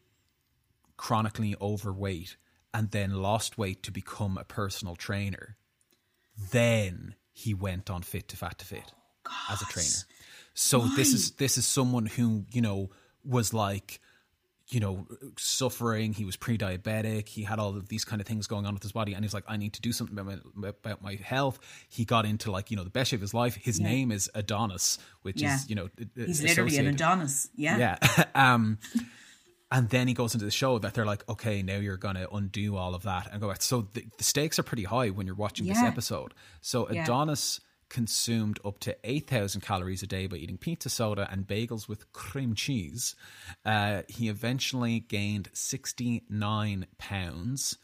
chronically 0.96 1.54
overweight 1.60 2.36
and 2.72 2.90
then 2.90 3.22
lost 3.22 3.58
weight 3.58 3.82
to 3.82 3.92
become 3.92 4.38
a 4.38 4.44
personal 4.44 4.96
trainer. 4.96 5.56
Then 6.52 7.16
he 7.32 7.52
went 7.52 7.90
on 7.90 8.02
Fit 8.02 8.28
to 8.28 8.36
Fat 8.36 8.58
to 8.58 8.64
Fit 8.64 8.92
as 9.50 9.60
a 9.60 9.66
trainer. 9.66 10.06
So 10.54 10.80
this 10.96 11.12
is 11.12 11.32
this 11.32 11.58
is 11.58 11.66
someone 11.66 12.06
who 12.06 12.44
you 12.50 12.62
know 12.62 12.90
was 13.28 13.52
like 13.54 14.00
you 14.70 14.80
know 14.80 15.06
suffering. 15.38 16.12
He 16.12 16.24
was 16.24 16.36
pre-diabetic. 16.36 17.28
He 17.28 17.42
had 17.42 17.58
all 17.58 17.70
of 17.76 17.88
these 17.88 18.04
kind 18.04 18.20
of 18.20 18.26
things 18.26 18.46
going 18.46 18.66
on 18.66 18.74
with 18.74 18.82
his 18.82 18.92
body, 18.92 19.14
and 19.14 19.24
he's 19.24 19.32
like, 19.32 19.44
I 19.48 19.56
need 19.56 19.72
to 19.74 19.80
do 19.80 19.92
something 19.92 20.18
about 20.18 20.40
my, 20.54 20.68
about 20.68 21.02
my 21.02 21.14
health. 21.14 21.58
He 21.88 22.04
got 22.04 22.26
into 22.26 22.50
like 22.50 22.70
you 22.70 22.76
know 22.76 22.84
the 22.84 22.90
best 22.90 23.10
shape 23.10 23.18
of 23.18 23.22
his 23.22 23.34
life. 23.34 23.54
His 23.56 23.78
Yeah. 23.80 23.86
name 23.88 24.12
is 24.12 24.30
Adonis, 24.34 24.98
which 25.22 25.40
Yeah. 25.40 25.54
is 25.56 25.68
you 25.70 25.76
know 25.76 25.88
He's 26.16 26.42
literally 26.42 26.76
an 26.78 26.86
Adonis. 26.86 27.48
Yeah. 27.56 27.78
yeah. 27.78 28.24
um, 28.34 28.78
and 29.70 29.88
then 29.90 30.08
he 30.08 30.14
goes 30.14 30.32
into 30.34 30.44
the 30.46 30.50
show 30.50 30.78
that 30.78 30.94
they're 30.94 31.04
like, 31.06 31.28
okay, 31.28 31.62
now 31.62 31.76
you're 31.76 31.98
going 31.98 32.14
to 32.14 32.26
undo 32.34 32.76
all 32.76 32.94
of 32.94 33.02
that 33.02 33.28
and 33.30 33.38
go 33.38 33.48
back. 33.48 33.60
So 33.60 33.82
the, 33.92 34.02
the 34.16 34.24
stakes 34.24 34.58
are 34.58 34.62
pretty 34.62 34.84
high 34.84 35.10
when 35.10 35.26
you're 35.26 35.36
watching 35.36 35.66
this 35.66 35.82
episode. 35.82 36.32
So 36.62 36.90
Yeah. 36.90 37.02
Adonis 37.02 37.60
consumed 37.88 38.58
up 38.64 38.78
to 38.80 38.96
8,000 39.04 39.60
calories 39.60 40.02
a 40.02 40.06
day 40.06 40.26
by 40.26 40.36
eating 40.36 40.58
pizza, 40.58 40.88
soda, 40.88 41.28
and 41.30 41.46
bagels 41.46 41.88
with 41.88 42.12
cream 42.12 42.54
cheese. 42.54 43.14
Uh, 43.64 44.02
he 44.08 44.28
eventually 44.28 45.00
gained 45.00 45.48
69 45.52 46.86
pounds. 46.98 47.78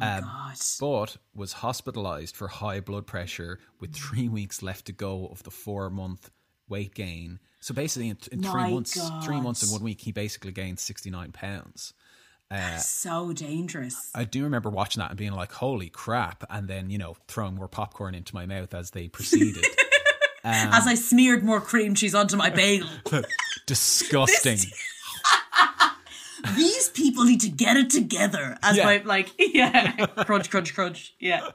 um, 0.00 0.20
God. 0.20 0.56
but 0.78 1.16
was 1.34 1.52
hospitalized 1.54 2.36
for 2.36 2.48
high 2.48 2.80
blood 2.80 3.06
pressure 3.06 3.58
with 3.80 3.92
three 3.94 4.28
weeks 4.28 4.62
left 4.62 4.86
to 4.86 4.92
go 4.92 5.26
of 5.26 5.42
the 5.42 5.50
four 5.50 5.90
month 5.90 6.30
weight 6.68 6.94
gain. 6.94 7.40
So 7.58 7.74
basically, 7.74 8.08
in, 8.08 8.18
in 8.32 8.42
three 8.42 8.72
months, 8.72 9.10
three 9.24 9.40
months 9.40 9.62
and 9.62 9.72
one 9.72 9.82
week, 9.82 10.00
he 10.00 10.12
basically 10.12 10.52
gained 10.52 10.78
sixty 10.78 11.10
nine 11.10 11.32
pounds. 11.32 11.92
Uh, 12.50 12.78
So 12.78 13.32
dangerous. 13.32 14.10
I 14.14 14.24
do 14.24 14.42
remember 14.44 14.70
watching 14.70 15.00
that 15.00 15.10
and 15.10 15.18
being 15.18 15.32
like, 15.32 15.52
"Holy 15.52 15.88
crap!" 15.88 16.44
And 16.50 16.68
then 16.68 16.90
you 16.90 16.98
know, 16.98 17.16
throwing 17.28 17.54
more 17.54 17.68
popcorn 17.68 18.14
into 18.14 18.34
my 18.34 18.46
mouth 18.46 18.74
as 18.74 18.90
they 18.90 19.08
proceeded. 19.08 19.64
Um, 20.42 20.52
As 20.72 20.86
I 20.86 20.94
smeared 20.94 21.44
more 21.44 21.60
cream 21.60 21.94
cheese 21.94 22.14
onto 22.14 22.34
my 22.34 22.48
bagel. 22.48 22.88
disgusting. 23.66 24.56
These 26.56 26.88
people 26.88 27.24
need 27.24 27.42
to 27.42 27.50
get 27.50 27.76
it 27.76 27.90
together. 27.90 28.56
As 28.62 28.78
Yeah. 28.78 28.84
my 28.86 29.02
like, 29.04 29.28
yeah, 29.38 30.06
crunch, 30.24 30.48
crunch, 30.48 30.74
crunch. 30.74 31.14
Yeah. 31.20 31.50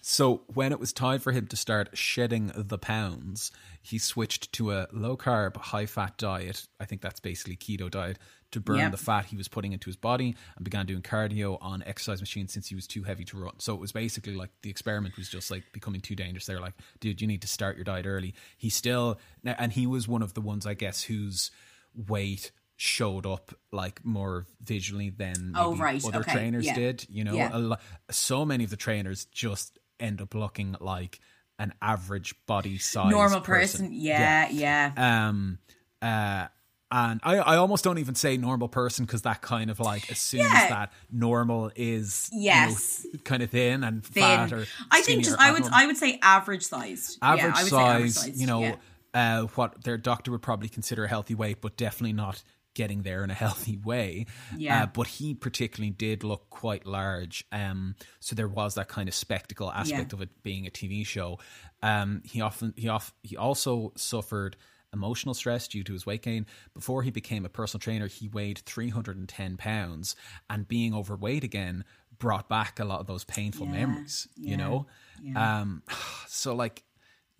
So 0.00 0.42
when 0.52 0.72
it 0.72 0.80
was 0.80 0.92
time 0.92 1.20
for 1.20 1.30
him 1.30 1.46
to 1.46 1.56
start 1.56 1.96
shedding 1.96 2.50
the 2.56 2.76
pounds, 2.78 3.52
he 3.80 3.98
switched 3.98 4.52
to 4.54 4.72
a 4.72 4.88
low 4.92 5.16
carb, 5.16 5.56
high 5.56 5.86
fat 5.86 6.18
diet. 6.18 6.66
I 6.80 6.86
think 6.86 7.02
that's 7.02 7.20
basically 7.20 7.54
keto 7.56 7.88
diet 7.88 8.18
to 8.52 8.60
burn 8.60 8.78
Yep. 8.78 8.92
the 8.92 8.96
fat 8.96 9.26
he 9.26 9.36
was 9.36 9.48
putting 9.48 9.72
into 9.72 9.86
his 9.86 9.96
body 9.96 10.36
and 10.56 10.64
began 10.64 10.86
doing 10.86 11.02
cardio 11.02 11.58
on 11.60 11.82
exercise 11.84 12.20
machines 12.20 12.52
since 12.52 12.68
he 12.68 12.74
was 12.74 12.86
too 12.86 13.02
heavy 13.02 13.24
to 13.26 13.36
run. 13.38 13.58
So 13.58 13.74
it 13.74 13.80
was 13.80 13.92
basically 13.92 14.34
like 14.34 14.50
the 14.62 14.70
experiment 14.70 15.16
was 15.16 15.28
just 15.28 15.50
like 15.50 15.64
becoming 15.72 16.00
too 16.00 16.14
dangerous. 16.14 16.46
They're 16.46 16.60
like, 16.60 16.74
dude, 17.00 17.20
you 17.20 17.26
need 17.26 17.42
to 17.42 17.48
start 17.48 17.76
your 17.76 17.84
diet 17.84 18.06
early. 18.06 18.34
He 18.56 18.70
still, 18.70 19.18
and 19.44 19.72
he 19.72 19.86
was 19.86 20.06
one 20.08 20.22
of 20.22 20.34
the 20.34 20.40
ones, 20.40 20.66
I 20.66 20.74
guess, 20.74 21.02
whose 21.02 21.50
weight 21.94 22.52
showed 22.76 23.26
up 23.26 23.54
like 23.70 24.04
more 24.04 24.46
visually 24.60 25.10
than 25.10 25.52
Oh, 25.56 25.76
right. 25.76 26.04
other 26.04 26.20
Okay. 26.20 26.32
trainers 26.32 26.66
Yeah. 26.66 26.74
did. 26.74 27.06
You 27.08 27.24
know, 27.24 27.34
Yeah. 27.34 27.50
a 27.52 27.58
lo- 27.58 27.76
so 28.10 28.44
many 28.44 28.64
of 28.64 28.70
the 28.70 28.76
trainers 28.76 29.26
just 29.26 29.78
end 30.00 30.20
up 30.20 30.34
looking 30.34 30.74
like 30.80 31.20
an 31.58 31.72
average 31.80 32.34
body 32.46 32.78
size 32.78 33.10
Normal 33.10 33.40
person. 33.40 33.90
Yeah, 33.92 34.48
yeah. 34.50 34.92
Um. 35.28 35.58
Uh. 36.00 36.48
And 36.94 37.20
I, 37.24 37.38
I 37.38 37.56
almost 37.56 37.82
don't 37.84 37.96
even 37.98 38.14
say 38.14 38.36
normal 38.36 38.68
person 38.68 39.06
because 39.06 39.22
that 39.22 39.40
kind 39.40 39.70
of 39.70 39.80
like 39.80 40.10
assumes 40.10 40.44
Yeah. 40.44 40.68
that 40.68 40.92
normal 41.10 41.72
is 41.74 42.28
you 42.32 42.38
know, 42.38 42.44
Yes. 42.44 43.06
kind 43.24 43.42
of 43.42 43.50
thin 43.50 43.82
and 43.82 44.04
Thin. 44.04 44.22
fat 44.22 44.52
or 44.52 44.66
I 44.90 45.00
think 45.00 45.24
just 45.24 45.38
I 45.40 45.50
would 45.52 45.62
abnormal 45.62 45.78
I 45.78 45.86
would 45.86 45.96
say 45.96 46.18
average 46.22 46.64
sized. 46.64 47.18
average, 47.22 47.42
yeah, 47.44 47.52
I 47.56 47.62
would 47.62 47.70
size, 47.70 47.70
say 47.70 47.76
average 47.96 48.12
sized. 48.12 48.40
you 48.40 48.46
know, 48.46 48.60
yeah. 48.60 48.76
uh, 49.14 49.42
what 49.54 49.82
their 49.84 49.96
doctor 49.96 50.30
would 50.32 50.42
probably 50.42 50.68
consider 50.68 51.04
a 51.04 51.08
healthy 51.08 51.34
weight, 51.34 51.62
but 51.62 51.76
definitely 51.78 52.12
not 52.12 52.42
getting 52.74 53.02
there 53.02 53.24
in 53.24 53.30
a 53.30 53.34
healthy 53.46 53.78
way. 53.78 54.26
Yeah. 54.56 54.82
Uh, 54.82 54.86
but 54.86 55.06
he 55.06 55.34
particularly 55.34 55.90
did 55.90 56.22
look 56.24 56.50
quite 56.50 56.86
large. 56.86 57.44
Um, 57.52 57.94
so 58.20 58.34
there 58.34 58.48
was 58.48 58.74
that 58.74 58.88
kind 58.88 59.08
of 59.08 59.14
spectacle 59.14 59.70
aspect 59.72 60.12
of 60.12 60.20
it 60.20 60.42
being 60.42 60.66
a 60.66 60.70
TV 60.70 61.06
show. 61.06 61.38
Um, 61.82 62.20
he 62.24 62.40
often 62.42 62.74
he 62.76 62.88
off 62.88 63.12
he 63.22 63.36
also 63.36 63.92
suffered 63.96 64.56
emotional 64.92 65.34
stress 65.34 65.66
due 65.68 65.82
to 65.84 65.92
his 65.92 66.04
weight 66.06 66.22
gain. 66.22 66.46
Before 66.74 67.02
he 67.02 67.10
became 67.10 67.44
a 67.44 67.48
personal 67.48 67.80
trainer, 67.80 68.06
he 68.08 68.28
weighed 68.28 68.58
310 68.58 69.56
pounds 69.56 70.16
and 70.50 70.68
being 70.68 70.94
overweight 70.94 71.44
again 71.44 71.84
brought 72.18 72.48
back 72.48 72.78
a 72.78 72.84
lot 72.84 73.00
of 73.00 73.06
those 73.06 73.24
painful 73.24 73.66
Yeah, 73.66 73.72
memories, 73.72 74.28
you 74.36 74.56
know? 74.56 74.86
yeah. 75.20 75.60
Um, 75.62 75.82
so 76.28 76.54
like, 76.54 76.84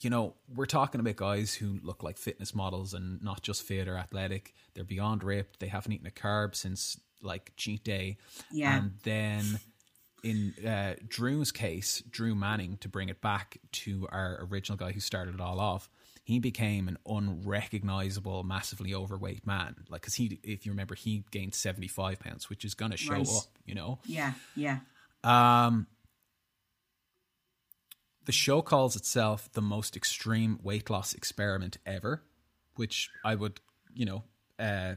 you 0.01 0.11
know, 0.11 0.35
we're 0.53 0.67
talking 0.67 1.01
about 1.01 1.17
guys 1.17 1.55
who 1.55 1.79
look 1.83 2.03
like 2.03 2.19
fitness 2.19 2.55
models 2.55 2.93
and 2.93 3.23
not 3.23 3.43
just 3.43 3.63
fit 3.63 3.87
or 3.87 3.97
athletic. 3.97 4.55
They're 4.75 4.83
beyond 4.83 5.23
ripped. 5.23 5.61
They 5.61 5.69
haven't 5.69 5.93
eaten 5.93 6.07
a 6.07 6.11
carb 6.11 6.57
since 6.57 6.99
like 7.23 7.53
cheat 7.57 7.85
day. 7.85 8.17
Yeah. 8.51 8.77
And 8.77 8.95
then 9.05 9.61
in 10.25 10.55
uh, 10.67 10.95
Drew's 11.07 11.53
case, 11.53 12.03
Drew 12.11 12.35
Manning, 12.35 12.79
to 12.79 12.89
bring 12.89 13.09
it 13.09 13.21
back 13.21 13.59
to 13.73 14.09
our 14.11 14.45
original 14.51 14.77
guy 14.77 14.91
who 14.93 15.01
started 15.01 15.35
it 15.35 15.41
all 15.41 15.61
off, 15.61 15.89
he 16.25 16.39
became 16.39 16.87
an 16.89 16.99
unrecognizable, 17.07 18.45
massively 18.45 18.95
overweight 18.95 19.47
man. 19.47 19.75
Like, 19.89 20.03
because 20.03 20.15
he, 20.15 20.39
if 20.45 20.65
you 20.65 20.73
remember, 20.73 20.95
he 20.95 21.25
gained 21.31 21.55
75 21.55 22.21
pounds, 22.21 22.49
which 22.49 22.65
is 22.65 22.75
going 22.75 22.93
to 22.93 22.97
show 22.97 23.15
Right. 23.15 23.29
up, 23.29 23.59
you 23.67 23.75
know? 23.75 23.99
Yeah, 24.05 24.35
yeah. 24.55 24.79
Um, 25.25 25.87
the 28.25 28.33
show 28.33 28.63
calls 28.63 28.95
itself 28.97 29.51
the 29.53 29.63
most 29.63 29.97
extreme 29.97 30.59
weight 30.63 30.89
loss 30.91 31.13
experiment 31.13 31.79
ever, 31.85 32.23
which 32.77 33.11
I 33.25 33.35
would, 33.35 33.61
you 33.93 34.05
know, 34.07 34.23
uh, 34.61 34.95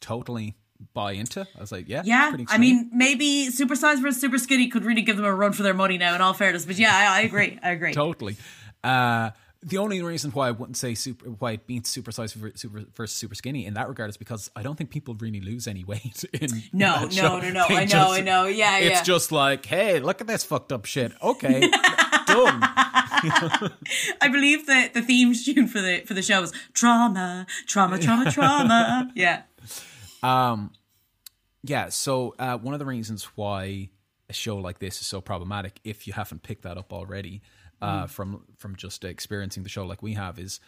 totally 0.00 0.56
buy 0.92 1.12
into. 1.12 1.46
I 1.56 1.60
was 1.60 1.70
like, 1.72 1.88
yeah, 1.88 2.02
Yeah, 2.04 2.28
pretty 2.30 2.46
I 2.48 2.58
mean, 2.58 2.90
maybe 2.92 3.50
super 3.50 3.76
size 3.76 4.00
versus 4.00 4.20
super 4.20 4.38
skinny 4.38 4.68
could 4.68 4.84
really 4.84 5.02
give 5.02 5.16
them 5.16 5.24
a 5.24 5.34
run 5.34 5.52
for 5.52 5.62
their 5.62 5.74
money 5.74 5.96
now. 5.96 6.14
In 6.16 6.20
all 6.20 6.34
fairness, 6.34 6.66
but 6.66 6.76
yeah, 6.76 6.90
I, 6.92 7.18
I 7.18 7.20
agree. 7.20 7.58
I 7.62 7.70
agree. 7.70 7.92
totally. 7.92 8.36
Uh, 8.82 9.30
the 9.68 9.78
only 9.78 10.00
reason 10.00 10.30
why 10.30 10.46
I 10.48 10.52
wouldn't 10.52 10.76
say 10.76 10.94
super 10.94 11.28
why 11.28 11.52
it 11.52 11.66
beats 11.66 11.90
super 11.90 12.12
size 12.12 12.32
super 12.54 12.84
versus 12.94 13.16
super 13.16 13.34
skinny 13.34 13.66
in 13.66 13.74
that 13.74 13.88
regard 13.88 14.08
is 14.08 14.16
because 14.16 14.48
I 14.54 14.62
don't 14.62 14.76
think 14.76 14.90
people 14.90 15.14
really 15.18 15.40
lose 15.40 15.66
any 15.66 15.82
weight 15.84 16.24
in 16.32 16.48
No, 16.72 17.02
no, 17.02 17.08
show. 17.10 17.38
no, 17.40 17.50
no. 17.50 17.66
They 17.68 17.76
I 17.78 17.84
know, 17.84 18.12
I 18.12 18.20
know. 18.20 18.46
Yeah, 18.46 18.78
it's 18.78 18.98
yeah. 18.98 19.02
just 19.02 19.32
like, 19.32 19.66
hey, 19.66 19.98
look 19.98 20.20
at 20.20 20.28
this 20.28 20.44
fucked 20.44 20.70
up 20.72 20.84
shit. 20.84 21.12
Okay, 21.20 21.60
done. 22.26 22.60
I 22.62 24.28
believe 24.30 24.66
that 24.66 24.94
the 24.94 25.02
theme 25.02 25.34
tune 25.34 25.66
for 25.68 25.80
the 25.80 26.02
for 26.06 26.14
the 26.14 26.22
show 26.22 26.42
is 26.42 26.52
trauma, 26.72 27.46
trauma, 27.66 27.98
trauma, 27.98 28.30
trauma. 28.30 29.10
Yeah. 29.14 29.42
Um, 30.22 30.70
Yeah, 31.62 31.88
so 31.88 32.34
uh, 32.38 32.56
one 32.58 32.74
of 32.74 32.78
the 32.78 32.86
reasons 32.86 33.24
why 33.34 33.90
a 34.28 34.32
show 34.32 34.56
like 34.58 34.78
this 34.78 35.00
is 35.00 35.06
so 35.06 35.20
problematic, 35.20 35.80
if 35.84 36.06
you 36.06 36.12
haven't 36.12 36.42
picked 36.42 36.62
that 36.62 36.76
up 36.78 36.92
already 36.92 37.42
uh, 37.82 38.04
Mm. 38.04 38.10
from 38.10 38.44
from 38.56 38.76
just 38.76 39.04
experiencing 39.04 39.62
the 39.62 39.68
show 39.68 39.84
like 39.86 40.02
we 40.02 40.14
have, 40.14 40.38
is 40.38 40.60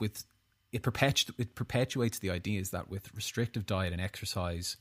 with 0.00 0.24
it 0.72 0.82
perpetu- 0.82 1.34
it 1.38 1.54
perpetuates 1.54 2.18
the 2.18 2.30
ideas 2.30 2.70
that 2.70 2.88
with 2.90 3.14
restrictive 3.14 3.66
diet 3.66 3.92
and 3.92 4.00
exercise, 4.00 4.76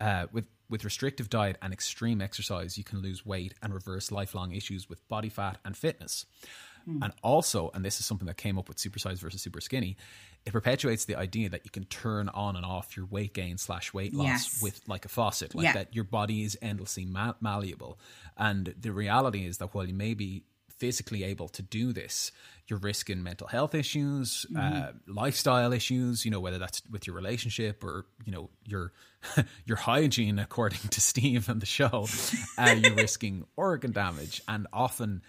uh, 0.00 0.26
with 0.32 0.46
with 0.68 0.84
restrictive 0.84 1.28
diet 1.28 1.56
and 1.60 1.72
extreme 1.72 2.20
exercise, 2.22 2.78
you 2.78 2.84
can 2.84 3.00
lose 3.02 3.26
weight 3.26 3.54
and 3.62 3.74
reverse 3.74 4.10
lifelong 4.12 4.52
issues 4.52 4.88
with 4.88 5.06
body 5.08 5.28
fat 5.28 5.58
and 5.64 5.76
fitness. 5.76 6.26
Hmm. 6.84 7.02
And 7.02 7.12
also, 7.22 7.70
and 7.74 7.84
this 7.84 7.98
is 8.00 8.06
something 8.06 8.26
that 8.26 8.36
came 8.36 8.56
up 8.58 8.68
with 8.68 8.78
super 8.78 8.98
size 9.00 9.20
versus 9.20 9.42
super 9.42 9.60
skinny, 9.60 9.96
it 10.46 10.52
perpetuates 10.52 11.04
the 11.04 11.16
idea 11.16 11.48
that 11.50 11.64
you 11.64 11.70
can 11.70 11.84
turn 11.84 12.28
on 12.30 12.56
and 12.56 12.64
off 12.64 12.96
your 12.96 13.04
weight 13.04 13.34
gain 13.34 13.58
slash 13.58 13.92
weight 13.92 14.14
loss 14.14 14.26
Yes. 14.26 14.62
with 14.62 14.80
like 14.88 15.04
a 15.04 15.08
faucet, 15.08 15.54
like 15.54 15.64
Yeah. 15.64 15.72
that 15.74 15.94
your 15.94 16.04
body 16.04 16.44
is 16.44 16.56
endlessly 16.62 17.04
ma- 17.04 17.34
malleable. 17.40 17.98
And 18.38 18.72
the 18.80 18.92
reality 18.92 19.44
is 19.44 19.58
that 19.58 19.74
while 19.74 19.86
you 19.86 19.92
may 19.92 20.14
be 20.14 20.44
physically 20.80 21.22
able 21.22 21.48
to 21.50 21.62
do 21.62 21.92
this, 21.92 22.32
you're 22.66 22.78
risking 22.80 23.22
mental 23.22 23.46
health 23.46 23.74
issues, 23.74 24.46
uh, 24.56 24.60
Mhm. 24.60 24.94
lifestyle 25.06 25.72
issues. 25.72 26.24
You 26.24 26.32
know 26.32 26.40
whether 26.40 26.58
that's 26.58 26.82
with 26.90 27.06
your 27.06 27.14
relationship 27.14 27.84
or 27.84 28.06
you 28.24 28.32
know 28.32 28.50
your 28.66 28.92
your 29.66 29.76
hygiene, 29.76 30.38
according 30.40 30.80
to 30.90 31.00
Steve 31.12 31.48
and 31.48 31.60
the 31.62 31.66
show. 31.66 32.08
Uh, 32.58 32.76
you're 32.82 32.94
risking 32.96 33.46
organ 33.56 33.92
damage 33.92 34.40
and 34.48 34.66
often 34.72 35.22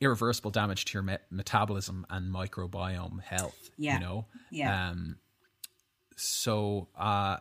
irreversible 0.00 0.50
damage 0.50 0.84
to 0.86 0.94
your 0.94 1.02
me- 1.02 1.16
metabolism 1.30 2.04
and 2.10 2.34
microbiome 2.34 3.20
health. 3.22 3.70
Yeah. 3.78 3.94
You 3.94 4.00
know. 4.00 4.26
Yeah. 4.50 4.88
Um, 4.90 5.16
so 6.16 6.88
uh, 6.96 7.38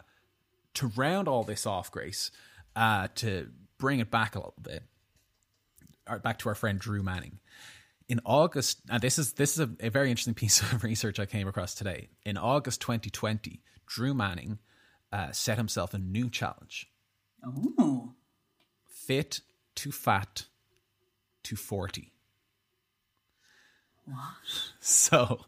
to 0.76 0.88
round 0.96 1.28
all 1.28 1.44
this 1.44 1.66
off, 1.66 1.92
Grace, 1.92 2.32
uh, 2.76 3.08
to 3.16 3.50
bring 3.78 4.00
it 4.00 4.12
back 4.12 4.36
a 4.36 4.40
little 4.40 4.54
bit, 4.62 4.84
uh, 4.84 4.86
back 6.24 6.40
to 6.40 6.50
our 6.50 6.56
friend 6.56 6.80
Drew 6.80 7.04
Manning. 7.04 7.40
In 8.08 8.22
August, 8.24 8.82
and 8.90 9.02
this 9.02 9.18
is 9.18 9.34
this 9.34 9.58
is 9.58 9.60
a, 9.60 9.70
a 9.88 9.90
very 9.90 10.10
interesting 10.10 10.34
piece 10.44 10.62
of 10.62 10.84
research 10.84 11.20
I 11.20 11.26
came 11.26 11.48
across 11.48 11.74
today. 11.74 12.10
In 12.24 12.38
August 12.38 12.82
2020, 12.82 13.62
Drew 13.88 14.14
Manning 14.14 14.60
uh, 15.12 15.32
set 15.32 15.58
himself 15.58 15.94
a 15.94 15.98
new 15.98 16.30
challenge: 16.30 16.88
Oh. 17.44 18.14
fit 18.88 19.42
to 19.76 19.92
fat 19.92 20.46
to 21.44 21.56
40. 21.56 22.12
What? 24.06 24.18
So, 24.80 25.46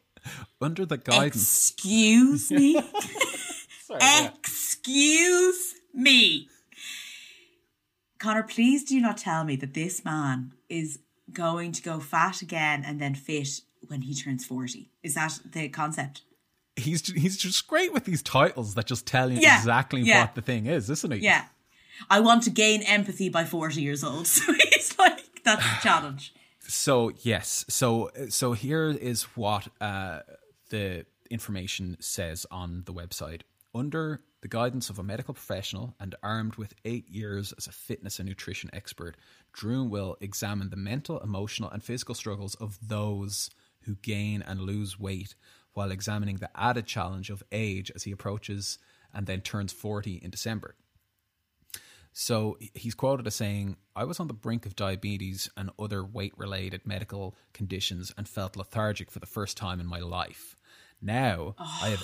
under 0.60 0.86
the 0.86 0.98
guidance, 0.98 1.36
Excuse 1.72 2.50
me? 2.52 2.74
Sorry, 3.84 4.00
yeah. 4.02 4.30
Excuse 4.40 5.76
me. 5.94 6.50
Connor, 8.20 8.44
please 8.44 8.84
do 8.84 9.00
not 9.00 9.18
tell 9.18 9.44
me 9.44 9.56
that 9.58 9.74
this 9.74 10.04
man 10.04 10.54
is 10.70 11.00
going 11.32 11.72
to 11.74 11.82
go 11.82 12.00
fat 12.00 12.42
again 12.42 12.84
and 12.86 13.00
then 13.00 13.16
fit 13.16 13.62
when 13.88 14.02
he 14.02 14.14
turns 14.14 14.46
40. 14.46 14.90
Is 15.04 15.14
that 15.16 15.40
the 15.52 15.70
concept? 15.70 16.22
he's 16.78 17.08
he's 17.12 17.38
just 17.38 17.68
great 17.68 17.92
with 17.92 18.06
these 18.06 18.22
titles 18.22 18.76
that 18.76 18.86
just 18.86 19.06
tell 19.06 19.32
you 19.32 19.40
Yeah, 19.40 19.58
exactly 19.58 20.02
yeah. 20.02 20.22
what 20.22 20.36
the 20.36 20.42
thing 20.42 20.68
is, 20.68 20.90
isn't 20.90 21.12
he? 21.12 21.20
Yeah. 21.20 21.46
I 22.10 22.20
want 22.20 22.44
to 22.44 22.52
gain 22.52 22.84
empathy 22.84 23.30
by 23.30 23.46
40 23.46 23.82
years 23.82 24.04
old. 24.04 24.28
So 24.38 24.54
he's 24.54 24.98
like, 25.00 25.44
that's 25.44 25.64
the 25.64 25.78
challenge. 25.82 26.34
So 26.70 27.14
yes, 27.22 27.64
so 27.70 28.12
so 28.28 28.52
here 28.52 28.90
is 28.90 29.24
what 29.38 29.70
uh, 29.80 30.20
the 30.70 31.06
information 31.30 31.96
says 32.02 32.46
on 32.52 32.84
the 32.86 32.94
website. 32.94 33.44
Under 33.74 34.20
the 34.42 34.48
guidance 34.48 34.90
of 34.90 35.00
a 35.00 35.04
medical 35.04 35.34
professional 35.34 35.96
and 36.00 36.14
armed 36.22 36.56
with 36.56 36.76
eight 36.86 37.10
years 37.10 37.54
as 37.58 37.68
a 37.68 37.72
fitness 37.72 38.20
and 38.20 38.30
nutrition 38.30 38.70
expert, 38.72 39.18
Drew 39.52 39.84
will 39.84 40.16
examine 40.22 40.70
the 40.70 40.76
mental, 40.76 41.20
emotional, 41.20 41.72
and 41.72 41.84
physical 41.84 42.14
struggles 42.14 42.56
of 42.56 42.78
those 42.82 43.50
who 43.82 43.96
gain 43.96 44.42
and 44.42 44.62
lose 44.62 45.00
weight, 45.00 45.34
while 45.74 45.92
examining 45.92 46.38
the 46.38 46.50
added 46.56 46.86
challenge 46.86 47.30
of 47.30 47.44
age 47.52 47.92
as 47.96 48.04
he 48.04 48.12
approaches 48.12 48.80
and 49.14 49.26
then 49.26 49.42
turns 49.42 49.72
forty 49.72 50.16
in 50.16 50.30
December. 50.30 50.76
So 52.14 52.58
he's 52.74 52.96
quoted 52.96 53.28
as 53.28 53.36
saying, 53.36 53.78
I 53.96 54.04
was 54.04 54.20
on 54.20 54.28
the 54.28 54.34
brink 54.34 54.66
of 54.66 54.76
diabetes 54.76 55.50
and 55.56 55.70
other 55.78 56.04
weight 56.04 56.34
related 56.36 56.82
medical 56.86 57.36
conditions 57.54 58.12
and 58.18 58.28
felt 58.28 58.56
lethargic 58.56 59.12
for 59.12 59.20
the 59.20 59.26
first 59.26 59.56
time 59.56 59.80
in 59.80 59.86
my 59.86 60.00
life. 60.00 60.56
Now 61.02 61.56
I 61.60 61.90
have. 61.90 62.04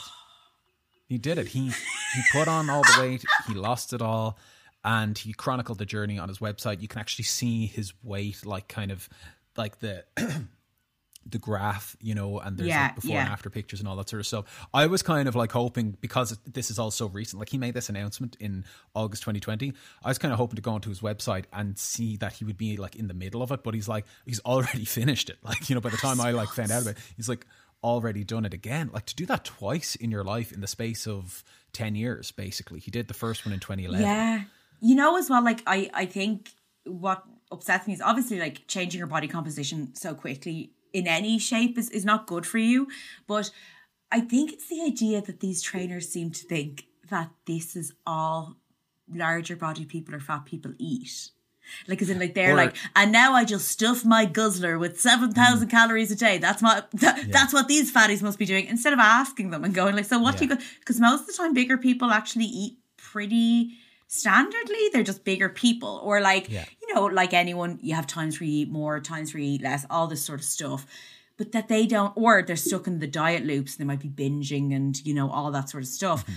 He 1.08 1.18
did 1.18 1.38
it. 1.38 1.47
He 1.47 1.68
he 1.70 2.22
put 2.32 2.47
on 2.47 2.70
all 2.70 2.82
the 2.82 3.01
weight. 3.01 3.24
He 3.47 3.54
lost 3.54 3.93
it 3.93 4.01
all, 4.01 4.38
and 4.84 5.18
he 5.18 5.34
chronicled 5.34 5.78
the 5.78 5.86
journey 5.86 6.18
on 6.18 6.28
his 6.30 6.39
website. 6.39 6.82
You 6.82 6.88
can 6.88 6.99
actually 6.99 7.26
see 7.26 7.66
his 7.68 7.93
weight, 8.04 8.45
like 8.45 8.68
kind 8.68 8.91
of 8.91 9.08
like 9.58 9.80
the 9.80 10.06
the 11.26 11.38
graph, 11.39 11.95
you 12.01 12.14
know, 12.16 12.39
and 12.39 12.58
there's 12.58 12.68
Yeah, 12.68 12.84
like 12.88 12.95
before 12.95 13.12
yeah. 13.12 13.22
and 13.24 13.30
after 13.30 13.49
pictures 13.49 13.80
and 13.80 13.88
all 13.88 13.95
that 13.95 14.10
sort 14.10 14.20
of 14.20 14.28
stuff. 14.28 14.68
I 14.74 14.88
was 14.88 15.01
kind 15.01 15.28
of 15.30 15.36
like 15.36 15.51
hoping 15.54 15.95
because 16.01 16.38
this 16.45 16.70
is 16.70 16.78
all 16.80 16.91
so 16.91 17.08
recent, 17.08 17.39
like 17.39 17.47
he 17.49 17.58
made 17.58 17.74
this 17.76 17.88
announcement 17.88 18.36
in 18.41 18.66
August 18.93 19.24
2020. 19.24 19.74
I 20.04 20.10
was 20.10 20.18
kind 20.18 20.34
of 20.34 20.38
hoping 20.38 20.58
to 20.58 20.62
go 20.62 20.72
onto 20.72 20.89
his 20.89 20.99
website 20.99 21.45
and 21.54 21.78
see 21.78 22.18
that 22.18 22.34
he 22.34 22.43
would 22.45 22.58
be 22.58 22.76
like 22.76 22.95
in 22.97 23.08
the 23.08 23.14
middle 23.14 23.41
of 23.41 23.51
it, 23.51 23.64
but 23.64 23.74
he's 23.74 23.88
like 23.88 24.06
he's 24.26 24.39
already 24.41 24.84
finished 24.99 25.30
it. 25.30 25.38
Like 25.43 25.70
you 25.70 25.76
know, 25.76 25.82
by 25.82 25.89
the 25.91 25.97
time 25.97 26.20
I 26.20 26.32
like 26.32 26.49
found 26.49 26.72
out 26.72 26.82
about 26.82 26.95
it, 26.95 27.04
he's 27.16 27.30
like 27.30 27.45
already 27.84 28.23
done 28.23 28.45
it 28.45 28.53
again. 28.53 28.89
Like 28.93 29.05
to 29.07 29.15
do 29.15 29.25
that 29.27 29.45
twice 29.45 29.95
in 29.95 30.11
your 30.11 30.23
life 30.23 30.51
in 30.51 30.61
the 30.61 30.67
space 30.67 31.07
of 31.07 31.43
10 31.73 31.95
years, 31.95 32.31
basically. 32.31 32.79
He 32.79 32.91
did 32.91 33.07
the 33.07 33.13
first 33.13 33.45
one 33.45 33.53
in 33.53 33.59
2011. 33.59 34.05
Yeah. 34.05 34.43
You 34.79 34.95
know, 34.95 35.17
as 35.17 35.29
well, 35.29 35.43
like, 35.43 35.61
I, 35.65 35.89
I 35.93 36.05
think 36.05 36.51
what 36.86 37.23
upsets 37.51 37.88
me 37.88 37.93
is 37.93 38.01
obviously 38.01 38.39
like 38.39 38.67
changing 38.67 38.97
your 38.97 39.07
body 39.07 39.27
composition 39.27 39.95
so 39.95 40.13
quickly 40.13 40.71
in 40.91 41.07
any 41.07 41.39
shape 41.39 41.77
is, 41.77 41.89
is 41.89 42.05
not 42.05 42.27
good 42.27 42.45
for 42.45 42.57
you. 42.57 42.88
But 43.27 43.51
I 44.11 44.21
think 44.21 44.51
it's 44.51 44.67
the 44.67 44.84
idea 44.84 45.21
that 45.21 45.39
these 45.39 45.61
trainers 45.61 46.09
seem 46.09 46.31
to 46.31 46.45
think 46.45 46.86
that 47.09 47.31
this 47.45 47.75
is 47.75 47.93
all 48.05 48.57
larger 49.09 49.55
body 49.55 49.86
people 49.86 50.15
or 50.15 50.19
fat 50.19 50.45
people 50.45 50.73
eat. 50.77 51.31
Like, 51.88 52.01
as 52.01 52.09
in, 52.09 52.20
like 52.20 52.34
they're 52.34 52.53
Or- 52.53 52.57
like, 52.57 52.76
and 52.95 53.11
now 53.11 53.34
I 53.34 53.45
just 53.45 53.68
stuff 53.68 54.05
my 54.05 54.26
guzzler 54.26 54.78
with 54.78 54.99
seven 54.99 55.34
thousand 55.34 55.68
mm. 55.68 55.72
calories 55.72 56.11
a 56.11 56.16
day. 56.16 56.38
That's 56.38 56.61
my, 56.61 56.84
that, 56.93 57.32
that's 57.32 57.53
what 57.53 57.68
these 57.68 57.91
fatties 57.91 58.22
must 58.22 58.39
be 58.39 58.45
doing. 58.45 58.66
Instead 58.68 58.93
of 58.93 58.99
asking 58.99 59.49
them 59.51 59.64
and 59.64 59.74
going 59.74 59.95
like, 59.95 60.05
so 60.05 60.20
what 60.20 60.38
do 60.38 60.45
you? 60.45 60.57
Because 60.80 60.99
most 60.99 61.22
of 61.22 61.28
the 61.28 61.34
time, 61.34 61.53
bigger 61.53 61.78
people 61.78 62.11
actually 62.11 62.45
eat 62.45 62.78
pretty 62.97 63.78
standardly. 64.09 64.91
They're 64.91 65.03
just 65.03 65.24
bigger 65.24 65.49
people, 65.49 65.99
or 66.03 66.22
like, 66.22 66.49
Yeah. 66.49 66.66
you 66.82 66.93
know, 66.93 67.05
like 67.05 67.34
anyone, 67.34 67.80
you 67.82 67.95
have 67.95 68.07
times 68.07 68.39
where 68.39 68.47
you 68.47 68.61
eat 68.61 68.70
more, 68.70 68.99
times 68.99 69.34
where 69.34 69.41
you 69.41 69.53
eat 69.53 69.61
less, 69.61 69.86
all 69.89 70.07
this 70.07 70.24
sort 70.24 70.39
of 70.39 70.45
stuff. 70.45 70.86
But 71.36 71.51
that 71.53 71.68
they 71.68 71.88
don't, 71.88 72.14
or 72.16 72.43
they're 72.43 72.55
stuck 72.55 72.86
in 72.86 72.99
the 72.99 73.07
diet 73.07 73.43
loops. 73.43 73.76
They 73.76 73.84
might 73.84 73.99
be 73.99 74.09
binging 74.09 74.76
and 74.76 75.03
you 75.03 75.16
know 75.16 75.32
all 75.32 75.51
that 75.51 75.70
sort 75.70 75.84
of 75.84 75.89
stuff. 75.89 76.24
Mm-hmm. 76.24 76.34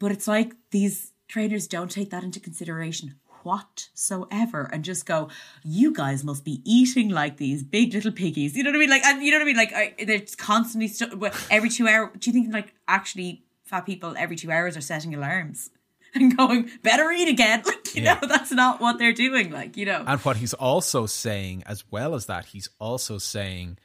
But 0.00 0.12
it's 0.12 0.26
like 0.26 0.54
these 0.70 1.12
traders 1.28 1.68
don't 1.68 1.90
take 1.90 2.10
that 2.10 2.24
into 2.24 2.40
consideration 2.40 3.14
whatsoever 3.48 4.68
and 4.72 4.84
just 4.84 5.06
go, 5.06 5.28
you 5.64 5.92
guys 5.92 6.24
must 6.24 6.44
be 6.44 6.60
eating 6.64 7.08
like 7.10 7.36
these 7.36 7.62
big 7.62 7.94
little 7.94 8.12
piggies. 8.12 8.56
You 8.56 8.62
know 8.62 8.70
what 8.70 8.76
I 8.76 8.80
mean? 8.80 8.90
Like, 8.90 9.04
and 9.04 9.22
you 9.22 9.30
know 9.30 9.38
what 9.38 9.42
I 9.42 9.46
mean? 9.46 9.56
Like, 9.56 9.72
I, 9.74 9.94
they're 10.04 10.22
constantly 10.36 10.88
stu- 10.88 11.30
every 11.50 11.70
two 11.70 11.88
hours. 11.88 12.10
Do 12.18 12.30
you 12.30 12.34
think 12.34 12.52
like 12.52 12.74
actually 12.86 13.44
fat 13.64 13.86
people 13.86 14.14
every 14.16 14.36
two 14.36 14.50
hours 14.50 14.76
are 14.76 14.80
setting 14.80 15.14
alarms 15.14 15.70
and 16.14 16.36
going, 16.36 16.70
better 16.82 17.10
eat 17.10 17.28
again? 17.28 17.62
Like, 17.88 17.94
you 17.96 18.02
Yeah. 18.02 18.18
know, 18.20 18.28
that's 18.28 18.52
not 18.52 18.80
what 18.80 18.98
they're 18.98 19.12
doing. 19.14 19.50
Like, 19.50 19.76
you 19.76 19.86
know. 19.86 20.04
And 20.06 20.20
what 20.20 20.36
he's 20.36 20.54
also 20.54 21.06
saying, 21.06 21.62
as 21.66 21.84
well 21.90 22.14
as 22.14 22.26
that, 22.26 22.44
he's 22.44 22.68
also 22.78 23.18
saying, 23.18 23.78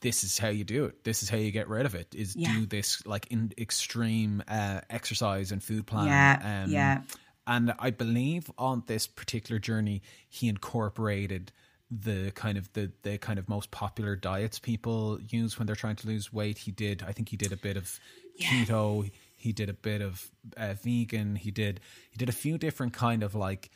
this 0.00 0.22
is 0.24 0.36
how 0.38 0.48
you 0.48 0.64
do 0.64 0.84
it. 0.84 1.02
This 1.04 1.22
is 1.22 1.30
how 1.30 1.38
you 1.38 1.50
get 1.50 1.66
rid 1.68 1.86
of 1.86 1.94
it. 1.94 2.14
Is 2.14 2.36
Yeah. 2.36 2.52
do 2.52 2.66
this 2.66 3.04
like 3.06 3.26
in 3.28 3.52
extreme 3.56 4.42
uh, 4.46 4.82
exercise 4.90 5.50
and 5.50 5.62
food 5.62 5.86
plan. 5.86 6.06
Yeah, 6.08 6.64
um, 6.64 6.70
yeah. 6.70 7.00
And 7.46 7.74
I 7.78 7.90
believe 7.90 8.50
on 8.58 8.84
this 8.86 9.06
particular 9.06 9.58
journey, 9.58 10.02
he 10.28 10.48
incorporated 10.48 11.52
the 11.90 12.32
kind 12.34 12.56
of 12.56 12.72
the 12.72 12.90
the 13.02 13.18
kind 13.18 13.38
of 13.38 13.48
most 13.48 13.70
popular 13.70 14.16
diets 14.16 14.58
people 14.58 15.18
use 15.28 15.58
when 15.58 15.66
they're 15.66 15.76
trying 15.76 15.96
to 15.96 16.06
lose 16.06 16.32
weight. 16.32 16.58
He 16.58 16.70
did. 16.70 17.04
I 17.06 17.12
think 17.12 17.28
he 17.28 17.36
did 17.36 17.52
a 17.52 17.56
bit 17.56 17.76
of 17.76 18.00
keto. 18.40 19.10
He 19.36 19.52
did 19.52 19.68
a 19.68 19.74
bit 19.74 20.00
of 20.00 20.30
uh, 20.56 20.72
vegan. 20.72 21.36
He 21.36 21.50
did. 21.50 21.80
He 22.10 22.16
did 22.16 22.28
a 22.30 22.32
few 22.32 22.56
different 22.56 22.94
kind 22.94 23.22
of 23.22 23.34
like 23.34 23.70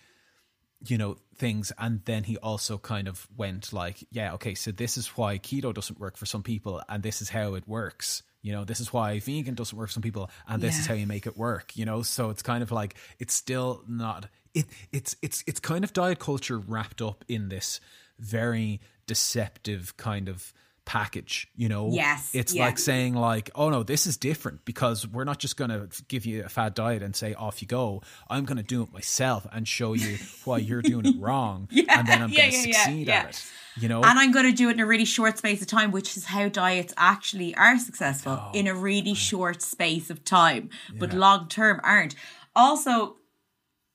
you 0.86 0.96
know 0.96 1.16
things 1.36 1.72
and 1.78 2.04
then 2.04 2.24
he 2.24 2.36
also 2.38 2.78
kind 2.78 3.08
of 3.08 3.26
went 3.36 3.72
like 3.72 4.06
yeah 4.10 4.34
okay 4.34 4.54
so 4.54 4.70
this 4.70 4.96
is 4.96 5.08
why 5.08 5.36
keto 5.36 5.74
doesn't 5.74 5.98
work 5.98 6.16
for 6.16 6.26
some 6.26 6.42
people 6.42 6.80
and 6.88 7.02
this 7.02 7.20
is 7.20 7.28
how 7.28 7.54
it 7.54 7.66
works 7.66 8.22
you 8.42 8.52
know 8.52 8.64
this 8.64 8.80
is 8.80 8.92
why 8.92 9.18
vegan 9.20 9.54
doesn't 9.54 9.76
work 9.76 9.88
for 9.88 9.92
some 9.92 10.02
people 10.02 10.30
and 10.46 10.62
this 10.62 10.78
is 10.78 10.86
how 10.86 10.94
you 10.94 11.06
make 11.06 11.26
it 11.26 11.36
work 11.36 11.76
you 11.76 11.84
know? 11.84 12.02
So 12.02 12.30
it's 12.30 12.42
kind 12.42 12.62
of 12.62 12.70
like 12.70 12.94
it's 13.18 13.34
still 13.34 13.82
not 13.88 14.28
it 14.54 14.66
it's 14.92 15.16
it's 15.22 15.44
it's 15.46 15.60
kind 15.60 15.84
of 15.84 15.92
diet 15.92 16.18
culture 16.18 16.58
wrapped 16.58 17.02
up 17.02 17.24
in 17.28 17.48
this 17.48 17.80
very 18.18 18.80
deceptive 19.06 19.96
kind 19.96 20.28
of 20.28 20.52
package 20.88 21.46
you 21.54 21.68
know? 21.68 21.90
Yes, 21.92 22.30
it's 22.34 22.54
yeah. 22.54 22.64
like 22.64 22.78
saying 22.78 23.14
like 23.14 23.50
oh 23.54 23.68
no 23.68 23.82
this 23.82 24.06
is 24.06 24.16
different 24.16 24.64
because 24.64 25.06
we're 25.06 25.24
not 25.24 25.38
just 25.38 25.56
going 25.56 25.70
to 25.70 25.88
give 26.08 26.24
you 26.24 26.44
a 26.44 26.48
fad 26.48 26.74
diet 26.74 27.02
and 27.02 27.14
say 27.14 27.34
off 27.34 27.60
you 27.62 27.68
go. 27.68 28.02
I'm 28.28 28.44
going 28.44 28.56
to 28.56 28.64
do 28.64 28.82
it 28.82 28.92
myself 28.92 29.46
and 29.52 29.68
show 29.68 29.92
you 29.92 30.18
why 30.44 30.58
you're 30.58 30.82
doing 30.82 31.06
it 31.06 31.16
wrong 31.20 31.68
Yeah, 31.70 31.98
and 31.98 32.08
then 32.08 32.22
i'm 32.22 32.30
yeah, 32.30 32.50
going 32.50 32.52
to 32.52 32.72
succeed 32.72 33.08
at 33.08 33.30
it 33.30 33.44
you 33.80 33.88
know? 33.88 34.02
And 34.02 34.18
I'm 34.18 34.32
going 34.32 34.46
to 34.46 34.52
do 34.52 34.68
it 34.68 34.72
in 34.72 34.80
a 34.80 34.86
really 34.86 35.04
short 35.04 35.38
space 35.38 35.60
of 35.62 35.68
time, 35.68 35.90
which 35.92 36.16
is 36.16 36.24
how 36.24 36.48
diets 36.48 36.92
actually 36.96 37.54
are 37.54 37.78
successful 37.78 38.40
oh, 38.40 38.50
in 38.52 38.66
a 38.66 38.74
really 38.74 39.14
short 39.14 39.62
space 39.62 40.10
of 40.10 40.24
time, 40.24 40.70
but 40.98 41.12
long 41.12 41.48
term 41.48 41.80
aren't. 41.84 42.14
Also, 42.56 43.16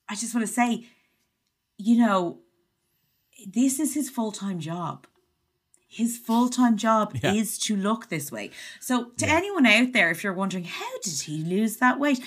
I 0.10 0.16
just 0.16 0.34
want 0.34 0.48
to 0.48 0.54
say, 0.54 0.86
you 1.78 1.98
know, 1.98 2.40
this 3.48 3.80
is 3.80 3.94
his 3.94 4.10
full 4.10 4.32
time 4.32 4.60
job. 4.60 5.08
His 5.94 6.18
full 6.18 6.50
time 6.50 6.76
job 6.78 7.16
Yeah. 7.22 7.34
is 7.34 7.58
to 7.66 7.76
look 7.76 8.10
this 8.10 8.32
way. 8.32 8.50
So, 8.80 9.12
to 9.18 9.28
anyone 9.28 9.66
out 9.66 9.94
there, 9.94 10.10
if 10.12 10.24
you're 10.24 10.34
wondering, 10.34 10.64
how 10.66 10.94
did 11.04 11.22
he 11.22 11.44
lose 11.44 11.78
that 11.78 12.00
weight? 12.00 12.20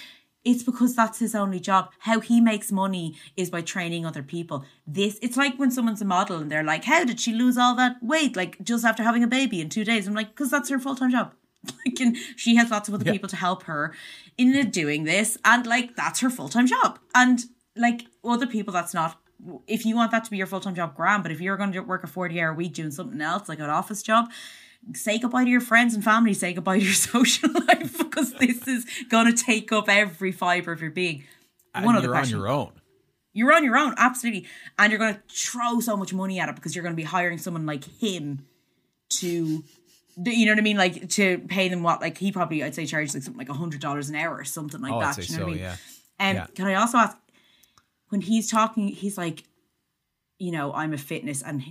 It's 0.45 0.63
because 0.63 0.95
that's 0.95 1.19
his 1.19 1.35
only 1.35 1.59
job. 1.59 1.91
How 2.01 2.21
he 2.21 2.41
makes 2.41 2.71
money 2.71 3.17
is 3.37 3.51
by 3.51 3.63
training 3.63 4.07
other 4.07 4.23
people. 4.23 4.65
This 4.87 5.19
it's 5.21 5.37
like 5.37 5.59
when 5.59 5.73
someone's 5.73 6.01
a 6.01 6.05
model 6.05 6.37
and 6.39 6.49
they're 6.51 6.63
like, 6.63 6.85
"How 6.85 7.03
did 7.05 7.19
she 7.19 7.33
lose 7.33 7.59
all 7.59 7.75
that 7.75 7.97
weight? 8.01 8.37
Like 8.37 8.57
just 8.63 8.85
after 8.85 9.03
having 9.03 9.25
a 9.25 9.27
baby 9.39 9.61
in 9.61 9.69
two 9.69 9.85
days?" 9.85 10.07
I'm 10.07 10.15
like, 10.15 10.29
"Because 10.29 10.51
that's 10.51 10.69
her 10.71 10.79
full 10.79 10.95
time 10.95 11.11
job." 11.11 11.33
Like, 11.85 11.99
and 11.99 12.17
she 12.37 12.55
has 12.55 12.71
lots 12.71 12.87
of 12.89 12.95
other 12.95 13.05
Yeah. 13.07 13.13
people 13.17 13.29
to 13.31 13.35
help 13.37 13.65
her 13.65 13.93
in 14.39 14.71
doing 14.71 15.03
this, 15.03 15.37
and 15.45 15.67
like 15.67 15.97
that's 15.97 16.21
her 16.21 16.31
full 16.31 16.49
time 16.49 16.69
job. 16.69 17.01
And 17.13 17.41
like 17.75 18.07
other 18.25 18.47
people, 18.47 18.73
that's 18.73 18.95
not. 18.95 19.21
If 19.67 19.85
you 19.85 19.95
want 19.97 20.11
that 20.13 20.25
to 20.25 20.31
be 20.31 20.37
your 20.37 20.47
full 20.47 20.61
time 20.61 20.75
job, 20.75 20.95
grand. 20.97 21.23
But 21.23 21.33
if 21.33 21.41
you're 21.41 21.57
going 21.57 21.73
to 21.73 21.81
work 21.81 22.05
a 22.05 22.07
forty 22.07 22.41
hour 22.41 22.55
week 22.55 22.75
doing 22.75 22.91
something 22.91 23.21
else, 23.21 23.49
like 23.49 23.59
an 23.59 23.71
office 23.71 24.03
job, 24.03 24.31
say 24.95 25.19
goodbye 25.19 25.45
to 25.45 25.51
your 25.51 25.61
friends 25.61 25.95
and 25.95 26.03
family. 26.03 26.35
Say 26.35 26.53
goodbye 26.53 26.79
to 26.79 26.85
your 26.85 26.95
social 26.95 27.51
life 27.69 27.99
because 27.99 28.33
this 28.35 28.67
is 28.67 28.87
going 29.09 29.35
to 29.35 29.45
take 29.45 29.73
up 29.73 29.89
every 29.89 30.33
fiber 30.33 30.73
of 30.73 30.81
your 30.81 30.91
being. 30.91 31.25
and 31.75 31.85
One 31.85 31.97
other 31.97 32.07
you're 32.07 32.17
on 32.17 32.29
your 32.29 32.49
own 32.49 32.73
You're 33.33 33.53
on 33.53 33.65
your 33.65 33.77
own, 33.77 33.95
absolutely. 33.99 34.47
And 34.79 34.91
you're 34.91 34.99
going 34.99 35.15
to 35.15 35.21
throw 35.29 35.81
so 35.81 35.97
much 35.97 36.15
money 36.15 36.41
at 36.41 36.49
it 36.49 36.55
because 36.55 36.75
you're 36.75 36.83
going 36.83 36.95
to 36.95 36.97
be 36.97 37.03
hiring 37.03 37.39
someone 37.39 37.67
like 37.67 37.85
him 37.85 38.47
to, 39.11 39.63
you 40.25 40.47
know 40.47 40.53
what 40.53 40.59
I 40.59 40.63
mean? 40.63 40.79
Like 40.79 41.11
to 41.11 41.39
pay 41.41 41.69
them 41.69 41.83
what, 41.83 42.01
like 42.01 42.17
he 42.17 42.33
probably, 42.33 42.63
I'd 42.65 42.75
say 42.75 42.87
charges 42.87 43.15
like 43.15 43.23
something 43.25 43.47
like 43.47 43.51
a 43.51 43.53
$100 43.53 44.09
an 44.09 44.15
hour 44.15 44.37
or 44.37 44.45
something 44.45 44.81
like 44.81 44.93
oh 44.93 45.01
that. 45.01 45.19
you 45.29 45.37
know 45.37 45.39
so 45.39 45.45
what 45.45 45.49
I 45.49 45.55
mean? 45.55 45.59
yeah 45.61 45.77
Um, 46.19 46.37
Yeah. 46.37 46.47
Can 46.55 46.67
I 46.67 46.75
also 46.75 46.99
ask, 46.99 47.17
when 48.09 48.21
he's 48.23 48.51
talking, 48.51 48.89
he's 48.89 49.19
like, 49.19 49.45
you 50.39 50.53
know, 50.53 50.73
I'm 50.73 50.93
a 50.93 50.99
fitness 50.99 51.43
and 51.43 51.63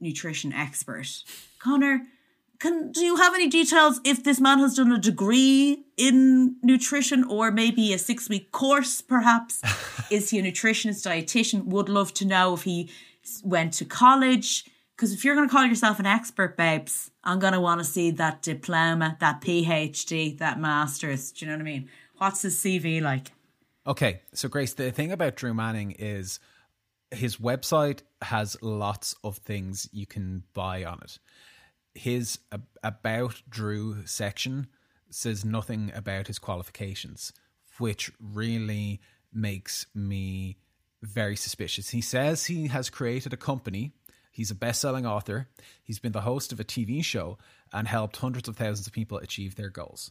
nutrition 0.00 0.52
expert. 0.52 1.06
Connor, 1.58 2.02
can 2.58 2.92
do 2.92 3.02
you 3.02 3.16
have 3.16 3.34
any 3.34 3.48
details 3.48 4.00
if 4.04 4.22
this 4.22 4.40
man 4.40 4.58
has 4.58 4.74
done 4.74 4.92
a 4.92 4.98
degree 4.98 5.84
in 5.96 6.56
nutrition 6.62 7.24
or 7.24 7.50
maybe 7.50 7.92
a 7.92 7.98
six 7.98 8.28
week 8.28 8.52
course, 8.52 9.00
perhaps? 9.00 9.62
Is 10.10 10.30
he 10.30 10.38
a 10.38 10.42
nutritionist, 10.42 11.06
dietitian? 11.06 11.64
Would 11.66 11.88
love 11.88 12.12
to 12.14 12.26
know 12.26 12.54
if 12.54 12.64
he 12.64 12.90
went 13.42 13.72
to 13.74 13.84
college. 13.84 14.64
Because 14.96 15.12
if 15.12 15.24
you're 15.24 15.34
going 15.34 15.48
to 15.48 15.54
call 15.54 15.64
yourself 15.64 15.98
an 15.98 16.06
expert, 16.06 16.56
babes, 16.56 17.10
I'm 17.24 17.38
going 17.38 17.54
to 17.54 17.60
want 17.60 17.80
to 17.80 17.84
see 17.84 18.10
that 18.12 18.42
diploma, 18.42 19.16
that 19.20 19.40
PhD, 19.40 20.36
that 20.38 20.60
master's. 20.60 21.32
Do 21.32 21.44
you 21.44 21.50
know 21.50 21.56
what 21.56 21.62
I 21.62 21.64
mean? 21.64 21.88
What's 22.18 22.42
his 22.42 22.56
CV 22.56 23.00
like? 23.00 23.32
Okay, 23.86 24.20
so 24.34 24.48
Grace, 24.48 24.74
the 24.74 24.90
thing 24.90 25.10
about 25.10 25.36
Drew 25.36 25.54
Manning 25.54 25.92
is 25.92 26.38
his 27.10 27.38
website 27.38 28.02
has 28.20 28.56
lots 28.62 29.14
of 29.24 29.38
things 29.38 29.88
you 29.90 30.06
can 30.06 30.42
buy 30.52 30.84
on 30.84 31.00
it. 31.02 31.18
His 31.94 32.38
about 32.82 33.42
Drew 33.48 34.06
section 34.06 34.68
says 35.08 35.44
nothing 35.44 35.90
about 35.94 36.26
his 36.26 36.38
qualifications, 36.38 37.32
which 37.78 38.12
really 38.20 39.00
makes 39.32 39.86
me 39.94 40.58
very 41.02 41.34
suspicious. 41.34 41.88
He 41.88 42.02
says 42.02 42.44
he 42.44 42.68
has 42.68 42.90
created 42.90 43.32
a 43.32 43.38
company. 43.38 43.92
He's 44.30 44.50
a 44.50 44.54
best-selling 44.54 45.06
author. 45.06 45.48
He's 45.82 45.98
been 45.98 46.12
the 46.12 46.20
host 46.20 46.52
of 46.52 46.60
a 46.60 46.64
TV 46.64 47.02
show 47.02 47.38
and 47.72 47.88
helped 47.88 48.18
hundreds 48.18 48.48
of 48.48 48.56
thousands 48.56 48.86
of 48.86 48.92
people 48.92 49.18
achieve 49.18 49.56
their 49.56 49.70
goals. 49.70 50.10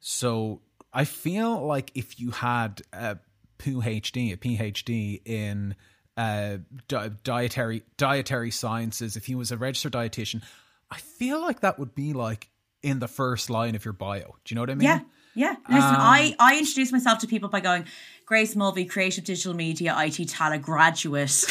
So 0.00 0.62
I 0.92 1.04
feel 1.04 1.64
like 1.66 1.90
if 1.94 2.20
you 2.20 2.30
had 2.30 2.82
a 2.92 3.18
PhD, 3.58 4.32
a 4.32 4.36
PhD 4.36 5.20
in 5.24 5.74
uh, 6.16 6.58
di- 6.88 7.10
dietary 7.24 7.82
dietary 7.96 8.50
sciences, 8.50 9.16
if 9.16 9.24
he 9.26 9.34
was 9.34 9.50
a 9.52 9.56
registered 9.56 9.92
dietitian, 9.92 10.42
I 10.90 10.98
feel 10.98 11.40
like 11.40 11.60
that 11.60 11.78
would 11.78 11.94
be 11.94 12.12
like 12.12 12.48
in 12.82 12.98
the 12.98 13.08
first 13.08 13.48
line 13.48 13.74
of 13.74 13.84
your 13.84 13.94
bio. 13.94 14.36
Do 14.44 14.52
you 14.52 14.56
know 14.56 14.62
what 14.62 14.70
I 14.70 14.74
mean? 14.74 14.86
Yeah, 14.86 15.00
yeah. 15.34 15.56
Listen, 15.68 15.94
Um, 15.94 16.00
I 16.00 16.34
I 16.38 16.58
introduce 16.58 16.92
myself 16.92 17.20
to 17.20 17.26
people 17.26 17.48
by 17.48 17.60
going, 17.60 17.84
Grace 18.26 18.54
Mulvey, 18.56 18.84
creative 18.84 19.24
digital 19.24 19.54
media, 19.54 19.94
IT 19.98 20.28
Tallaght 20.28 20.60
graduate, 20.62 21.44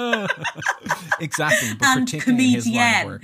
exactly. 1.20 1.68
But 1.78 1.88
and 1.88 2.06
particularly 2.06 2.48
his 2.50 2.66
line 2.66 2.76
of 2.76 2.82
comedian. 2.82 3.06
work. 3.06 3.22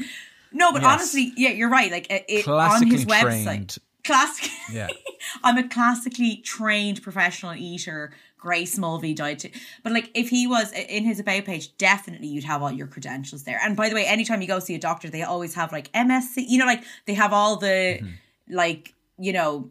No, 0.53 0.73
but 0.73 0.83
Yes. 0.83 0.91
honestly, 0.93 1.33
yeah, 1.37 1.51
you're 1.51 1.69
right. 1.69 1.91
Like 1.91 2.07
it, 2.11 2.47
on 2.49 2.87
his 2.87 3.05
website. 3.05 3.79
Classic. 4.07 4.51
Yeah. 4.73 4.89
I'm 5.45 5.59
a 5.59 5.69
classically 5.69 6.37
trained 6.37 7.03
professional 7.03 7.55
eater, 7.55 8.13
Grace 8.39 8.79
Mulvey 8.79 9.13
diet. 9.15 9.45
But 9.83 9.93
like, 9.93 10.11
if 10.15 10.29
he 10.29 10.47
was 10.47 10.73
in 10.73 11.05
his 11.05 11.19
about 11.21 11.45
page, 11.45 11.77
definitely 11.79 12.29
you'd 12.29 12.45
have 12.45 12.63
all 12.63 12.71
your 12.73 12.87
credentials 12.87 13.43
there. 13.45 13.59
And 13.63 13.77
by 13.77 13.89
the 13.89 13.95
way, 13.95 14.07
anytime 14.07 14.41
you 14.41 14.49
go 14.49 14.59
see 14.61 14.75
a 14.75 14.79
doctor, 14.79 15.11
they 15.11 15.23
always 15.23 15.55
have 15.55 15.73
like 15.73 15.91
MSc. 15.93 16.37
You 16.37 16.59
know, 16.59 16.67
like 16.67 16.85
they 17.07 17.15
have 17.15 17.33
all 17.33 17.57
the 17.57 18.01
like 18.49 18.95
you 19.19 19.33
know, 19.33 19.71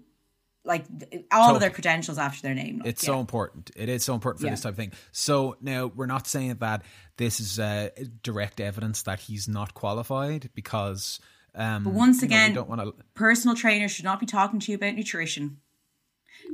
like 0.65 0.85
all 1.31 1.53
of 1.53 1.61
their 1.61 1.69
credentials 1.69 2.17
after 2.17 2.41
their 2.41 2.55
name. 2.55 2.79
like, 2.79 2.87
It's 2.87 3.03
yeah. 3.03 3.13
so 3.13 3.19
important. 3.19 3.71
It 3.75 3.87
is 3.87 4.03
so 4.03 4.13
important 4.15 4.41
for 4.41 4.47
Yeah. 4.47 4.53
this 4.53 4.61
type 4.61 4.71
of 4.71 4.77
thing. 4.77 4.91
So 5.11 5.55
now 5.61 5.85
we're 5.87 6.07
not 6.07 6.25
saying 6.27 6.55
that 6.55 6.81
this 7.17 7.39
is 7.39 7.59
uh, 7.59 7.89
direct 8.23 8.59
evidence 8.59 9.03
that 9.03 9.19
he's 9.21 9.47
not 9.47 9.73
qualified 9.73 10.49
because. 10.53 11.19
Um, 11.55 11.83
But 11.83 11.93
once 11.93 12.21
you 12.21 12.27
know, 12.27 12.35
again, 12.35 12.53
don't 12.53 12.69
want 12.69 12.81
to. 12.81 12.93
personal 13.13 13.55
trainers 13.55 13.91
should 13.91 14.05
not 14.05 14.19
be 14.19 14.25
talking 14.25 14.59
to 14.59 14.71
you 14.71 14.75
about 14.75 14.95
nutrition. 14.95 15.57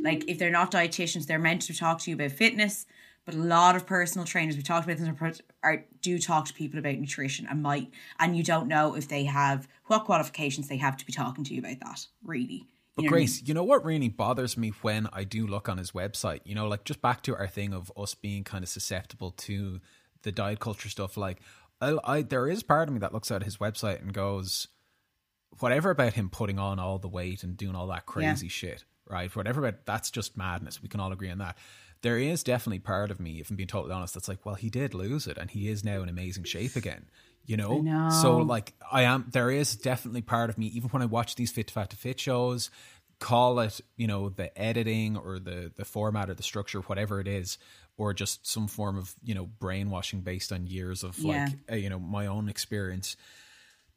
Like 0.02 0.24
if 0.28 0.38
they're 0.38 0.52
not 0.52 0.72
dietitians, 0.72 1.26
they're 1.26 1.40
meant 1.40 1.64
to 1.64 1.74
talk 1.78 2.00
to 2.02 2.12
you 2.12 2.16
about 2.16 2.32
fitness. 2.32 2.86
But 3.26 3.36
a 3.36 3.40
lot 3.40 3.76
of 3.76 3.86
personal 3.86 4.26
trainers 4.26 4.58
we 4.58 4.64
talked 4.64 4.86
about 4.86 4.98
this 4.98 5.06
in 5.06 5.10
our 5.10 5.16
pro- 5.16 5.32
are 5.62 5.86
do 6.02 6.18
talk 6.18 6.46
to 6.48 6.54
people 6.54 6.80
about 6.80 6.96
nutrition 6.96 7.46
and 7.48 7.62
might 7.62 7.92
and 8.20 8.36
you 8.36 8.44
don't 8.44 8.68
know 8.68 8.96
if 8.96 9.08
they 9.08 9.26
have 9.26 9.68
what 9.86 10.06
qualifications 10.06 10.68
they 10.68 10.78
have 10.78 10.98
to 10.98 11.06
be 11.06 11.14
talking 11.14 11.44
to 11.44 11.54
you 11.54 11.60
about 11.60 11.80
that. 11.82 12.08
Really, 12.24 12.66
But 12.96 13.04
You 13.04 13.10
know 13.10 13.12
what 13.12 13.18
I 13.18 13.20
mean? 13.20 13.28
Grace, 13.28 13.44
you 13.46 13.54
know 13.54 13.64
what 13.64 13.86
really 13.86 14.10
bothers 14.10 14.58
me 14.58 14.70
when 14.82 15.08
I 15.14 15.24
do 15.24 15.46
look 15.46 15.70
on 15.70 15.78
his 15.78 15.92
website? 15.92 16.40
You 16.46 16.56
know, 16.56 16.68
like 16.68 16.84
just 16.84 17.02
back 17.02 17.22
to 17.24 17.36
our 17.36 17.48
thing 17.48 17.74
of 17.74 17.92
us 17.96 18.16
being 18.16 18.44
kind 18.44 18.64
of 18.64 18.70
susceptible 18.70 19.32
to 19.32 19.82
the 20.24 20.32
diet 20.32 20.60
culture 20.60 20.90
stuff. 20.90 21.16
Like, 21.16 21.42
I, 21.80 21.98
I 22.04 22.22
there 22.24 22.48
is 22.48 22.64
part 22.64 22.88
of 22.88 22.94
me 22.94 23.00
that 23.02 23.14
looks 23.14 23.30
at 23.30 23.44
his 23.44 23.58
website 23.58 24.02
and 24.02 24.14
goes, 24.14 24.68
whatever 25.60 25.92
about 25.92 26.14
him 26.14 26.30
putting 26.30 26.60
on 26.60 26.80
all 26.80 26.98
the 26.98 27.08
weight 27.08 27.44
and 27.44 27.58
doing 27.58 27.76
all 27.76 27.88
that 27.88 28.06
crazy 28.06 28.48
shit, 28.48 28.84
right? 29.08 29.34
Whatever 29.36 29.66
about 29.66 29.86
that's 29.86 30.12
just 30.12 30.38
madness. 30.38 30.82
We 30.82 30.90
can 30.90 31.00
all 31.00 31.12
agree 31.12 31.30
on 31.30 31.40
that. 31.40 31.58
There 32.02 32.18
is 32.18 32.44
definitely 32.44 32.80
part 32.80 33.12
of 33.12 33.20
me, 33.20 33.40
if 33.40 33.50
I'm 33.52 33.56
being 33.56 33.68
totally 33.68 33.94
honest, 33.94 34.16
that's 34.16 34.28
like, 34.28 34.44
well, 34.46 34.56
he 34.56 34.70
did 34.72 34.96
lose 34.96 35.28
it, 35.28 35.38
and 35.38 35.52
he 35.52 35.70
is 35.70 35.84
now 35.84 36.02
in 36.02 36.10
amazing 36.10 36.46
shape 36.46 36.76
again. 36.76 37.06
You 37.46 37.58
know, 37.58 37.82
know. 37.82 38.10
so 38.10 38.38
like 38.38 38.74
I 38.92 39.04
am. 39.04 39.28
There 39.32 39.50
is 39.52 39.76
definitely 39.76 40.22
part 40.22 40.50
of 40.50 40.58
me, 40.58 40.68
even 40.68 40.90
when 40.90 41.02
I 41.02 41.06
watch 41.06 41.36
these 41.36 41.52
Fit 41.52 41.68
to 41.68 41.74
Fat 41.74 41.90
to 41.90 41.96
Fit 41.96 42.20
shows, 42.20 42.70
call 43.20 43.60
it 43.60 43.82
you 43.98 44.08
know 44.08 44.30
the 44.30 44.58
editing 44.60 45.18
or 45.18 45.40
the 45.40 45.72
the 45.76 45.86
format 45.86 46.30
or 46.30 46.34
the 46.34 46.44
structure, 46.44 46.80
whatever 46.82 47.20
it 47.20 47.28
is, 47.28 47.58
or 47.98 48.14
just 48.14 48.48
some 48.48 48.68
form 48.68 48.98
of 48.98 49.16
you 49.24 49.34
know 49.34 49.46
brainwashing 49.46 50.22
based 50.22 50.52
on 50.52 50.68
years 50.68 51.04
of 51.04 51.18
Yeah. 51.18 51.46
like 51.46 51.54
uh, 51.72 51.76
you 51.76 51.90
know 51.90 52.00
my 52.00 52.28
own 52.28 52.48
experience 52.48 53.16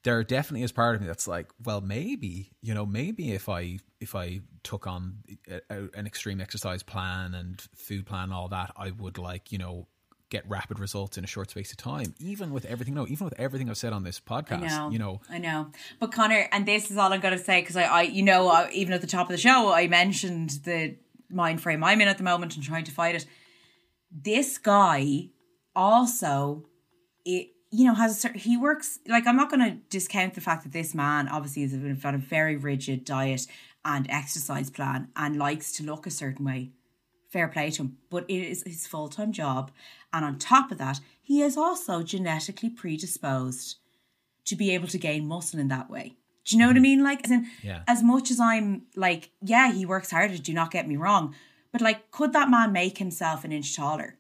there 0.05 0.23
definitely 0.23 0.63
is 0.63 0.73
part 0.73 0.95
of 0.95 1.01
me 1.01 1.07
that's 1.07 1.27
like, 1.27 1.51
well, 1.65 1.81
maybe 1.81 2.53
you 2.63 2.75
know, 2.75 2.87
maybe 2.87 3.33
if 3.33 3.49
I 3.49 3.79
if 4.01 4.15
I 4.15 4.41
took 4.63 4.87
on 4.87 5.19
a, 5.51 5.61
a- 5.71 5.89
an 5.95 6.07
extreme 6.07 6.41
exercise 6.41 6.83
plan 6.83 7.35
and 7.35 7.61
food 7.75 8.07
plan, 8.07 8.25
and 8.25 8.33
all 8.33 8.49
that, 8.49 8.73
I 8.77 8.93
would 8.93 9.19
like 9.19 9.51
you 9.51 9.59
know 9.59 9.89
get 10.31 10.49
rapid 10.49 10.79
results 10.79 11.17
in 11.17 11.25
a 11.25 11.27
short 11.27 11.51
space 11.51 11.71
of 11.71 11.77
time. 11.79 12.15
Even 12.19 12.53
with 12.53 12.65
everything, 12.65 12.95
no, 12.95 13.07
even 13.07 13.25
with 13.25 13.39
everything 13.39 13.71
I've 13.71 13.77
said 13.77 13.93
on 13.93 14.03
this 14.03 14.21
podcast, 14.21 14.69
know, 14.69 14.91
you 14.91 14.99
know, 14.99 15.21
I 15.31 15.39
know. 15.39 15.71
But 16.01 16.13
Connor, 16.13 16.49
and 16.51 16.67
this 16.67 16.91
is 16.91 16.97
all 16.97 17.13
I'm 17.13 17.21
going 17.21 17.37
to 17.37 17.43
say 17.43 17.61
because 17.61 17.77
I, 17.77 17.85
I, 17.85 18.03
you 18.03 18.23
know, 18.23 18.49
I, 18.49 18.71
even 18.73 18.93
at 18.95 19.01
the 19.01 19.07
top 19.07 19.27
of 19.27 19.33
the 19.33 19.39
show, 19.39 19.73
I 19.73 19.87
mentioned 19.87 20.51
the 20.65 20.97
mind 21.31 21.61
frame 21.63 21.85
I'm 21.85 22.01
in 22.01 22.09
at 22.09 22.19
the 22.19 22.25
moment 22.25 22.55
and 22.57 22.65
trying 22.65 22.85
to 22.85 22.93
fight 22.93 23.15
it. 23.15 23.27
This 24.11 24.59
guy 24.59 25.29
also, 25.75 26.65
it, 27.25 27.49
you 27.75 27.85
know, 27.85 27.95
has 27.95 28.13
a 28.13 28.15
certain, 28.15 28.39
he 28.39 28.57
works 28.57 29.01
like 29.09 29.27
I'm 29.27 29.37
not 29.37 29.51
going 29.51 29.65
to 29.69 29.77
discount 29.91 30.35
the 30.35 30.41
fact 30.41 30.63
that 30.63 30.73
this 30.73 30.95
man 30.95 31.27
obviously 31.27 31.63
has 31.63 31.99
got 31.99 32.15
a 32.15 32.19
very 32.19 32.57
rigid 32.57 33.05
diet 33.05 33.49
and 33.85 34.09
exercise 34.09 34.71
plan 34.71 35.09
and 35.17 35.37
likes 35.37 35.73
to 35.73 35.83
look 35.83 36.07
a 36.07 36.11
certain 36.11 36.45
way. 36.45 36.71
Fair 37.31 37.49
play 37.49 37.73
to 37.73 37.83
him, 37.83 37.97
but 38.11 38.25
it 38.29 38.43
is 38.45 38.63
his 38.63 38.87
full 38.87 39.09
time 39.09 39.33
job, 39.33 39.73
and 40.13 40.25
on 40.25 40.39
top 40.39 40.71
of 40.71 40.79
that, 40.79 41.01
he 41.21 41.43
is 41.43 41.57
also 41.57 42.05
genetically 42.05 42.71
predisposed 42.71 43.79
to 44.45 44.55
be 44.55 44.71
able 44.71 44.87
to 44.87 44.99
gain 44.99 45.27
muscle 45.27 45.59
in 45.59 45.67
that 45.67 45.91
way. 45.91 46.15
Do 46.45 46.55
you 46.55 46.61
know 46.61 46.69
what 46.69 46.77
I 46.77 46.79
mm-hmm. 46.79 46.83
mean? 46.83 47.03
Like, 47.03 47.25
as 47.25 47.31
in, 47.33 47.49
Yeah. 47.61 47.83
as 47.89 48.05
much 48.05 48.31
as 48.31 48.39
I'm 48.39 48.83
like, 48.95 49.31
yeah, 49.43 49.73
he 49.73 49.85
works 49.85 50.13
harder. 50.13 50.39
Do 50.39 50.53
not 50.53 50.71
get 50.71 50.87
me 50.87 50.97
wrong, 50.97 51.35
but 51.73 51.81
like, 51.81 52.13
could 52.13 52.33
that 52.35 52.51
man 52.51 52.71
make 52.71 52.99
himself 52.99 53.43
an 53.43 53.51
inch 53.51 53.75
taller 53.75 54.17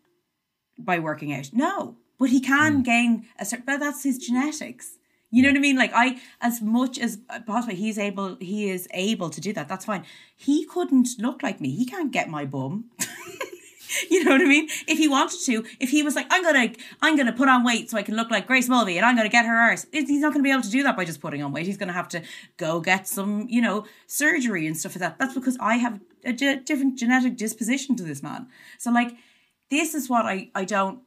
by 0.77 0.99
working 0.99 1.33
out? 1.33 1.51
No, 1.53 1.99
but 2.19 2.31
he 2.31 2.41
can 2.41 2.77
hmm. 2.77 2.83
gain 2.83 3.27
a 3.39 3.45
certain. 3.45 3.65
But 3.67 3.81
that's 3.81 4.03
his 4.03 4.19
genetics. 4.19 4.99
You 5.31 5.43
know 5.43 5.49
what 5.49 5.57
I 5.57 5.61
mean? 5.61 5.77
Like 5.77 5.91
I, 5.95 6.21
as 6.41 6.63
much 6.63 6.97
as 6.97 7.19
possibly 7.45 7.75
he's 7.75 7.99
able, 7.99 8.37
he 8.37 8.71
is 8.71 8.87
able 8.93 9.31
to 9.31 9.41
do 9.41 9.53
that. 9.55 9.69
That's 9.69 9.85
fine. 9.85 10.05
He 10.37 10.65
couldn't 10.65 11.09
look 11.19 11.43
like 11.43 11.61
me. 11.61 11.71
He 11.71 11.85
can't 11.87 12.13
get 12.13 12.29
my 12.29 12.45
bum. 12.45 12.85
you 14.11 14.25
know 14.25 14.33
what 14.33 14.41
I 14.41 14.45
mean? 14.45 14.69
If 14.87 14.99
he 14.99 15.09
wanted 15.09 15.41
to, 15.47 15.65
if 15.81 15.91
he 15.91 16.03
was 16.03 16.15
like, 16.15 16.27
I'm 16.31 16.43
gonna, 16.43 16.73
I'm 17.03 17.17
gonna 17.17 17.33
put 17.33 17.49
on 17.49 17.65
weight 17.65 17.91
so 17.91 17.99
I 17.99 18.03
can 18.03 18.17
look 18.17 18.31
like 18.31 18.47
Grace 18.47 18.69
Mulvey, 18.69 18.97
and 18.97 19.05
I'm 19.05 19.17
gonna 19.17 19.29
get 19.29 19.45
her 19.45 19.57
arse. 19.57 19.87
He's 19.93 20.21
not 20.21 20.33
gonna 20.33 20.43
be 20.43 20.51
able 20.51 20.63
to 20.63 20.71
do 20.71 20.83
that 20.85 20.97
by 20.97 21.05
just 21.05 21.21
putting 21.21 21.43
on 21.43 21.53
weight. 21.53 21.67
He's 21.67 21.77
gonna 21.77 21.93
have 21.93 22.09
to 22.11 22.23
go 22.57 22.81
get 22.81 23.09
some, 23.09 23.47
you 23.49 23.61
know, 23.61 23.87
surgery 24.07 24.67
and 24.67 24.77
stuff 24.77 24.95
like 24.95 25.01
that. 25.01 25.19
That's 25.19 25.35
because 25.35 25.57
I 25.61 25.77
have 25.77 26.01
a 26.25 26.33
different 26.33 26.99
genetic 26.99 27.37
disposition 27.37 27.97
to 27.97 28.03
this 28.03 28.23
man. 28.23 28.47
So 28.79 28.91
like, 28.91 29.17
this 29.71 29.95
is 29.95 30.09
what 30.09 30.27
I, 30.27 30.51
I 30.55 30.65
don't. 30.65 31.01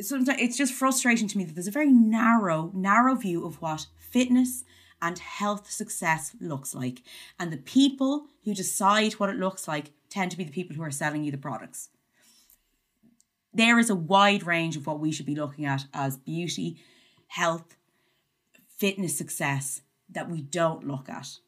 Sometimes 0.00 0.40
it's 0.40 0.58
just 0.58 0.74
frustrating 0.74 1.28
to 1.28 1.38
me 1.38 1.44
that 1.44 1.54
there's 1.54 1.66
a 1.66 1.72
very 1.72 1.90
narrow, 1.90 2.70
narrow 2.74 3.14
view 3.14 3.46
of 3.46 3.60
what 3.62 3.86
fitness 3.98 4.64
and 5.00 5.18
health 5.18 5.70
success 5.70 6.34
looks 6.40 6.74
like, 6.74 7.02
and 7.38 7.52
the 7.52 7.58
people 7.58 8.26
who 8.44 8.54
decide 8.54 9.14
what 9.14 9.28
it 9.28 9.36
looks 9.36 9.68
like 9.68 9.92
tend 10.08 10.30
to 10.30 10.36
be 10.36 10.44
the 10.44 10.52
people 10.52 10.76
who 10.76 10.82
are 10.82 10.90
selling 10.90 11.24
you 11.24 11.30
the 11.30 11.38
products 11.38 11.90
there 13.56 13.78
is 13.78 13.88
a 13.88 13.94
wide 13.94 14.46
range 14.46 14.76
of 14.76 14.86
what 14.86 15.00
we 15.00 15.10
should 15.10 15.24
be 15.24 15.34
looking 15.34 15.64
at 15.64 15.86
as 15.94 16.18
beauty, 16.18 16.76
health, 17.28 17.76
fitness 18.76 19.16
success 19.16 19.80
that 20.10 20.28
we 20.28 20.42
don't 20.42 20.86
look 20.86 21.08
at. 21.08 21.38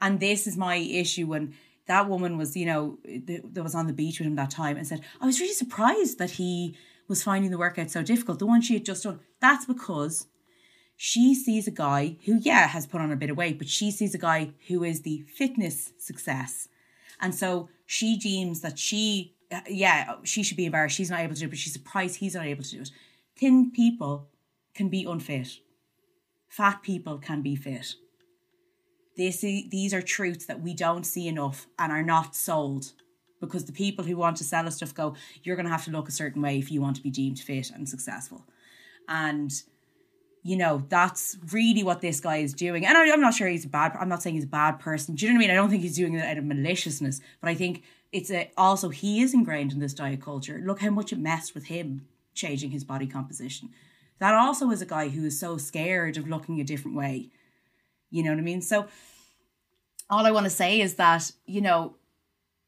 And 0.00 0.18
this 0.18 0.46
is 0.46 0.56
my 0.56 0.76
issue 0.76 1.26
when 1.26 1.54
that 1.86 2.08
woman 2.08 2.38
was, 2.38 2.56
you 2.56 2.64
know, 2.64 2.98
that 3.04 3.62
was 3.62 3.74
on 3.74 3.86
the 3.86 3.92
beach 3.92 4.18
with 4.18 4.26
him 4.26 4.36
that 4.36 4.50
time 4.50 4.78
and 4.78 4.86
said, 4.86 5.02
I 5.20 5.26
was 5.26 5.40
really 5.40 5.52
surprised 5.52 6.18
that 6.18 6.32
he 6.32 6.76
was 7.08 7.22
finding 7.22 7.50
the 7.50 7.58
workout 7.58 7.90
so 7.90 8.02
difficult. 8.02 8.38
The 8.38 8.46
one 8.46 8.60
she 8.60 8.74
had 8.74 8.84
just 8.84 9.02
done. 9.02 9.20
That's 9.40 9.64
because 9.64 10.26
she 10.96 11.34
sees 11.34 11.66
a 11.66 11.72
guy 11.72 12.16
who, 12.26 12.38
yeah, 12.40 12.68
has 12.68 12.86
put 12.86 13.00
on 13.00 13.10
a 13.10 13.16
bit 13.16 13.30
of 13.30 13.36
weight, 13.36 13.58
but 13.58 13.68
she 13.68 13.90
sees 13.90 14.14
a 14.14 14.18
guy 14.18 14.52
who 14.68 14.84
is 14.84 15.02
the 15.02 15.24
fitness 15.34 15.92
success. 15.98 16.68
And 17.20 17.34
so 17.34 17.68
she 17.86 18.16
deems 18.16 18.60
that 18.60 18.78
she, 18.78 19.34
yeah, 19.68 20.16
she 20.24 20.42
should 20.42 20.56
be 20.56 20.66
embarrassed. 20.66 20.96
She's 20.96 21.10
not 21.10 21.20
able 21.20 21.34
to 21.34 21.40
do 21.40 21.46
it, 21.46 21.50
but 21.50 21.58
she's 21.58 21.72
surprised 21.72 22.16
he's 22.16 22.34
not 22.34 22.46
able 22.46 22.62
to 22.64 22.70
do 22.70 22.80
it. 22.82 22.90
Thin 23.36 23.70
people 23.70 24.28
can 24.74 24.88
be 24.88 25.04
unfit. 25.04 25.60
Fat 26.48 26.82
people 26.82 27.18
can 27.18 27.42
be 27.42 27.56
fit. 27.56 27.94
This, 29.16 29.40
these 29.40 29.94
are 29.94 30.02
truths 30.02 30.46
that 30.46 30.60
we 30.60 30.74
don't 30.74 31.04
see 31.04 31.26
enough 31.26 31.66
and 31.78 31.90
are 31.90 32.02
not 32.02 32.36
sold 32.36 32.92
because 33.40 33.64
the 33.64 33.72
people 33.72 34.04
who 34.04 34.16
want 34.16 34.36
to 34.38 34.44
sell 34.44 34.66
us 34.66 34.76
stuff 34.76 34.94
go, 34.94 35.14
you're 35.42 35.56
going 35.56 35.66
to 35.66 35.72
have 35.72 35.84
to 35.84 35.90
look 35.90 36.08
a 36.08 36.12
certain 36.12 36.42
way 36.42 36.58
if 36.58 36.70
you 36.70 36.80
want 36.80 36.96
to 36.96 37.02
be 37.02 37.10
deemed 37.10 37.38
fit 37.38 37.70
and 37.70 37.88
successful. 37.88 38.44
And 39.08 39.52
you 40.42 40.56
know, 40.56 40.82
that's 40.88 41.36
really 41.52 41.82
what 41.82 42.00
this 42.00 42.20
guy 42.20 42.38
is 42.38 42.54
doing. 42.54 42.86
And 42.86 42.96
I, 42.96 43.12
I'm 43.12 43.20
not 43.20 43.34
sure 43.34 43.48
he's 43.48 43.64
a 43.64 43.68
bad, 43.68 43.96
I'm 43.98 44.08
not 44.08 44.22
saying 44.22 44.36
he's 44.36 44.44
a 44.44 44.48
bad 44.48 44.78
person. 44.78 45.14
Do 45.14 45.26
you 45.26 45.32
know 45.32 45.36
what 45.36 45.44
I 45.44 45.48
mean? 45.48 45.50
I 45.50 45.60
don't 45.60 45.68
think 45.68 45.82
he's 45.82 45.96
doing 45.96 46.14
it 46.14 46.24
out 46.24 46.38
of 46.38 46.44
maliciousness, 46.44 47.20
but 47.40 47.50
I 47.50 47.54
think 47.54 47.82
it's 48.12 48.30
a, 48.30 48.50
also, 48.56 48.88
he 48.88 49.20
is 49.20 49.34
ingrained 49.34 49.72
in 49.72 49.80
this 49.80 49.92
diet 49.92 50.22
culture. 50.22 50.60
Look 50.64 50.80
how 50.80 50.90
much 50.90 51.12
it 51.12 51.18
messed 51.18 51.54
with 51.54 51.66
him 51.66 52.06
changing 52.34 52.70
his 52.70 52.84
body 52.84 53.06
composition. 53.06 53.70
That 54.20 54.34
also 54.34 54.70
is 54.70 54.80
a 54.80 54.86
guy 54.86 55.08
who 55.08 55.26
is 55.26 55.38
so 55.38 55.58
scared 55.58 56.16
of 56.16 56.28
looking 56.28 56.60
a 56.60 56.64
different 56.64 56.96
way. 56.96 57.28
You 58.10 58.22
know 58.22 58.30
what 58.30 58.38
I 58.38 58.42
mean? 58.42 58.62
So 58.62 58.86
all 60.08 60.24
I 60.24 60.30
want 60.30 60.44
to 60.44 60.50
say 60.50 60.80
is 60.80 60.94
that, 60.94 61.30
you 61.44 61.60
know, 61.60 61.94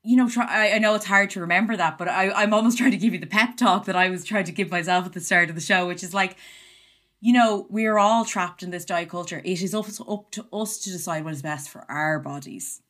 you 0.02 0.16
know, 0.16 0.28
try, 0.28 0.46
I, 0.46 0.76
I 0.76 0.78
know 0.78 0.94
it's 0.94 1.04
hard 1.04 1.30
to 1.30 1.40
remember 1.40 1.76
that, 1.76 1.98
but 1.98 2.08
I, 2.08 2.30
I'm 2.30 2.54
almost 2.54 2.78
trying 2.78 2.92
to 2.92 2.96
give 2.96 3.12
you 3.12 3.18
the 3.18 3.26
pep 3.26 3.56
talk 3.56 3.84
that 3.86 3.96
I 3.96 4.08
was 4.08 4.24
trying 4.24 4.44
to 4.44 4.52
give 4.52 4.70
myself 4.70 5.06
at 5.06 5.12
the 5.12 5.20
start 5.20 5.48
of 5.48 5.54
the 5.54 5.60
show, 5.60 5.86
which 5.86 6.02
is 6.02 6.14
like, 6.14 6.36
you 7.20 7.34
know, 7.34 7.66
we're 7.68 7.98
all 7.98 8.24
trapped 8.24 8.62
in 8.62 8.70
this 8.70 8.86
diet 8.86 9.10
culture. 9.10 9.42
It 9.44 9.60
is 9.62 9.74
up, 9.74 9.86
up 10.08 10.30
to 10.32 10.46
us 10.52 10.78
to 10.78 10.90
decide 10.90 11.24
what 11.24 11.34
is 11.34 11.42
best 11.42 11.68
for 11.68 11.84
our 11.90 12.18
bodies. 12.18 12.80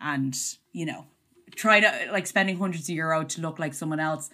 And, 0.00 0.34
you 0.72 0.86
know, 0.86 1.06
try 1.54 1.80
to, 1.80 2.08
like, 2.10 2.26
spending 2.26 2.56
hundreds 2.56 2.88
of 2.88 2.94
euro 2.94 3.22
to 3.22 3.40
look 3.42 3.58
like 3.58 3.74
someone 3.74 4.00
else. 4.00 4.30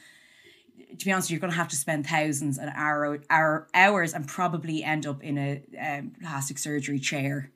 To 0.96 1.04
be 1.04 1.10
honest, 1.10 1.28
you're 1.28 1.40
going 1.40 1.50
to 1.50 1.56
have 1.56 1.68
to 1.68 1.76
spend 1.76 2.06
thousands 2.06 2.56
and 2.56 2.70
hour, 2.76 3.20
hour, 3.28 3.66
hours 3.74 4.14
and 4.14 4.28
probably 4.28 4.84
end 4.84 5.06
up 5.06 5.24
in 5.24 5.38
a 5.38 5.62
um, 5.76 6.12
plastic 6.22 6.58
surgery 6.58 7.00
chair 7.00 7.50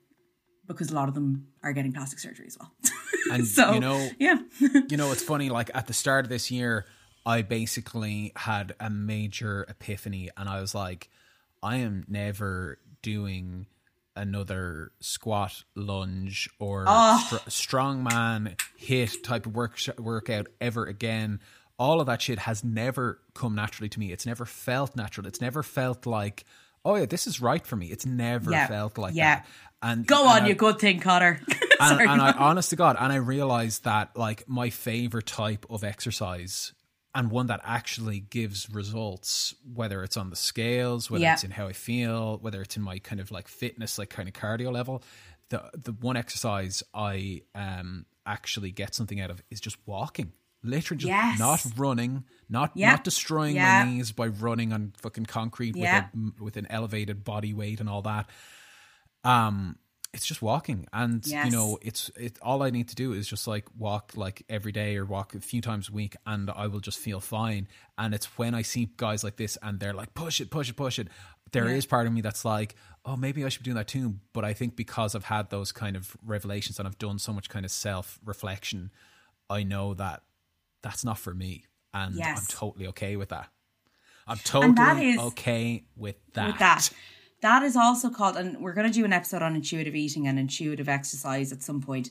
because 0.74 0.90
a 0.90 0.94
lot 0.94 1.08
of 1.08 1.14
them 1.14 1.48
are 1.62 1.72
getting 1.72 1.92
plastic 1.92 2.18
surgery 2.18 2.46
as 2.46 2.58
well. 2.58 2.72
And 3.32 3.46
so, 3.46 3.74
you 3.74 3.80
know, 3.80 4.08
yeah. 4.18 4.38
you 4.88 4.96
know, 4.96 5.12
it's 5.12 5.22
funny. 5.22 5.50
Like 5.50 5.70
at 5.74 5.86
the 5.86 5.92
start 5.92 6.24
of 6.24 6.30
this 6.30 6.50
year, 6.50 6.86
I 7.26 7.42
basically 7.42 8.32
had 8.34 8.74
a 8.80 8.88
major 8.90 9.66
epiphany, 9.68 10.30
and 10.36 10.48
I 10.48 10.60
was 10.60 10.74
like, 10.74 11.10
I 11.62 11.76
am 11.76 12.06
never 12.08 12.78
doing 13.02 13.66
another 14.16 14.92
squat, 15.00 15.64
lunge, 15.76 16.48
or 16.58 16.84
Oh. 16.88 17.22
str- 17.26 17.50
strongman 17.76 18.58
HIIT 18.80 19.22
type 19.22 19.46
of 19.46 19.54
work 19.54 19.78
workout 19.98 20.48
ever 20.60 20.86
again. 20.86 21.40
All 21.78 22.00
of 22.00 22.06
that 22.06 22.22
shit 22.22 22.40
has 22.40 22.64
never 22.64 23.20
come 23.34 23.54
naturally 23.54 23.88
to 23.90 24.00
me. 24.00 24.12
It's 24.12 24.26
never 24.26 24.44
felt 24.44 24.96
natural. 24.96 25.26
It's 25.26 25.40
never 25.40 25.62
felt 25.62 26.04
like, 26.06 26.44
oh 26.84 26.96
yeah, 26.96 27.06
this 27.06 27.26
is 27.26 27.40
right 27.40 27.64
for 27.66 27.76
me. 27.76 27.86
It's 27.88 28.06
never 28.06 28.50
Yeah. 28.50 28.66
felt 28.66 28.98
like 28.98 29.14
Yeah. 29.14 29.36
that. 29.36 29.46
And 29.82 30.06
Go 30.06 30.20
and 30.22 30.28
on, 30.28 30.42
I- 30.42 30.48
you 30.48 30.54
good 30.54 30.78
thing, 30.78 31.00
Connor. 31.00 31.40
and, 31.80 32.00
and 32.00 32.20
I, 32.20 32.32
honest 32.32 32.70
to 32.70 32.76
God, 32.76 32.96
and 33.00 33.12
I 33.12 33.16
realized 33.16 33.84
that 33.84 34.16
like 34.16 34.46
my 34.48 34.68
favorite 34.70 35.26
type 35.26 35.64
of 35.70 35.82
exercise 35.84 36.72
and 37.14 37.30
one 37.30 37.46
that 37.48 37.60
actually 37.64 38.20
gives 38.20 38.68
results, 38.70 39.54
whether 39.74 40.02
it's 40.04 40.16
on 40.16 40.30
the 40.30 40.36
scales, 40.36 41.10
whether 41.10 41.22
Yeah. 41.24 41.32
it's 41.32 41.44
in 41.44 41.50
how 41.50 41.66
I 41.66 41.72
feel, 41.72 42.38
whether 42.38 42.60
it's 42.62 42.76
in 42.76 42.82
my 42.82 42.98
kind 42.98 43.20
of 43.20 43.30
like 43.30 43.48
fitness, 43.48 43.98
like 43.98 44.10
kind 44.10 44.28
of 44.28 44.34
cardio 44.34 44.70
level, 44.72 45.02
the 45.48 45.62
the 45.72 45.92
one 45.92 46.16
exercise 46.16 46.82
I 46.94 47.42
um 47.54 48.04
actually 48.26 48.70
get 48.70 48.94
something 48.94 49.20
out 49.20 49.30
of 49.30 49.42
is 49.50 49.60
just 49.60 49.76
walking. 49.86 50.32
Literally 50.62 50.98
just 50.98 51.08
Yes. 51.08 51.38
not 51.38 51.64
running, 51.76 52.24
not 52.50 52.72
Yeah. 52.74 52.90
not 52.90 53.02
destroying 53.04 53.56
Yeah. 53.56 53.84
my 53.84 53.90
knees 53.90 54.12
by 54.12 54.26
running 54.26 54.72
on 54.74 54.92
fucking 54.98 55.24
concrete 55.26 55.74
with 55.74 55.88
a, 55.88 56.10
with 56.38 56.56
an 56.58 56.66
elevated 56.70 57.24
body 57.24 57.54
weight 57.54 57.80
and 57.80 57.88
all 57.88 58.02
that 58.02 58.28
um 59.24 59.76
it's 60.12 60.26
just 60.26 60.42
walking. 60.42 60.86
And 60.92 61.24
you 61.46 61.52
know 61.52 61.78
it's 61.82 62.10
it 62.16 62.36
all 62.42 62.62
i 62.64 62.70
need 62.70 62.88
to 62.88 62.96
do 62.96 63.12
is 63.12 63.28
just 63.28 63.46
like 63.46 63.66
walk 63.78 64.12
like 64.16 64.42
every 64.48 64.72
day 64.72 64.96
or 64.96 65.04
walk 65.04 65.34
a 65.34 65.40
few 65.40 65.60
times 65.60 65.88
a 65.88 65.92
week 65.92 66.16
and 66.26 66.50
i 66.50 66.66
will 66.66 66.80
just 66.80 66.98
feel 66.98 67.20
fine. 67.20 67.68
And 67.96 68.12
it's 68.14 68.26
when 68.38 68.54
i 68.54 68.62
see 68.62 68.90
guys 68.96 69.22
like 69.22 69.36
this 69.36 69.56
and 69.62 69.78
they're 69.78 69.94
like 69.94 70.12
push 70.14 70.40
it 70.40 70.50
push 70.50 70.68
it 70.68 70.74
push 70.76 70.98
it. 70.98 71.08
There 71.52 71.68
is 71.68 71.84
Yeah. 71.84 71.90
part 71.90 72.06
of 72.08 72.12
me 72.12 72.22
that's 72.22 72.44
like 72.44 72.74
oh 73.04 73.16
maybe 73.16 73.44
i 73.44 73.48
should 73.48 73.62
be 73.62 73.66
doing 73.66 73.76
that 73.76 73.86
too. 73.88 74.16
But 74.32 74.44
i 74.44 74.52
think 74.52 74.74
because 74.74 75.14
i've 75.14 75.24
had 75.24 75.50
those 75.50 75.70
kind 75.70 75.94
of 75.96 76.16
revelations 76.26 76.78
and 76.80 76.88
i've 76.88 76.98
done 76.98 77.18
so 77.20 77.32
much 77.32 77.48
kind 77.48 77.64
of 77.64 77.70
self 77.70 78.18
reflection 78.24 78.90
i 79.48 79.62
know 79.62 79.94
that 79.94 80.22
that's 80.82 81.04
not 81.04 81.18
for 81.18 81.34
me. 81.34 81.64
And 81.94 82.16
i'm 82.38 82.46
totally 82.48 82.86
okay 82.88 83.14
with 83.16 83.28
that. 83.28 83.48
I'm 84.26 84.38
totally 84.38 85.18
okay 85.18 85.84
with 85.96 86.16
that. 86.34 86.46
with 86.48 86.58
that. 86.58 86.90
That 87.42 87.62
is 87.62 87.76
also 87.76 88.10
called, 88.10 88.36
and 88.36 88.60
we're 88.60 88.74
going 88.74 88.86
to 88.86 88.92
do 88.92 89.04
an 89.04 89.12
episode 89.12 89.42
on 89.42 89.54
intuitive 89.54 89.94
eating 89.94 90.26
and 90.26 90.38
intuitive 90.38 90.88
exercise 90.88 91.52
at 91.52 91.62
some 91.62 91.80
point, 91.80 92.10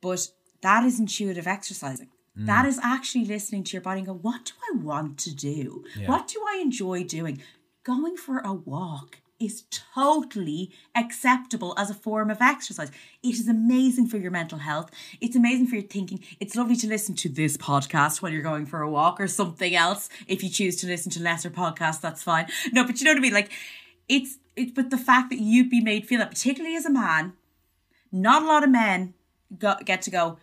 but 0.00 0.28
that 0.62 0.84
is 0.84 0.98
intuitive 0.98 1.46
exercising. 1.46 2.08
Mm. 2.38 2.46
That 2.46 2.64
is 2.64 2.80
actually 2.82 3.24
listening 3.26 3.64
to 3.64 3.72
your 3.72 3.82
body 3.82 4.00
and 4.00 4.06
go, 4.06 4.14
what 4.14 4.44
do 4.46 4.52
I 4.72 4.82
want 4.82 5.18
to 5.18 5.34
do? 5.34 5.84
Yeah. 5.96 6.08
What 6.08 6.28
do 6.28 6.42
I 6.48 6.58
enjoy 6.60 7.04
doing? 7.04 7.42
Going 7.84 8.16
for 8.16 8.38
a 8.38 8.52
walk 8.52 9.18
is 9.40 9.64
totally 9.70 10.70
acceptable 10.94 11.74
as 11.78 11.88
a 11.88 11.94
form 11.94 12.30
of 12.30 12.42
exercise. 12.42 12.90
It 13.22 13.34
is 13.34 13.48
amazing 13.48 14.06
for 14.06 14.18
your 14.18 14.30
mental 14.30 14.58
health. 14.58 14.90
It's 15.20 15.34
amazing 15.34 15.66
for 15.66 15.76
your 15.76 15.84
thinking. 15.84 16.20
It's 16.38 16.54
lovely 16.54 16.76
to 16.76 16.86
listen 16.86 17.14
to 17.16 17.28
this 17.30 17.56
podcast 17.56 18.20
while 18.20 18.30
you're 18.30 18.42
going 18.42 18.66
for 18.66 18.82
a 18.82 18.90
walk 18.90 19.18
or 19.18 19.26
something 19.26 19.74
else. 19.74 20.10
If 20.28 20.44
you 20.44 20.50
choose 20.50 20.76
to 20.76 20.86
listen 20.86 21.10
to 21.12 21.22
lesser 21.22 21.48
podcasts, 21.48 22.02
that's 22.02 22.22
fine. 22.22 22.48
No, 22.72 22.84
but 22.84 23.00
you 23.00 23.06
know 23.06 23.12
what 23.12 23.18
I 23.18 23.22
mean? 23.22 23.32
Like, 23.32 23.50
it's 24.10 24.38
it, 24.56 24.74
but 24.74 24.90
the 24.90 24.98
fact 24.98 25.30
that 25.30 25.38
you'd 25.38 25.70
be 25.70 25.80
made 25.80 26.06
feel 26.06 26.18
that, 26.18 26.30
particularly 26.30 26.76
as 26.76 26.84
a 26.84 26.90
man, 26.90 27.32
not 28.12 28.42
a 28.42 28.46
lot 28.46 28.64
of 28.64 28.70
men 28.70 29.14
go, 29.56 29.74
get 29.84 30.02
to 30.02 30.10
go. 30.10 30.38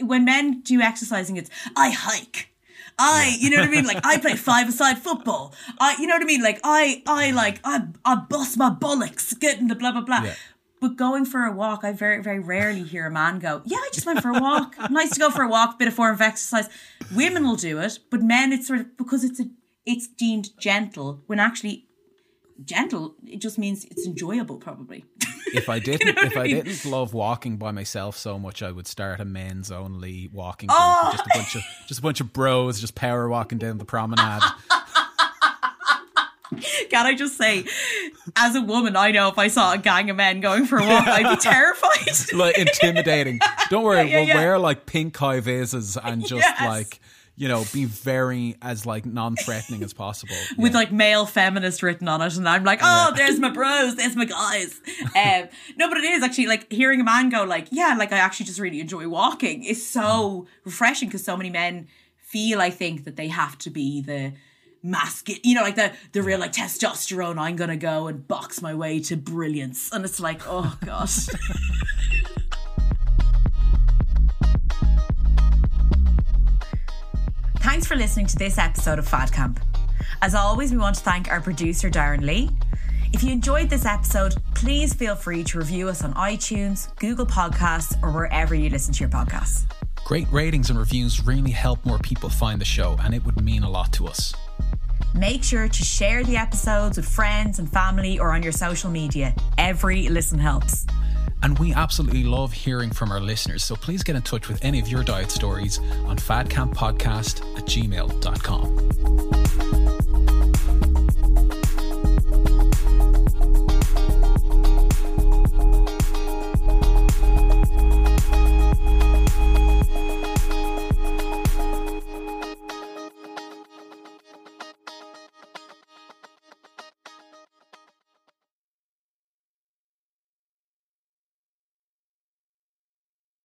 When 0.00 0.24
men 0.24 0.60
do 0.62 0.80
exercising, 0.80 1.36
it's 1.36 1.50
I 1.76 1.90
hike. 1.90 2.54
I, 3.00 3.36
you 3.38 3.50
know 3.50 3.58
what 3.58 3.68
I 3.68 3.70
mean? 3.70 3.84
Like 3.84 4.04
I 4.04 4.18
play 4.18 4.34
five-a-side 4.50 4.98
football. 4.98 5.54
I, 5.78 5.96
you 6.00 6.06
know 6.06 6.14
what 6.14 6.22
I 6.22 6.26
mean? 6.26 6.42
Like 6.42 6.60
I, 6.64 7.02
I 7.06 7.30
mm. 7.30 7.34
like 7.34 7.60
I, 7.64 7.88
I 8.04 8.14
bust 8.14 8.56
my 8.56 8.70
bollocks 8.70 9.38
getting 9.38 9.66
the 9.66 9.74
blah 9.74 9.92
blah 9.92 10.02
blah. 10.02 10.22
Yeah. 10.22 10.34
But 10.80 10.94
going 10.94 11.24
for 11.24 11.42
a 11.42 11.52
walk, 11.52 11.82
I 11.82 11.92
very 11.92 12.22
very 12.22 12.38
rarely 12.38 12.84
hear 12.84 13.06
a 13.06 13.10
man 13.10 13.40
go, 13.40 13.62
"Yeah, 13.64 13.78
I 13.78 13.90
just 13.92 14.06
went 14.06 14.22
for 14.22 14.30
a 14.30 14.40
walk. 14.40 14.76
nice 14.90 15.10
to 15.10 15.20
go 15.20 15.30
for 15.30 15.42
a 15.42 15.48
walk, 15.48 15.78
bit 15.78 15.88
of 15.88 15.94
form 15.94 16.14
of 16.14 16.20
exercise." 16.20 16.68
Women 17.14 17.44
will 17.44 17.56
do 17.56 17.80
it, 17.80 17.98
but 18.10 18.22
men, 18.22 18.52
it's 18.52 18.68
sort 18.68 18.80
of 18.80 18.96
because 18.96 19.24
it's 19.24 19.40
a, 19.40 19.46
it's 19.84 20.06
deemed 20.06 20.50
gentle 20.58 21.22
when 21.26 21.40
actually 21.40 21.87
gentle. 22.64 23.14
It 23.26 23.40
just 23.40 23.58
means 23.58 23.84
it's 23.84 24.06
enjoyable, 24.06 24.56
probably. 24.58 25.04
If 25.54 25.70
I 25.70 25.78
didn't, 25.78 26.14
know 26.14 26.22
if 26.24 26.36
I 26.36 26.42
I 26.42 26.46
didn't 26.48 26.84
love 26.84 27.14
walking 27.14 27.56
by 27.56 27.70
myself 27.70 28.18
so 28.18 28.38
much, 28.38 28.62
I 28.62 28.70
would 28.70 28.86
start 28.86 29.18
a 29.18 29.24
men's 29.24 29.70
only 29.72 30.28
walking 30.30 30.66
group. 30.66 30.78
Oh! 30.78 31.08
Just 31.10 31.24
a 31.24 31.30
bunch 31.38 31.54
of 31.56 31.62
just 31.86 32.00
a 32.00 32.02
bunch 32.02 32.20
of 32.20 32.34
bros 32.34 32.78
just 32.82 32.94
power 32.94 33.26
walking 33.30 33.56
down 33.56 33.78
the 33.78 33.86
promenade. 33.86 34.42
Can 36.90 37.06
I 37.06 37.14
just 37.14 37.36
say, 37.36 37.64
as 38.34 38.54
a 38.56 38.62
woman, 38.62 38.96
I 38.96 39.10
know 39.10 39.28
if 39.28 39.38
I 39.38 39.48
saw 39.48 39.72
a 39.72 39.78
gang 39.78 40.08
of 40.10 40.16
men 40.16 40.40
going 40.40 40.64
for 40.66 40.78
a 40.78 40.82
walk, 40.86 41.06
I'd 41.06 41.36
be 41.36 41.36
terrified. 41.40 42.34
like 42.34 42.58
intimidating. 42.58 43.38
Don't 43.70 43.84
worry, 43.84 43.98
Yeah, 43.98 44.04
yeah, 44.04 44.16
we'll 44.18 44.28
yeah. 44.28 44.34
wear 44.36 44.58
like 44.58 44.84
pink 44.86 45.16
high 45.16 45.40
vases 45.40 45.96
and 45.96 46.26
just 46.26 46.42
Yes. 46.46 46.60
like 46.60 47.00
you 47.38 47.46
know 47.46 47.64
be 47.72 47.84
very 47.84 48.56
as 48.60 48.84
like 48.84 49.06
non-threatening 49.06 49.82
as 49.82 49.92
possible. 49.92 50.34
with 50.58 50.74
like 50.74 50.90
male 50.92 51.24
feminist 51.24 51.82
written 51.82 52.08
on 52.08 52.20
it, 52.20 52.36
and 52.36 52.48
I'm 52.48 52.64
like, 52.64 52.80
oh, 52.82 53.12
there's 53.16 53.38
my 53.38 53.50
bros, 53.50 53.94
there's 53.96 54.16
my 54.16 54.26
guys. 54.26 54.80
Um, 55.18 55.48
no, 55.76 55.88
but 55.88 55.98
it 55.98 56.04
is 56.04 56.22
actually 56.22 56.46
like 56.46 56.70
hearing 56.70 57.00
a 57.00 57.04
man 57.04 57.28
go 57.28 57.42
like, 57.44 57.68
yeah, 57.70 57.96
like 57.98 58.12
I 58.12 58.18
actually 58.18 58.46
just 58.46 58.60
really 58.60 58.80
enjoy 58.80 59.08
walking 59.08 59.64
is 59.64 59.84
so 59.84 60.46
refreshing 60.64 61.08
because 61.08 61.24
so 61.24 61.36
many 61.36 61.50
men 61.50 61.88
feel, 62.18 62.60
I 62.60 62.70
think, 62.70 63.04
that 63.04 63.16
they 63.16 63.28
have 63.28 63.58
to 63.58 63.70
be 63.70 64.00
the 64.00 64.34
masculine, 64.82 65.40
you 65.44 65.54
know, 65.54 65.62
like 65.62 65.76
the 65.76 65.92
the 66.12 66.22
real 66.22 66.38
like 66.38 66.52
testosterone. 66.52 67.38
I'm 67.38 67.56
gonna 67.56 67.76
go 67.76 68.06
and 68.06 68.26
box 68.26 68.60
my 68.60 68.74
way 68.74 69.00
to 69.00 69.16
brilliance, 69.16 69.90
and 69.92 70.04
it's 70.04 70.20
like, 70.20 70.42
oh 70.46 70.76
gosh. 70.84 71.28
Thanks 77.78 77.86
for 77.86 77.94
listening 77.94 78.26
to 78.26 78.36
this 78.36 78.58
episode 78.58 78.98
of 78.98 79.06
Fad 79.06 79.32
Camp. 79.32 79.60
As 80.20 80.34
always, 80.34 80.72
we 80.72 80.78
want 80.78 80.96
to 80.96 81.00
thank 81.00 81.30
our 81.30 81.40
producer, 81.40 81.88
Darren 81.88 82.22
Lee. 82.22 82.50
If 83.12 83.22
you 83.22 83.30
enjoyed 83.30 83.70
this 83.70 83.86
episode, 83.86 84.34
please 84.56 84.92
feel 84.92 85.14
free 85.14 85.44
to 85.44 85.58
review 85.58 85.88
us 85.88 86.02
on 86.02 86.12
iTunes, 86.14 86.92
Google 86.96 87.24
Podcasts, 87.24 87.96
or 88.02 88.10
wherever 88.10 88.52
you 88.52 88.68
listen 88.68 88.92
to 88.94 88.98
your 88.98 89.08
podcasts. 89.08 89.72
Great 90.04 90.26
ratings 90.32 90.70
and 90.70 90.76
reviews 90.76 91.24
really 91.24 91.52
help 91.52 91.86
more 91.86 92.00
people 92.00 92.28
find 92.28 92.60
the 92.60 92.64
show, 92.64 92.96
and 93.04 93.14
it 93.14 93.24
would 93.24 93.40
mean 93.40 93.62
a 93.62 93.70
lot 93.70 93.92
to 93.92 94.08
us. 94.08 94.34
Make 95.14 95.44
sure 95.44 95.68
to 95.68 95.84
share 95.84 96.24
the 96.24 96.36
episodes 96.36 96.96
with 96.96 97.08
friends 97.08 97.60
and 97.60 97.70
family 97.70 98.18
or 98.18 98.32
on 98.32 98.42
your 98.42 98.50
social 98.50 98.90
media. 98.90 99.36
Every 99.56 100.08
listen 100.08 100.40
helps. 100.40 100.84
And 101.42 101.58
we 101.58 101.72
absolutely 101.72 102.24
love 102.24 102.52
hearing 102.52 102.90
from 102.90 103.10
our 103.10 103.20
listeners, 103.20 103.64
so 103.64 103.76
please 103.76 104.02
get 104.02 104.16
in 104.16 104.22
touch 104.22 104.48
with 104.48 104.62
any 104.64 104.80
of 104.80 104.88
your 104.88 105.04
diet 105.04 105.30
stories 105.30 105.78
on 105.78 106.16
fadcamppodcast 106.16 107.56
at 107.56 107.64
gmail.com. 107.64 109.97